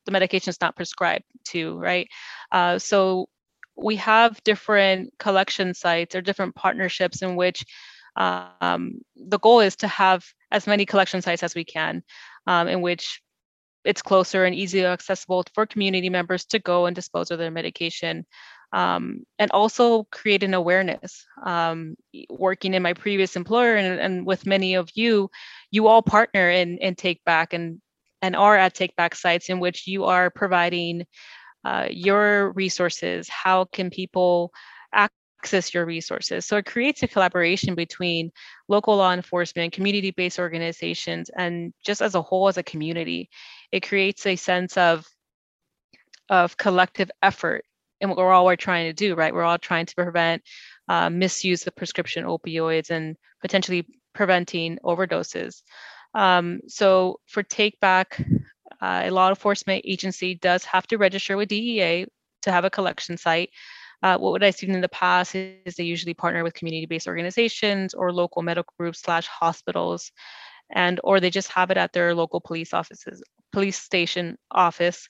the 0.05 0.11
medication 0.11 0.49
is 0.49 0.61
not 0.61 0.75
prescribed 0.75 1.25
to, 1.45 1.77
right? 1.77 2.07
Uh, 2.51 2.79
so 2.79 3.27
we 3.75 3.95
have 3.97 4.43
different 4.43 5.13
collection 5.19 5.73
sites 5.73 6.15
or 6.15 6.21
different 6.21 6.55
partnerships 6.55 7.21
in 7.21 7.35
which 7.35 7.63
um, 8.15 8.99
the 9.15 9.39
goal 9.39 9.59
is 9.59 9.75
to 9.77 9.87
have 9.87 10.25
as 10.51 10.67
many 10.67 10.85
collection 10.85 11.21
sites 11.21 11.43
as 11.43 11.55
we 11.55 11.63
can, 11.63 12.03
um, 12.47 12.67
in 12.67 12.81
which 12.81 13.21
it's 13.85 14.01
closer 14.01 14.43
and 14.43 14.55
easier 14.55 14.87
accessible 14.87 15.45
for 15.53 15.65
community 15.65 16.09
members 16.09 16.45
to 16.45 16.59
go 16.59 16.85
and 16.85 16.95
dispose 16.95 17.31
of 17.31 17.39
their 17.39 17.51
medication. 17.51 18.25
Um, 18.71 19.23
and 19.39 19.49
also 19.51 20.03
create 20.11 20.43
an 20.43 20.53
awareness. 20.53 21.25
Um, 21.43 21.95
working 22.29 22.75
in 22.75 22.83
my 22.83 22.93
previous 22.93 23.35
employer 23.35 23.75
and, 23.75 23.99
and, 23.99 24.25
with 24.27 24.45
many 24.45 24.75
of 24.75 24.89
you, 24.93 25.31
you 25.71 25.87
all 25.87 26.03
partner 26.03 26.51
in, 26.51 26.77
in 26.77 26.93
Take 26.93 27.23
Back 27.23 27.53
and, 27.53 27.81
and 28.21 28.35
are 28.35 28.55
at 28.55 28.75
Take 28.75 28.95
Back 28.95 29.15
sites 29.15 29.49
in 29.49 29.59
which 29.59 29.87
you 29.87 30.05
are 30.05 30.29
providing 30.29 31.05
uh, 31.65 31.87
your 31.89 32.51
resources. 32.51 33.27
How 33.27 33.65
can 33.65 33.89
people 33.89 34.51
access 35.39 35.73
your 35.73 35.85
resources. 35.85 36.45
So 36.45 36.57
it 36.57 36.65
creates 36.65 37.01
a 37.01 37.07
collaboration 37.07 37.73
between 37.73 38.31
local 38.67 38.97
law 38.97 39.13
enforcement, 39.13 39.73
community 39.73 40.11
based 40.11 40.37
organizations, 40.37 41.29
and 41.29 41.73
just 41.85 42.01
as 42.01 42.15
a 42.15 42.21
whole, 42.21 42.49
as 42.49 42.57
a 42.57 42.63
community. 42.63 43.29
It 43.71 43.87
creates 43.87 44.25
a 44.25 44.35
sense 44.35 44.77
of, 44.77 45.07
of 46.29 46.57
collective 46.57 47.09
effort 47.23 47.63
in 48.01 48.09
what 48.09 48.17
we're 48.17 48.31
all 48.31 48.45
we're 48.45 48.55
trying 48.55 48.87
to 48.87 48.93
do, 48.93 49.15
right? 49.15 49.33
We're 49.33 49.43
all 49.43 49.57
trying 49.57 49.85
to 49.85 49.95
prevent 49.95 50.43
uh, 50.87 51.09
misuse 51.09 51.65
of 51.67 51.75
prescription 51.75 52.25
opioids 52.25 52.89
and 52.89 53.15
potentially 53.41 53.85
preventing 54.13 54.77
overdoses. 54.83 55.61
Um, 56.13 56.61
so 56.67 57.19
for 57.27 57.43
Take 57.43 57.79
Back, 57.79 58.19
uh, 58.81 59.01
a 59.05 59.11
law 59.11 59.29
enforcement 59.29 59.83
agency 59.85 60.35
does 60.35 60.63
have 60.65 60.87
to 60.87 60.97
register 60.97 61.37
with 61.37 61.49
DEA 61.49 62.05
to 62.43 62.51
have 62.51 62.65
a 62.65 62.69
collection 62.69 63.17
site. 63.17 63.49
Uh, 64.01 64.17
what 64.17 64.41
I've 64.43 64.55
seen 64.55 64.73
in 64.73 64.81
the 64.81 64.89
past 64.89 65.35
is 65.35 65.75
they 65.75 65.83
usually 65.83 66.13
partner 66.13 66.43
with 66.43 66.53
community-based 66.53 67.07
organizations 67.07 67.93
or 67.93 68.13
local 68.13 68.41
medical 68.41 68.73
groups 68.79 69.01
slash 69.01 69.27
hospitals, 69.27 70.11
and 70.71 71.01
or 71.03 71.19
they 71.19 71.29
just 71.29 71.51
have 71.51 71.69
it 71.69 71.77
at 71.77 71.91
their 71.91 72.15
local 72.15 72.39
police 72.39 72.73
offices, 72.73 73.21
police 73.51 73.77
station 73.77 74.37
office. 74.51 75.09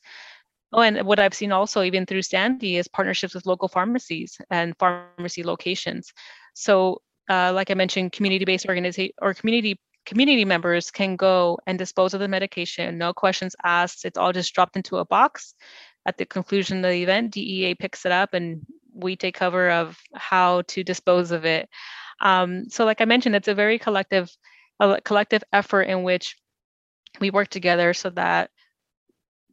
Oh, 0.72 0.82
and 0.82 1.02
what 1.06 1.20
I've 1.20 1.34
seen 1.34 1.52
also, 1.52 1.82
even 1.82 2.06
through 2.06 2.22
Sandy, 2.22 2.78
is 2.78 2.88
partnerships 2.88 3.34
with 3.34 3.48
local 3.48 3.68
pharmacies 3.68 4.38
and 4.52 4.78
pharmacy 4.78 5.44
locations. 5.44 6.14
So, 6.54 7.02
uh, 7.30 7.52
like 7.54 7.72
I 7.72 7.74
mentioned, 7.74 8.12
community-based 8.12 8.68
organization 8.68 9.14
or 9.22 9.34
community 9.34 9.80
community 10.06 10.46
members 10.46 10.90
can 10.92 11.16
go 11.16 11.60
and 11.68 11.78
dispose 11.78 12.14
of 12.14 12.20
the 12.20 12.28
medication, 12.28 12.98
no 12.98 13.14
questions 13.14 13.56
asked. 13.64 14.06
It's 14.06 14.18
all 14.18 14.34
just 14.34 14.54
dropped 14.54 14.76
into 14.76 14.98
a 14.98 15.06
box. 15.06 15.54
At 16.06 16.18
the 16.18 16.26
conclusion 16.26 16.78
of 16.78 16.92
the 16.92 17.04
event, 17.04 17.32
DEA 17.32 17.76
picks 17.76 18.06
it 18.06 18.12
up 18.12 18.34
and 18.34 18.66
we 18.94 19.16
take 19.16 19.36
cover 19.36 19.70
of 19.70 19.98
how 20.16 20.64
to 20.70 20.84
dispose 20.84 21.32
of 21.32 21.46
it. 21.46 21.70
Um, 22.22 22.70
so, 22.70 22.86
like 22.86 23.02
I 23.02 23.06
mentioned, 23.06 23.36
it's 23.36 23.48
a 23.48 23.54
very 23.54 23.80
collective, 23.80 24.30
a 24.80 25.02
collective 25.02 25.44
effort 25.54 25.84
in 25.84 26.04
which 26.04 26.36
we 27.20 27.32
work 27.32 27.50
together 27.50 27.94
so 27.94 28.10
that 28.12 28.50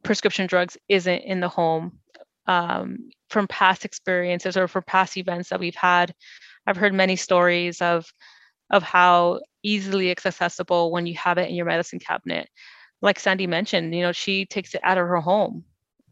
prescription 0.07 0.47
drugs 0.47 0.77
isn't 0.89 1.19
in 1.19 1.39
the 1.39 1.49
home. 1.49 1.99
Um, 2.47 3.09
from 3.29 3.45
past 3.47 3.83
experiences 3.83 4.55
or 4.55 4.69
from 4.69 4.83
past 4.83 5.17
events 5.17 5.49
that 5.49 5.59
we've 5.59 5.75
had, 5.75 6.15
I've 6.65 6.77
heard 6.77 6.93
many 6.93 7.17
stories 7.17 7.81
of 7.81 8.05
of 8.69 8.83
how 8.83 9.41
easily 9.63 10.09
it's 10.09 10.25
accessible 10.25 10.91
when 10.91 11.05
you 11.05 11.15
have 11.15 11.37
it 11.37 11.49
in 11.49 11.55
your 11.55 11.65
medicine 11.65 11.99
cabinet. 11.99 12.49
Like 13.01 13.19
Sandy 13.19 13.47
mentioned, 13.47 13.93
you 13.93 14.01
know, 14.01 14.11
she 14.11 14.45
takes 14.45 14.73
it 14.75 14.81
out 14.83 14.97
of 14.97 15.07
her 15.07 15.21
home 15.21 15.63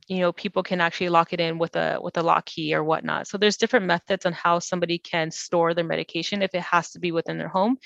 you 0.07 0.19
know 0.19 0.31
people 0.31 0.63
can 0.63 0.81
actually 0.81 1.09
lock 1.09 1.33
it 1.33 1.39
in 1.39 1.57
with 1.57 1.75
a 1.75 1.99
with 2.01 2.17
a 2.17 2.23
lock 2.23 2.45
key 2.45 2.73
or 2.75 2.83
whatnot. 2.83 3.27
So 3.27 3.37
there's 3.37 3.57
different 3.57 3.85
methods 3.85 4.25
on 4.25 4.33
how 4.33 4.59
somebody 4.59 4.97
can 4.97 5.31
store 5.31 5.73
their 5.73 5.83
medication 5.83 6.41
if 6.41 6.53
it 6.53 6.61
has 6.61 6.91
to 6.91 6.99
be 6.99 7.11
within 7.11 7.37
their 7.37 7.47
home. 7.47 7.77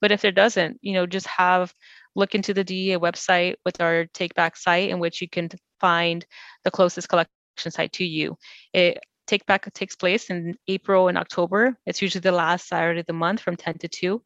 But 0.00 0.12
if 0.12 0.22
there 0.22 0.32
doesn't 0.32 0.78
you 0.82 0.92
know 0.92 1.06
just 1.06 1.26
have 1.26 1.72
look 2.14 2.34
into 2.34 2.54
the 2.54 2.64
dea 2.64 2.96
website 2.96 3.56
with 3.64 3.80
our 3.80 4.06
take 4.14 4.34
back 4.34 4.56
site 4.56 4.90
in 4.90 5.00
which 5.00 5.20
you 5.20 5.28
can 5.28 5.48
find 5.80 6.24
the 6.62 6.70
closest 6.70 7.08
collection 7.08 7.28
site 7.70 7.92
to 7.94 8.04
you. 8.04 8.36
It 8.72 8.98
take 9.26 9.46
back 9.46 9.72
takes 9.72 9.96
place 9.96 10.30
in 10.30 10.54
april 10.68 11.08
and 11.08 11.18
october. 11.18 11.76
It's 11.86 12.02
usually 12.02 12.20
the 12.20 12.32
last 12.32 12.68
saturday 12.68 13.00
of 13.00 13.06
the 13.06 13.14
month 13.14 13.40
from 13.40 13.56
10 13.56 13.78
to 13.78 13.88
2 13.88 14.22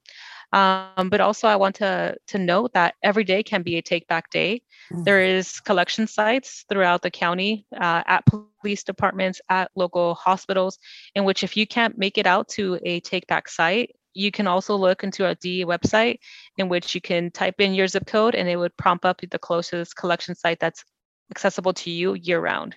um, 0.53 1.11
but 1.11 1.20
also, 1.20 1.46
I 1.46 1.57
want 1.57 1.76
to 1.76 2.16
to 2.28 2.38
note 2.38 2.72
that 2.72 2.94
every 3.03 3.24
day 3.24 3.42
can 3.42 3.62
be 3.62 3.76
a 3.76 3.82
take 3.82 4.07
back 4.09 4.30
day. 4.30 4.62
Mm-hmm. 4.90 5.03
There 5.05 5.22
is 5.22 5.61
collection 5.61 6.07
sites 6.07 6.64
throughout 6.68 7.03
the 7.03 7.11
county, 7.11 7.66
uh, 7.74 8.03
at 8.07 8.24
police 8.26 8.82
departments, 8.82 9.40
at 9.51 9.70
local 9.74 10.14
hospitals, 10.14 10.78
in 11.14 11.24
which 11.24 11.44
if 11.44 11.57
you 11.57 11.66
can't 11.66 11.99
make 11.99 12.16
it 12.16 12.26
out 12.26 12.49
to 12.51 12.78
a 12.82 13.01
take 13.01 13.26
back 13.26 13.49
site, 13.49 13.94
you 14.14 14.30
can 14.30 14.46
also 14.46 14.74
look 14.74 15.05
into 15.05 15.26
a 15.26 15.34
DE 15.34 15.66
website 15.66 16.18
in 16.57 16.68
which 16.68 16.94
you 16.94 17.01
can 17.01 17.30
type 17.30 17.61
in 17.61 17.74
your 17.74 17.86
zip 17.86 18.07
code 18.07 18.34
and 18.34 18.49
it 18.49 18.57
would 18.57 18.76
prompt 18.76 19.05
up 19.05 19.20
the 19.20 19.38
closest 19.38 19.96
collection 19.96 20.34
site 20.34 20.59
that's 20.61 20.82
accessible 21.30 21.74
to 21.74 21.90
you 21.90 22.14
year 22.14 22.40
round. 22.40 22.74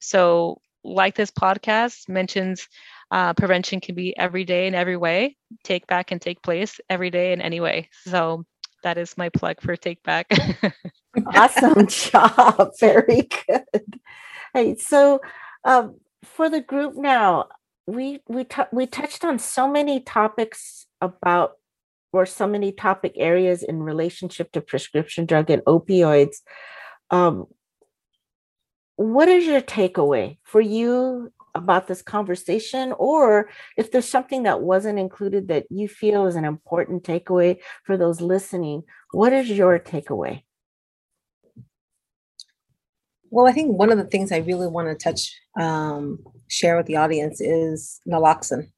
So, 0.00 0.60
like 0.84 1.14
this 1.14 1.30
podcast 1.30 2.08
mentions 2.08 2.68
uh, 3.10 3.34
prevention 3.34 3.80
can 3.80 3.94
be 3.94 4.16
every 4.16 4.44
day 4.44 4.66
in 4.66 4.74
every 4.74 4.96
way. 4.96 5.36
Take 5.64 5.86
back 5.86 6.10
and 6.10 6.20
take 6.20 6.42
place 6.42 6.80
every 6.88 7.10
day 7.10 7.32
in 7.32 7.42
any 7.42 7.60
way. 7.60 7.90
So 8.06 8.44
that 8.82 8.98
is 8.98 9.16
my 9.16 9.28
plug 9.28 9.60
for 9.60 9.76
Take 9.76 10.02
Back. 10.02 10.32
awesome 11.34 11.86
job. 11.86 12.70
Very 12.80 13.28
good. 13.46 14.00
Hey, 14.54 14.76
so 14.76 15.20
um, 15.64 15.96
for 16.24 16.48
the 16.48 16.60
group 16.60 16.96
now, 16.96 17.48
we 17.86 18.20
we 18.28 18.44
t- 18.44 18.62
we 18.72 18.86
touched 18.86 19.24
on 19.24 19.38
so 19.38 19.68
many 19.68 20.00
topics 20.00 20.86
about 21.00 21.52
or 22.12 22.26
so 22.26 22.46
many 22.46 22.72
topic 22.72 23.12
areas 23.16 23.62
in 23.62 23.82
relationship 23.82 24.52
to 24.52 24.60
prescription 24.60 25.26
drug 25.26 25.50
and 25.50 25.62
opioids. 25.64 26.36
Um, 27.10 27.46
what 28.96 29.28
is 29.28 29.46
your 29.46 29.60
takeaway 29.60 30.38
for 30.44 30.60
you 30.60 31.32
about 31.54 31.86
this 31.86 32.02
conversation? 32.02 32.92
Or 32.98 33.50
if 33.76 33.90
there's 33.90 34.08
something 34.08 34.44
that 34.44 34.62
wasn't 34.62 34.98
included 34.98 35.48
that 35.48 35.66
you 35.70 35.88
feel 35.88 36.26
is 36.26 36.36
an 36.36 36.44
important 36.44 37.04
takeaway 37.04 37.58
for 37.84 37.96
those 37.96 38.20
listening 38.20 38.82
what 39.12 39.32
is 39.32 39.50
your 39.50 39.78
takeaway? 39.78 40.42
Well 43.30 43.46
i 43.46 43.52
think 43.52 43.78
one 43.78 43.90
of 43.90 43.98
the 43.98 44.04
things 44.04 44.32
i 44.32 44.38
really 44.38 44.66
want 44.66 44.88
to 44.88 44.94
touch 44.94 45.34
um, 45.60 46.18
share 46.48 46.76
with 46.76 46.86
the 46.86 46.96
audience 46.96 47.40
is 47.40 48.00
naloxone. 48.08 48.68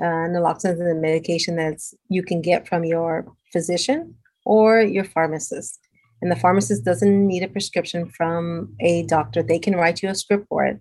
Uh, 0.00 0.28
naloxone 0.32 0.72
is 0.72 0.80
a 0.80 0.94
medication 0.94 1.56
that's 1.56 1.94
you 2.08 2.22
can 2.22 2.40
get 2.40 2.66
from 2.66 2.84
your 2.84 3.26
physician 3.52 4.14
or 4.44 4.80
your 4.80 5.04
pharmacist 5.04 5.78
and 6.22 6.30
the 6.30 6.36
pharmacist 6.36 6.84
doesn't 6.84 7.26
need 7.26 7.42
a 7.42 7.48
prescription 7.48 8.08
from 8.08 8.74
a 8.80 9.02
doctor 9.04 9.42
they 9.42 9.58
can 9.58 9.76
write 9.76 10.02
you 10.02 10.08
a 10.08 10.14
script 10.14 10.46
for 10.48 10.64
it 10.64 10.80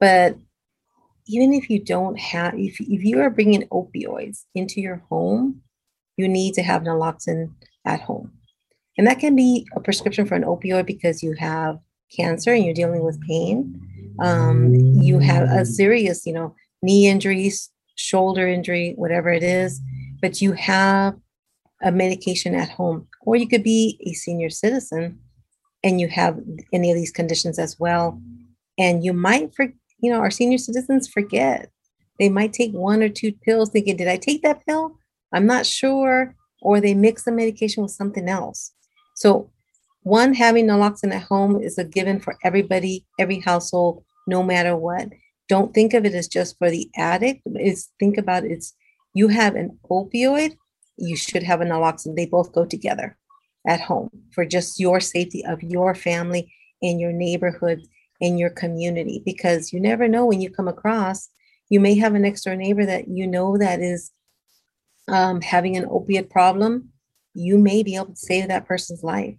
but 0.00 0.36
even 1.26 1.52
if 1.52 1.68
you 1.68 1.82
don't 1.82 2.18
have, 2.18 2.54
if, 2.56 2.80
if 2.80 3.04
you 3.04 3.20
are 3.20 3.30
bringing 3.30 3.66
opioids 3.68 4.44
into 4.54 4.80
your 4.80 5.02
home, 5.08 5.60
you 6.16 6.28
need 6.28 6.54
to 6.54 6.62
have 6.62 6.82
naloxone 6.82 7.52
at 7.84 8.00
home. 8.00 8.32
And 8.96 9.06
that 9.06 9.18
can 9.18 9.36
be 9.36 9.66
a 9.74 9.80
prescription 9.80 10.26
for 10.26 10.36
an 10.36 10.44
opioid 10.44 10.86
because 10.86 11.22
you 11.22 11.34
have 11.38 11.78
cancer 12.16 12.52
and 12.52 12.64
you're 12.64 12.74
dealing 12.74 13.04
with 13.04 13.20
pain. 13.22 13.80
Um, 14.20 14.74
you 14.74 15.18
have 15.18 15.42
a 15.50 15.66
serious, 15.66 16.24
you 16.24 16.32
know, 16.32 16.54
knee 16.82 17.08
injuries, 17.08 17.70
shoulder 17.96 18.48
injury, 18.48 18.94
whatever 18.96 19.30
it 19.30 19.42
is, 19.42 19.80
but 20.22 20.40
you 20.40 20.52
have 20.52 21.16
a 21.82 21.92
medication 21.92 22.54
at 22.54 22.70
home. 22.70 23.06
Or 23.26 23.36
you 23.36 23.46
could 23.46 23.62
be 23.62 23.98
a 24.06 24.14
senior 24.14 24.48
citizen 24.48 25.18
and 25.84 26.00
you 26.00 26.08
have 26.08 26.40
any 26.72 26.90
of 26.90 26.96
these 26.96 27.10
conditions 27.10 27.58
as 27.58 27.78
well. 27.78 28.20
And 28.78 29.04
you 29.04 29.12
might 29.12 29.54
for, 29.54 29.66
you 30.00 30.10
know, 30.10 30.20
our 30.20 30.30
senior 30.30 30.58
citizens 30.58 31.08
forget. 31.08 31.70
They 32.18 32.28
might 32.30 32.52
take 32.52 32.72
one 32.72 33.02
or 33.02 33.10
two 33.10 33.32
pills 33.32 33.70
thinking, 33.70 33.96
did 33.96 34.08
I 34.08 34.16
take 34.16 34.42
that 34.42 34.64
pill? 34.64 34.96
I'm 35.34 35.44
not 35.44 35.66
sure. 35.66 36.34
Or 36.62 36.80
they 36.80 36.94
mix 36.94 37.24
the 37.24 37.32
medication 37.32 37.82
with 37.82 37.92
something 37.92 38.28
else. 38.28 38.72
So, 39.14 39.50
one, 40.02 40.34
having 40.34 40.66
naloxone 40.66 41.12
at 41.12 41.24
home 41.24 41.60
is 41.60 41.78
a 41.78 41.84
given 41.84 42.20
for 42.20 42.36
everybody, 42.44 43.04
every 43.18 43.40
household, 43.40 44.04
no 44.28 44.42
matter 44.42 44.76
what. 44.76 45.08
Don't 45.48 45.74
think 45.74 45.94
of 45.94 46.04
it 46.04 46.14
as 46.14 46.28
just 46.28 46.56
for 46.58 46.70
the 46.70 46.88
addict. 46.96 47.42
It's 47.44 47.92
think 47.98 48.16
about 48.16 48.44
it, 48.44 48.52
it's 48.52 48.72
you 49.14 49.28
have 49.28 49.56
an 49.56 49.78
opioid, 49.90 50.56
you 50.96 51.16
should 51.16 51.42
have 51.42 51.60
a 51.60 51.64
naloxone. 51.64 52.16
They 52.16 52.26
both 52.26 52.52
go 52.52 52.64
together 52.64 53.16
at 53.66 53.80
home 53.80 54.10
for 54.32 54.44
just 54.44 54.78
your 54.78 55.00
safety 55.00 55.44
of 55.44 55.62
your 55.62 55.94
family 55.94 56.52
in 56.80 56.98
your 56.98 57.12
neighborhood 57.12 57.82
in 58.20 58.38
your 58.38 58.50
community 58.50 59.22
because 59.24 59.72
you 59.72 59.80
never 59.80 60.08
know 60.08 60.24
when 60.24 60.40
you 60.40 60.50
come 60.50 60.68
across, 60.68 61.28
you 61.68 61.80
may 61.80 61.96
have 61.96 62.14
a 62.14 62.18
next 62.18 62.42
door 62.42 62.56
neighbor 62.56 62.86
that 62.86 63.08
you 63.08 63.26
know 63.26 63.58
that 63.58 63.80
is 63.80 64.12
um, 65.08 65.40
having 65.40 65.76
an 65.76 65.86
opiate 65.90 66.30
problem. 66.30 66.90
You 67.34 67.58
may 67.58 67.82
be 67.82 67.96
able 67.96 68.06
to 68.06 68.16
save 68.16 68.48
that 68.48 68.66
person's 68.66 69.02
life. 69.02 69.36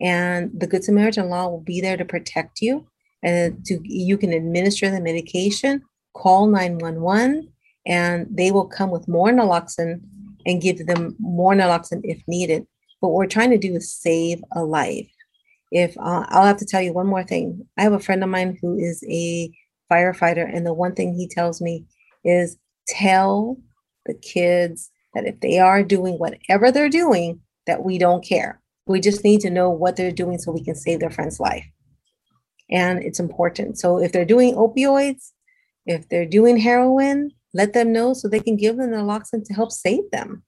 And 0.00 0.50
the 0.58 0.66
Good 0.66 0.82
Samaritan 0.82 1.28
law 1.28 1.48
will 1.48 1.60
be 1.60 1.80
there 1.80 1.96
to 1.96 2.04
protect 2.04 2.60
you 2.60 2.86
and 3.22 3.64
to 3.66 3.78
you 3.82 4.16
can 4.16 4.32
administer 4.32 4.90
the 4.90 5.00
medication, 5.00 5.82
call 6.14 6.46
911, 6.46 7.52
and 7.86 8.26
they 8.30 8.50
will 8.50 8.66
come 8.66 8.90
with 8.90 9.08
more 9.08 9.28
naloxone 9.28 10.00
and 10.46 10.62
give 10.62 10.86
them 10.86 11.16
more 11.18 11.54
naloxone 11.54 12.00
if 12.04 12.22
needed. 12.26 12.66
But 13.00 13.08
what 13.08 13.16
we're 13.16 13.26
trying 13.26 13.50
to 13.50 13.58
do 13.58 13.74
is 13.74 13.92
save 13.92 14.42
a 14.52 14.62
life. 14.62 15.10
If 15.70 15.96
uh, 15.98 16.26
I'll 16.28 16.46
have 16.46 16.58
to 16.58 16.66
tell 16.66 16.82
you 16.82 16.92
one 16.92 17.06
more 17.06 17.24
thing, 17.24 17.66
I 17.78 17.82
have 17.82 17.92
a 17.92 18.00
friend 18.00 18.22
of 18.22 18.30
mine 18.30 18.58
who 18.60 18.76
is 18.76 19.04
a 19.08 19.52
firefighter, 19.90 20.48
and 20.52 20.66
the 20.66 20.74
one 20.74 20.94
thing 20.94 21.14
he 21.14 21.28
tells 21.28 21.60
me 21.60 21.84
is 22.24 22.56
tell 22.88 23.56
the 24.06 24.14
kids 24.14 24.90
that 25.14 25.26
if 25.26 25.40
they 25.40 25.58
are 25.58 25.82
doing 25.82 26.14
whatever 26.14 26.70
they're 26.70 26.88
doing, 26.88 27.40
that 27.66 27.84
we 27.84 27.98
don't 27.98 28.24
care. 28.24 28.60
We 28.86 29.00
just 29.00 29.24
need 29.24 29.40
to 29.42 29.50
know 29.50 29.70
what 29.70 29.96
they're 29.96 30.10
doing 30.10 30.38
so 30.38 30.52
we 30.52 30.64
can 30.64 30.74
save 30.74 31.00
their 31.00 31.10
friend's 31.10 31.40
life. 31.40 31.66
And 32.70 33.02
it's 33.02 33.20
important. 33.20 33.78
So 33.78 33.98
if 33.98 34.12
they're 34.12 34.24
doing 34.24 34.54
opioids, 34.54 35.30
if 35.86 36.08
they're 36.08 36.26
doing 36.26 36.56
heroin, 36.56 37.30
let 37.52 37.72
them 37.72 37.92
know 37.92 38.12
so 38.12 38.28
they 38.28 38.40
can 38.40 38.56
give 38.56 38.76
them 38.76 38.90
naloxone 38.90 39.44
to 39.44 39.54
help 39.54 39.72
save 39.72 40.10
them. 40.12 40.42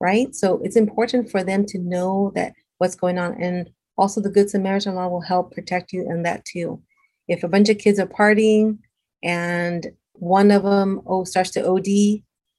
Right. 0.00 0.34
So 0.34 0.60
it's 0.62 0.76
important 0.76 1.30
for 1.30 1.42
them 1.42 1.64
to 1.66 1.78
know 1.78 2.32
that 2.34 2.52
what's 2.78 2.96
going 2.96 3.18
on. 3.18 3.40
And 3.40 3.70
also 3.96 4.20
the 4.20 4.30
Good 4.30 4.50
Samaritan 4.50 4.96
law 4.96 5.08
will 5.08 5.20
help 5.20 5.52
protect 5.52 5.92
you 5.92 6.02
in 6.02 6.22
that 6.24 6.44
too. 6.44 6.82
If 7.28 7.42
a 7.42 7.48
bunch 7.48 7.68
of 7.68 7.78
kids 7.78 7.98
are 7.98 8.06
partying 8.06 8.78
and 9.22 9.86
one 10.12 10.50
of 10.50 10.62
them 10.62 11.00
oh 11.06 11.24
starts 11.24 11.50
to 11.52 11.66
OD, 11.66 11.86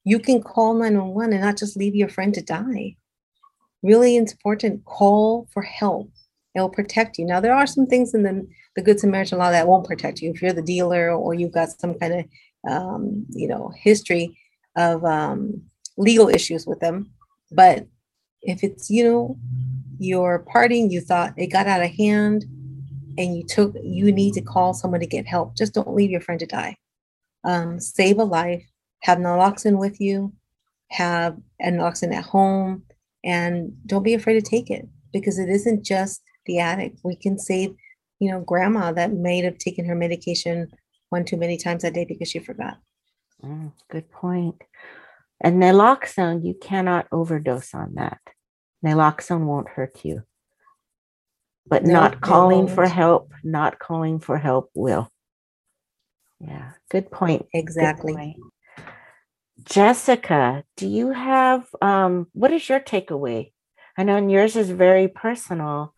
you 0.06 0.20
can 0.20 0.42
call 0.42 0.74
911 0.74 1.34
and 1.34 1.42
not 1.42 1.58
just 1.58 1.78
leave 1.78 1.96
your 1.96 2.10
friend 2.10 2.34
to 2.34 2.42
die. 2.42 2.96
Really 3.84 4.16
important, 4.16 4.86
call 4.86 5.48
for 5.52 5.62
help. 5.62 6.12
It'll 6.56 6.70
protect 6.70 7.18
you. 7.18 7.26
Now 7.26 7.40
there 7.40 7.54
are 7.54 7.68
some 7.68 7.86
things 7.86 8.14
in 8.14 8.24
the, 8.24 8.48
the 8.76 8.82
Good 8.82 9.00
Samaritan 9.00 9.40
law 9.40 9.52
that 9.52 9.68
won't 9.68 9.88
protect 9.88 10.22
you. 10.22 10.32
If 10.32 10.42
you're 10.42 10.54
the 10.54 10.62
dealer 10.62 11.12
or 11.12 11.34
you've 11.34 11.52
got 11.52 11.80
some 11.80 12.00
kind 12.00 12.14
of 12.14 12.26
um, 12.68 13.26
you 13.30 13.47
know, 13.47 13.72
history 13.76 14.38
of 14.76 15.03
um, 15.05 15.61
legal 15.97 16.30
issues 16.30 16.66
with 16.66 16.80
them. 16.80 17.11
But 17.51 17.88
if 18.41 18.63
it's, 18.63 18.89
you 18.89 19.03
know, 19.03 19.38
you're 19.97 20.45
partying, 20.53 20.91
you 20.91 21.01
thought 21.01 21.34
it 21.38 21.47
got 21.47 21.68
out 21.68 21.84
of 21.84 21.91
hand 21.91 22.45
and 23.18 23.36
you 23.36 23.45
took, 23.45 23.74
you 23.82 24.11
need 24.11 24.34
to 24.34 24.41
call 24.41 24.74
someone 24.74 24.99
to 24.99 25.05
get 25.05 25.26
help. 25.26 25.55
Just 25.55 25.74
don't 25.74 25.95
leave 25.95 26.11
your 26.11 26.22
friend 26.22 26.39
to 26.39 26.45
die. 26.45 26.78
Um, 27.43 27.80
save 27.80 28.20
a 28.20 28.24
life, 28.24 28.66
have 29.01 29.20
naloxone 29.20 29.78
with 29.78 30.01
you, 30.01 30.34
have 30.89 31.38
naloxone 31.63 32.13
at 32.13 32.26
home, 32.26 32.84
and 33.24 33.72
don't 33.86 34.03
be 34.03 34.13
afraid 34.13 34.34
to 34.34 34.41
take 34.41 34.70
it 34.70 34.88
because 35.13 35.39
it 35.39 35.49
isn't 35.49 35.86
just 35.86 36.22
the 36.45 36.59
addict. 36.59 36.99
We 37.03 37.16
can 37.16 37.39
save, 37.39 37.76
you 38.20 38.32
know, 38.32 38.41
grandma 38.41 38.91
that 38.93 39.13
may 39.13 39.41
have 39.41 39.57
taken 39.57 39.86
her 39.86 39.95
medication 39.95 40.72
one 41.16 41.24
too 41.24 41.38
many 41.38 41.57
times 41.57 41.86
a 41.86 41.91
day 41.91 42.03
because 42.03 42.30
she 42.30 42.39
forgot. 42.39 42.78
Mm, 43.41 43.72
good 43.89 44.11
point. 44.11 44.61
And 45.39 45.61
naloxone, 45.61 46.45
you 46.45 46.55
cannot 46.61 47.07
overdose 47.09 47.74
on 47.74 47.93
that. 47.95 48.20
Naloxone 48.86 49.45
won't 49.45 49.70
hurt 49.70 50.03
you. 50.03 50.24
But 51.68 51.84
no, 51.84 51.93
not 51.93 52.20
calling 52.20 52.68
for 52.68 52.86
help, 52.86 53.32
not 53.43 53.80
calling 53.80 54.20
for 54.20 54.38
help 54.38 54.72
will. 54.76 55.09
Yeah, 56.39 56.72
good 56.91 57.09
point. 57.09 57.45
Exactly. 57.53 58.13
Good 58.13 58.20
point. 58.20 58.38
Jessica, 59.63 60.63
do 60.76 60.86
you 60.88 61.11
have 61.11 61.66
um, 61.82 62.28
what 62.34 62.51
is 62.51 62.68
your 62.68 62.82
takeaway? 62.82 63.53
I 63.97 64.03
know 64.03 64.18
and 64.18 64.30
yours 64.30 64.55
is 64.57 64.70
very 64.70 65.07
personal. 65.07 65.93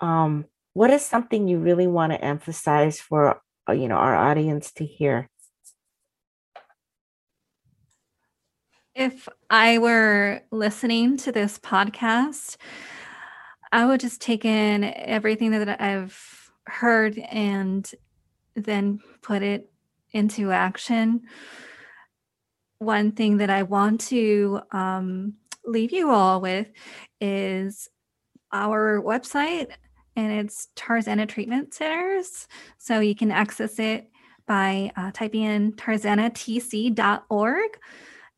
Um, 0.00 0.46
what 0.72 0.90
is 0.90 1.04
something 1.04 1.46
you 1.46 1.58
really 1.58 1.86
want 1.86 2.12
to 2.12 2.24
emphasize 2.24 2.98
for 2.98 3.40
you 3.72 3.88
know 3.88 3.96
our 3.96 4.14
audience 4.14 4.72
to 4.72 4.84
hear. 4.84 5.28
If 8.94 9.28
i 9.50 9.78
were 9.78 10.40
listening 10.50 11.18
to 11.18 11.30
this 11.30 11.58
podcast 11.58 12.56
i 13.70 13.84
would 13.84 14.00
just 14.00 14.20
take 14.20 14.44
in 14.44 14.84
everything 14.84 15.50
that 15.50 15.80
i've 15.80 16.50
heard 16.66 17.18
and 17.18 17.90
then 18.54 19.00
put 19.22 19.42
it 19.42 19.70
into 20.12 20.50
action. 20.50 21.22
One 22.78 23.12
thing 23.12 23.38
that 23.38 23.50
i 23.50 23.62
want 23.62 24.00
to 24.02 24.60
um, 24.72 25.34
leave 25.64 25.92
you 25.92 26.10
all 26.10 26.40
with 26.40 26.68
is 27.20 27.88
our 28.52 29.00
website 29.02 29.72
and 30.16 30.32
it's 30.32 30.68
Tarzana 30.74 31.28
Treatment 31.28 31.74
Centers. 31.74 32.48
So 32.78 33.00
you 33.00 33.14
can 33.14 33.30
access 33.30 33.78
it 33.78 34.10
by 34.46 34.90
uh, 34.96 35.10
typing 35.12 35.42
in 35.42 35.72
tarzanatc.org. 35.72 37.78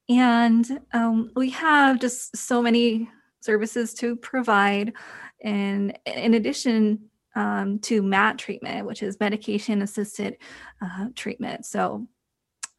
And 0.08 0.80
um, 0.92 1.30
we 1.36 1.50
have 1.50 2.00
just 2.00 2.36
so 2.36 2.62
many 2.62 3.08
services 3.40 3.94
to 3.94 4.16
provide. 4.16 4.94
And 5.42 5.98
in 6.06 6.34
addition 6.34 7.10
um, 7.34 7.78
to 7.80 8.02
MAT 8.02 8.38
treatment, 8.38 8.86
which 8.86 9.02
is 9.02 9.20
medication 9.20 9.82
assisted 9.82 10.38
uh, 10.82 11.08
treatment. 11.14 11.66
So 11.66 12.06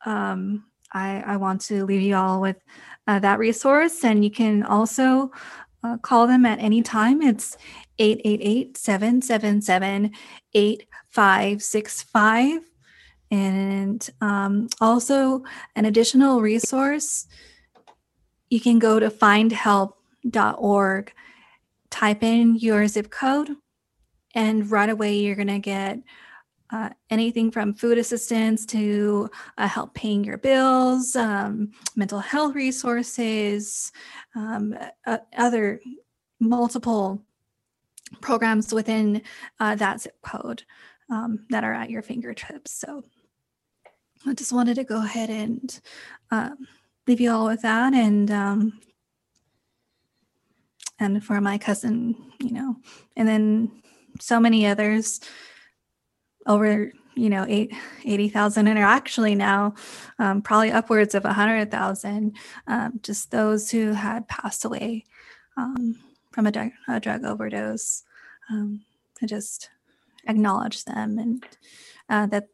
um, 0.05 0.65
I, 0.91 1.21
I, 1.21 1.37
want 1.37 1.61
to 1.61 1.85
leave 1.85 2.01
you 2.01 2.15
all 2.15 2.41
with 2.41 2.57
uh, 3.07 3.19
that 3.19 3.39
resource. 3.39 4.03
And 4.03 4.23
you 4.23 4.31
can 4.31 4.63
also 4.63 5.31
uh, 5.83 5.97
call 5.97 6.27
them 6.27 6.45
at 6.45 6.59
any 6.59 6.81
time. 6.81 7.21
It's 7.21 7.57
888 7.99 8.77
777 8.77 10.11
8565. 10.53 12.61
And 13.31 14.09
um, 14.21 14.69
also, 14.81 15.43
an 15.75 15.85
additional 15.85 16.41
resource, 16.41 17.27
you 18.49 18.59
can 18.59 18.79
go 18.79 18.99
to 18.99 19.11
findhelp.org, 19.11 21.13
type 21.91 22.23
in 22.23 22.55
your 22.55 22.87
zip 22.87 23.11
code, 23.11 23.51
and 24.33 24.71
right 24.71 24.89
away 24.89 25.19
you're 25.19 25.35
going 25.35 25.47
to 25.47 25.59
get 25.59 25.99
uh, 26.71 26.89
anything 27.09 27.51
from 27.51 27.73
food 27.73 27.97
assistance 27.97 28.65
to 28.67 29.29
uh, 29.57 29.67
help 29.67 29.93
paying 29.93 30.23
your 30.23 30.37
bills, 30.37 31.15
um, 31.15 31.71
mental 31.95 32.19
health 32.19 32.55
resources, 32.55 33.91
um, 34.35 34.75
uh, 35.05 35.17
other 35.37 35.81
multiple 36.39 37.23
programs 38.21 38.73
within 38.73 39.21
uh, 39.59 39.75
that 39.75 40.01
zip 40.01 40.21
code 40.21 40.63
um, 41.09 41.45
that 41.49 41.63
are 41.63 41.73
at 41.73 41.89
your 41.89 42.01
fingertips. 42.01 42.71
So 42.71 43.03
I 44.27 44.33
just 44.33 44.53
wanted 44.53 44.75
to 44.75 44.83
go 44.83 45.03
ahead 45.03 45.29
and 45.29 45.79
um, 46.31 46.67
leave 47.07 47.21
you 47.21 47.31
all 47.31 47.45
with 47.45 47.61
that. 47.61 47.93
And 47.93 48.29
um, 48.31 48.79
and 50.99 51.23
for 51.23 51.39
my 51.39 51.57
cousin, 51.57 52.15
you 52.39 52.51
know, 52.51 52.75
and 53.15 53.27
then 53.27 53.81
so 54.19 54.39
many 54.39 54.67
others 54.67 55.21
over 56.45 56.91
you 57.15 57.29
know 57.29 57.45
eight, 57.47 57.73
80,000 58.05 58.67
and 58.67 58.79
are 58.79 58.83
actually 58.83 59.35
now 59.35 59.75
um, 60.19 60.41
probably 60.41 60.71
upwards 60.71 61.15
of 61.15 61.23
100,000 61.25 62.35
um, 62.67 62.99
just 63.03 63.31
those 63.31 63.69
who 63.69 63.91
had 63.91 64.27
passed 64.27 64.63
away 64.63 65.05
um, 65.57 65.95
from 66.31 66.47
a, 66.47 66.51
drug, 66.51 66.71
a 66.87 66.99
drug 66.99 67.23
overdose 67.23 68.03
um, 68.49 68.81
to 69.17 69.25
just 69.25 69.69
acknowledge 70.27 70.83
them 70.85 71.17
and 71.17 71.45
uh, 72.09 72.25
that 72.27 72.47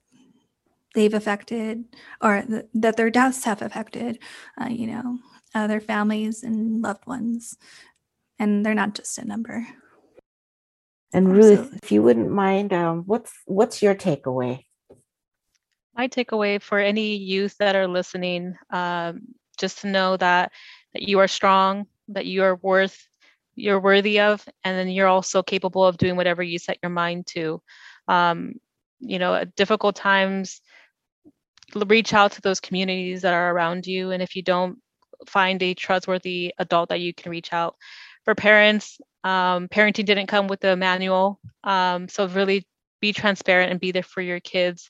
they've 0.93 1.13
affected 1.13 1.84
or 2.21 2.41
th- 2.41 2.65
that 2.73 2.95
their 2.95 3.09
deaths 3.09 3.43
have 3.43 3.61
affected 3.61 4.19
uh, 4.61 4.69
you 4.69 4.88
know 4.88 5.19
uh, 5.53 5.67
their 5.67 5.82
families 5.82 6.43
and 6.43 6.82
loved 6.82 7.05
ones 7.07 7.57
and 8.39 8.65
they're 8.65 8.73
not 8.73 8.93
just 8.93 9.17
a 9.17 9.26
number 9.26 9.67
and 11.15 11.32
Ruth, 11.32 11.59
Absolutely. 11.59 11.80
if 11.82 11.91
you 11.93 12.03
wouldn't 12.03 12.30
mind, 12.30 12.73
um, 12.73 13.03
what's 13.05 13.32
what's 13.45 13.82
your 13.82 13.95
takeaway? 13.95 14.65
My 15.95 16.09
takeaway 16.09 16.61
for 16.61 16.78
any 16.78 17.15
youth 17.15 17.55
that 17.59 17.73
are 17.73 17.88
listening, 17.88 18.57
um, 18.69 19.21
just 19.57 19.80
to 19.80 19.88
know 19.88 20.17
that 20.17 20.51
that 20.93 21.03
you 21.03 21.19
are 21.19 21.30
strong, 21.30 21.88
that 22.09 22.26
you 22.26 22.43
are 22.43 22.57
worth, 22.57 23.07
you're 23.56 23.80
worthy 23.80 24.20
of, 24.20 24.45
and 24.64 24.78
then 24.78 24.89
you're 24.89 25.08
also 25.08 25.41
capable 25.41 25.86
of 25.86 25.97
doing 25.97 26.16
whatever 26.16 26.43
you 26.43 26.60
set 26.60 26.80
your 26.84 26.89
mind 26.89 27.28
to. 27.28 27.62
Um, 28.08 28.56
you 28.99 29.20
know, 29.20 29.34
at 29.34 29.56
difficult 29.56 29.95
times, 29.95 30.62
reach 31.76 32.14
out 32.14 32.34
to 32.34 32.41
those 32.41 32.60
communities 32.60 33.22
that 33.22 33.34
are 33.34 33.51
around 33.51 33.88
you, 33.88 34.12
and 34.12 34.22
if 34.22 34.36
you 34.36 34.43
don't 34.43 34.80
find 35.28 35.62
a 35.64 35.74
trustworthy 35.74 36.53
adult 36.60 36.89
that 36.89 36.99
you 36.99 37.14
can 37.14 37.32
reach 37.32 37.53
out 37.53 37.76
for 38.26 38.36
parents 38.36 38.99
um, 39.26 39.68
parenting 39.68 40.06
didn't 40.06 40.28
come 40.28 40.47
with 40.47 40.64
a 40.64 40.76
manual. 40.76 41.39
Um, 41.64 42.08
so 42.08 42.28
really 42.28 42.68
be 43.01 43.12
transparent 43.12 43.72
and 43.72 43.80
be 43.80 43.91
there 43.91 44.03
for 44.03 44.22
your 44.22 44.39
kids 44.39 44.89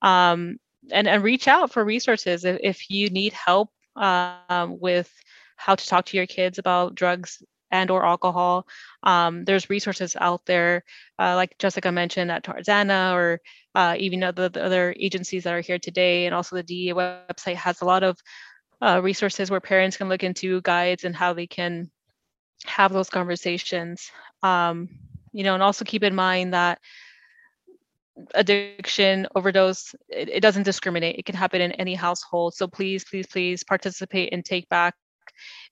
um, 0.00 0.56
and 0.90 1.08
and 1.08 1.22
reach 1.22 1.48
out 1.48 1.72
for 1.72 1.84
resources 1.84 2.44
if, 2.44 2.58
if 2.62 2.90
you 2.90 3.10
need 3.10 3.32
help 3.32 3.70
um, 3.96 4.78
with 4.80 5.12
how 5.56 5.74
to 5.74 5.86
talk 5.86 6.06
to 6.06 6.16
your 6.16 6.26
kids 6.26 6.58
about 6.58 6.94
drugs 6.94 7.42
and 7.72 7.90
or 7.90 8.06
alcohol. 8.06 8.66
Um, 9.02 9.44
there's 9.44 9.70
resources 9.70 10.14
out 10.20 10.46
there 10.46 10.84
uh, 11.18 11.34
like 11.34 11.58
jessica 11.58 11.90
mentioned 11.90 12.30
at 12.30 12.44
tarzana 12.44 13.14
or 13.14 13.40
uh, 13.74 13.96
even 13.98 14.20
the, 14.20 14.50
the, 14.52 14.64
other 14.64 14.94
agencies 14.98 15.44
that 15.44 15.54
are 15.54 15.60
here 15.60 15.78
today 15.78 16.26
and 16.26 16.34
also 16.34 16.56
the 16.56 16.62
dea 16.62 16.92
website 16.92 17.56
has 17.56 17.80
a 17.80 17.84
lot 17.84 18.02
of 18.02 18.18
uh, 18.80 19.00
resources 19.02 19.50
where 19.50 19.60
parents 19.60 19.96
can 19.96 20.08
look 20.08 20.22
into 20.22 20.60
guides 20.60 21.04
and 21.04 21.16
how 21.16 21.32
they 21.32 21.46
can 21.46 21.90
have 22.66 22.92
those 22.92 23.10
conversations. 23.10 24.10
Um, 24.42 24.88
you 25.32 25.44
know 25.44 25.54
and 25.54 25.62
also 25.62 25.84
keep 25.84 26.02
in 26.02 26.14
mind 26.14 26.52
that 26.52 26.78
addiction 28.34 29.26
overdose 29.34 29.94
it, 30.08 30.28
it, 30.28 30.40
doesn't 30.40 30.64
discriminate. 30.64 31.16
It 31.18 31.24
can 31.24 31.34
happen 31.34 31.60
in 31.60 31.72
any 31.72 31.94
household. 31.94 32.54
So 32.54 32.68
please 32.68 33.04
please 33.04 33.26
please 33.26 33.64
participate 33.64 34.32
and 34.32 34.44
take 34.44 34.68
back 34.68 34.94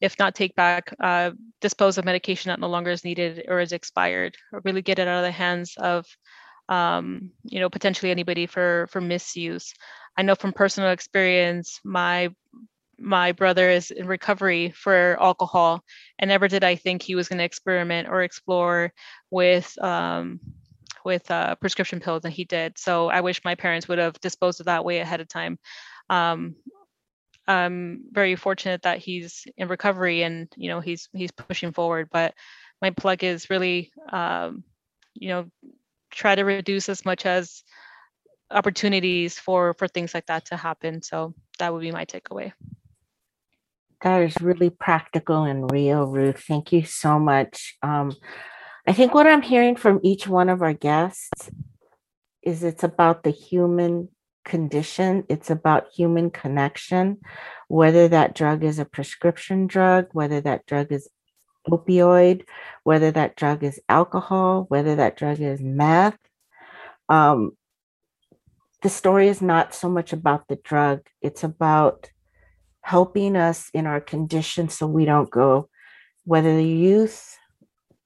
if 0.01 0.19
not 0.19 0.35
take 0.35 0.55
back 0.55 0.95
uh, 1.01 1.31
dispose 1.61 1.99
of 1.99 2.05
medication 2.05 2.49
that 2.51 2.61
no 2.61 2.69
longer 2.69 2.91
is 2.91 3.05
needed 3.05 3.45
or 3.49 3.61
is 3.61 3.73
expired 3.73 4.37
or 4.53 4.61
really 4.65 4.83
get 4.83 4.99
it 4.99 5.09
out 5.09 5.19
of 5.19 5.25
the 5.25 5.31
hands 5.31 5.75
of 5.79 6.07
um, 6.69 7.31
you 7.45 7.61
know 7.61 7.71
potentially 7.71 8.11
anybody 8.11 8.47
for 8.47 8.87
for 8.91 9.01
misuse. 9.01 9.75
I 10.17 10.23
know 10.23 10.35
from 10.35 10.53
personal 10.53 10.91
experience 10.91 11.81
my 11.85 12.31
my 12.99 13.33
brother 13.33 13.69
is 13.71 13.91
in 13.91 14.07
recovery 14.07 14.71
for 14.71 15.17
alcohol 15.21 15.83
and 16.19 16.29
never 16.29 16.49
did 16.49 16.63
i 16.63 16.75
think 16.75 17.01
he 17.01 17.15
was 17.15 17.29
going 17.29 17.39
to 17.39 17.45
experiment 17.45 18.07
or 18.09 18.23
explore 18.23 18.93
with 19.31 19.73
um, 19.83 20.39
with 21.05 21.31
uh, 21.31 21.55
prescription 21.57 22.01
pills 22.01 22.25
and 22.25 22.33
he 22.33 22.45
did. 22.45 22.79
So 22.79 23.09
i 23.09 23.21
wish 23.21 23.45
my 23.45 23.55
parents 23.55 23.89
would 23.89 23.99
have 23.99 24.21
disposed 24.21 24.61
of 24.61 24.67
that 24.67 24.85
way 24.85 24.99
ahead 24.99 25.21
of 25.21 25.29
time. 25.29 25.59
Um, 26.09 26.57
i'm 27.51 28.03
very 28.13 28.37
fortunate 28.37 28.83
that 28.83 28.99
he's 28.99 29.45
in 29.57 29.69
recovery 29.69 30.23
and 30.23 30.49
you 30.57 30.69
know 30.69 30.81
he's 30.81 31.09
he's 31.13 31.31
pushing 31.33 31.73
forward 31.73 32.09
but 32.13 32.35
my 32.81 32.91
plug 32.91 33.23
is 33.25 33.51
really 33.51 33.93
um, 34.11 34.65
you 35.15 35.29
know 35.29 35.51
try 36.11 36.35
to 36.35 36.45
reduce 36.45 36.89
as 36.89 37.05
much 37.05 37.27
as 37.27 37.63
opportunities 38.51 39.39
for 39.39 39.75
for 39.75 39.89
things 39.89 40.15
like 40.15 40.27
that 40.27 40.47
to 40.47 40.57
happen 40.57 41.03
so 41.03 41.35
that 41.59 41.73
would 41.73 41.83
be 41.83 41.93
my 41.93 42.05
takeaway 42.05 42.53
that 44.03 44.23
is 44.23 44.41
really 44.41 44.71
practical 44.71 45.45
and 45.45 45.71
real, 45.71 46.07
Ruth. 46.07 46.43
Thank 46.49 46.73
you 46.73 46.85
so 46.85 47.19
much. 47.19 47.77
Um, 47.83 48.17
I 48.87 48.95
think 48.95 49.13
what 49.13 49.27
I'm 49.27 49.43
hearing 49.43 49.77
from 49.77 50.01
each 50.03 50.27
one 50.27 50.49
of 50.49 50.63
our 50.63 50.73
guests 50.73 51.51
is 52.43 52.65
it's 52.65 52.83
about 52.83 53.23
the 53.23 53.31
human 53.31 54.09
condition, 54.45 55.25
it's 55.29 55.51
about 55.51 55.89
human 55.95 56.31
connection, 56.31 57.19
whether 57.69 58.09
that 58.09 58.35
drug 58.35 58.65
is 58.65 58.79
a 58.79 58.85
prescription 58.85 59.67
drug, 59.67 60.07
whether 60.13 60.41
that 60.41 60.67
drug 60.67 60.93
is 60.93 61.09
opioid, 61.69 62.45
whether 62.85 63.11
that 63.11 63.37
drug 63.37 63.63
is 63.63 63.81
alcohol, 63.89 64.65
whether 64.69 64.97
that 64.97 65.17
drug 65.17 65.41
is 65.41 65.61
meth. 65.61 66.19
Um, 67.09 67.53
the 68.83 68.89
story 68.89 69.29
is 69.29 69.43
not 69.43 69.75
so 69.75 69.89
much 69.89 70.13
about 70.13 70.49
the 70.49 70.57
drug, 70.57 71.01
it's 71.21 71.45
about 71.45 72.11
helping 72.83 73.37
us 73.37 73.69
in 73.75 73.87
our 73.87 74.01
condition 74.01 74.69
so 74.69 74.87
we 74.87 75.05
don't 75.05 75.31
go, 75.31 75.69
whether 76.25 76.57
the 76.57 76.65
youth, 76.65 77.37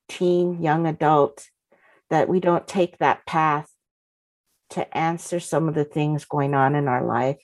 teen, 0.08 0.60
young 0.62 0.86
adult, 0.86 1.48
that 2.10 2.28
we 2.28 2.40
don't 2.40 2.66
take 2.66 2.98
that 2.98 3.24
path 3.24 3.70
to 4.74 4.96
answer 4.96 5.40
some 5.40 5.68
of 5.68 5.74
the 5.74 5.84
things 5.84 6.24
going 6.24 6.54
on 6.54 6.74
in 6.74 6.88
our 6.88 7.04
life 7.04 7.38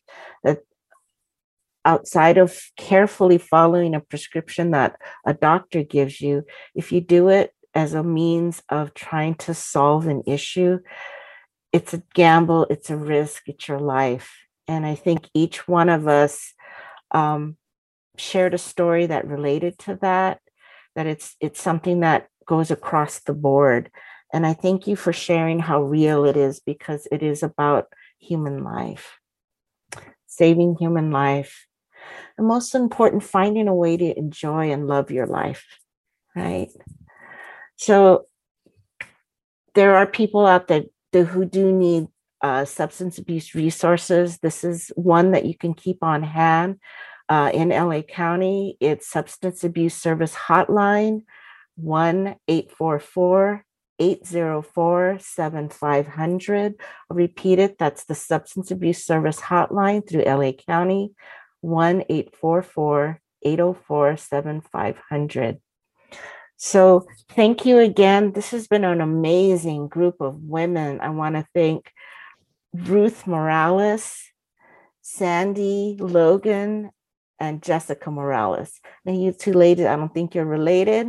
that 0.45 0.59
outside 1.85 2.37
of 2.37 2.59
carefully 2.77 3.39
following 3.39 3.95
a 3.95 4.01
prescription 4.01 4.73
that 4.73 4.97
a 5.25 5.33
doctor 5.33 5.83
gives 5.83 6.21
you 6.21 6.45
if 6.75 6.93
you 6.93 7.01
do 7.01 7.29
it 7.29 7.55
as 7.75 7.95
a 7.95 8.03
means 8.03 8.63
of 8.69 8.93
trying 8.95 9.35
to 9.35 9.55
solve 9.55 10.07
an 10.07 10.23
issue 10.27 10.79
it's 11.73 11.95
a 11.95 12.03
gamble 12.15 12.67
it's 12.69 12.91
a 12.91 12.97
risk 12.97 13.45
it's 13.47 13.69
your 13.69 13.81
life. 13.81 14.37
And 14.69 14.85
i 14.85 14.95
think 14.95 15.29
each 15.35 15.67
one 15.67 15.89
of 15.89 16.07
us 16.07 16.53
um, 17.13 17.57
shared 18.17 18.55
a 18.55 18.59
story 18.59 19.07
that 19.07 19.27
related 19.27 19.79
to 19.81 19.99
that 20.03 20.41
that 20.95 21.07
it's 21.07 21.37
it's 21.41 21.61
something 21.61 22.01
that 22.01 22.29
goes 22.47 22.71
across 22.71 23.21
the 23.21 23.33
board 23.33 23.91
and 24.33 24.47
i 24.47 24.53
thank 24.53 24.87
you 24.87 24.97
for 24.97 25.13
sharing 25.13 25.59
how 25.59 25.83
real 25.83 26.25
it 26.25 26.37
is 26.37 26.61
because 26.61 27.07
it 27.11 27.23
is 27.23 27.43
about 27.43 27.87
human 28.19 28.63
life 28.63 29.19
saving 30.27 30.77
human 30.79 31.11
life 31.11 31.67
and 32.39 32.47
most 32.47 32.75
important 32.75 33.23
finding 33.23 33.69
a 33.69 33.75
way 33.75 33.97
to 33.97 34.19
enjoy 34.19 34.71
and 34.71 34.87
love 34.87 35.11
your 35.11 35.27
life 35.27 35.65
right 36.35 36.71
so 37.77 38.27
there 39.75 39.97
are 39.97 40.07
people 40.07 40.47
out 40.47 40.69
there 40.69 40.85
who 41.13 41.45
do 41.45 41.73
need 41.73 42.09
uh, 42.43 42.65
substance 42.65 43.19
abuse 43.19 43.55
resources. 43.55 44.39
This 44.39 44.65
is 44.65 44.91
one 44.97 45.33
that 45.33 45.45
you 45.45 45.57
can 45.57 45.75
keep 45.75 46.03
on 46.03 46.23
hand 46.23 46.79
uh, 47.29 47.51
in 47.53 47.69
LA 47.69 48.03
County. 48.03 48.77
It's 48.81 49.09
Substance 49.09 49.63
Abuse 49.65 49.95
Service 49.95 50.35
Hotline 50.35 51.23
1 51.77 52.37
844 52.49 53.65
804 54.01 55.19
7500. 55.21 56.75
I'll 57.11 57.17
repeat 57.17 57.59
it. 57.59 57.79
That's 57.79 58.05
the 58.05 58.15
Substance 58.15 58.71
Abuse 58.71 59.05
Service 59.05 59.41
Hotline 59.41 60.09
through 60.09 60.25
LA 60.25 60.53
County 60.53 61.13
1 61.61 62.05
844 62.09 63.21
804 63.43 64.17
7500. 64.17 65.61
So, 66.57 67.07
thank 67.31 67.65
you 67.65 67.79
again. 67.79 68.33
This 68.33 68.51
has 68.51 68.69
been 68.69 68.85
an 68.85 69.01
amazing 69.01 69.89
group 69.89 70.21
of 70.21 70.43
women. 70.43 71.01
I 71.01 71.09
want 71.09 71.37
to 71.37 71.47
thank 71.55 71.91
Ruth 72.75 73.27
Morales, 73.27 74.23
Sandy 75.01 75.97
Logan, 75.99 76.91
and 77.39 77.63
Jessica 77.63 78.11
Morales. 78.11 78.81
And 79.07 79.23
you 79.23 79.33
two 79.33 79.55
ladies, 79.55 79.87
I 79.87 79.97
don't 79.97 80.13
think 80.13 80.35
you're 80.35 80.45
related. 80.45 81.09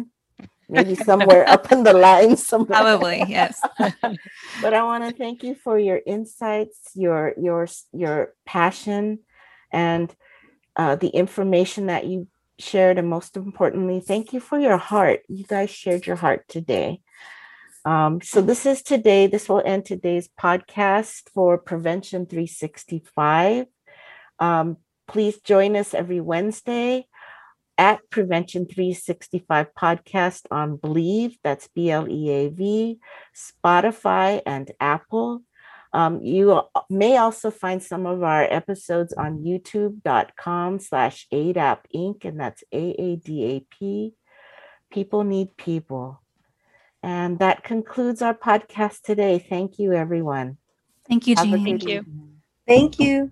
Maybe 0.72 0.96
somewhere 0.96 1.48
up 1.50 1.72
in 1.72 1.84
the 1.84 1.94
line 1.94 2.38
somewhere. 2.38 2.80
Probably, 2.80 3.24
yes. 3.28 3.62
but 4.62 4.74
I 4.74 4.84
want 4.84 5.04
to 5.04 5.12
thank 5.12 5.44
you 5.44 5.54
for 5.54 5.78
your 5.78 6.00
insights, 6.06 6.80
your 6.96 7.34
your 7.38 7.68
your 7.92 8.34
passion, 8.46 9.20
and 9.72 10.16
uh, 10.78 10.96
the 10.96 11.10
information 11.10 11.88
that 11.88 12.06
you 12.06 12.28
shared, 12.58 12.98
and 12.98 13.10
most 13.10 13.36
importantly, 13.36 14.00
thank 14.00 14.32
you 14.32 14.40
for 14.40 14.58
your 14.58 14.78
heart. 14.78 15.22
You 15.28 15.44
guys 15.44 15.70
shared 15.70 16.08
your 16.08 16.16
heart 16.16 16.46
today. 16.48 17.02
Um, 17.84 18.22
so 18.22 18.42
this 18.42 18.66
is 18.66 18.82
today, 18.82 19.28
this 19.28 19.50
will 19.50 19.62
end 19.66 19.86
today's 19.86 20.30
podcast 20.40 21.30
for 21.34 21.58
Prevention 21.58 22.28
365. 22.28 23.66
Um, 24.40 24.78
please 25.08 25.40
join 25.42 25.76
us 25.76 25.94
every 25.94 26.22
Wednesday 26.22 27.08
at 27.82 28.08
Prevention 28.12 28.68
365 28.68 29.74
podcast 29.74 30.44
on 30.52 30.78
Bleav, 30.78 31.36
that's 31.44 31.68
B 31.70 31.90
L 31.90 32.08
E 32.08 32.30
A 32.30 32.50
V, 32.50 33.00
Spotify, 33.36 34.40
and 34.46 34.70
Apple. 34.80 35.42
Um, 35.92 36.22
you 36.22 36.62
may 36.92 37.18
also 37.18 37.50
find 37.50 37.82
some 37.82 38.06
of 38.06 38.22
our 38.22 38.44
episodes 38.44 39.14
on 39.14 39.40
youtube.com 39.40 40.78
slash 40.78 41.28
AADAP 41.34 41.80
Inc., 41.96 42.24
and 42.24 42.40
that's 42.40 42.64
A 42.72 42.92
A 43.00 43.16
D 43.16 43.46
A 43.46 43.60
P. 43.62 44.14
People 44.92 45.24
need 45.24 45.58
people. 45.58 46.22
And 47.02 47.40
that 47.40 47.64
concludes 47.64 48.22
our 48.22 48.36
podcast 48.36 49.02
today. 49.02 49.40
Thank 49.40 49.80
you, 49.80 49.94
everyone. 49.94 50.58
Thank 51.10 51.26
you, 51.26 51.36
Jean. 51.36 51.66
Thank 51.66 51.84
you. 51.88 52.06
Thank 52.68 53.00
you. 53.00 53.32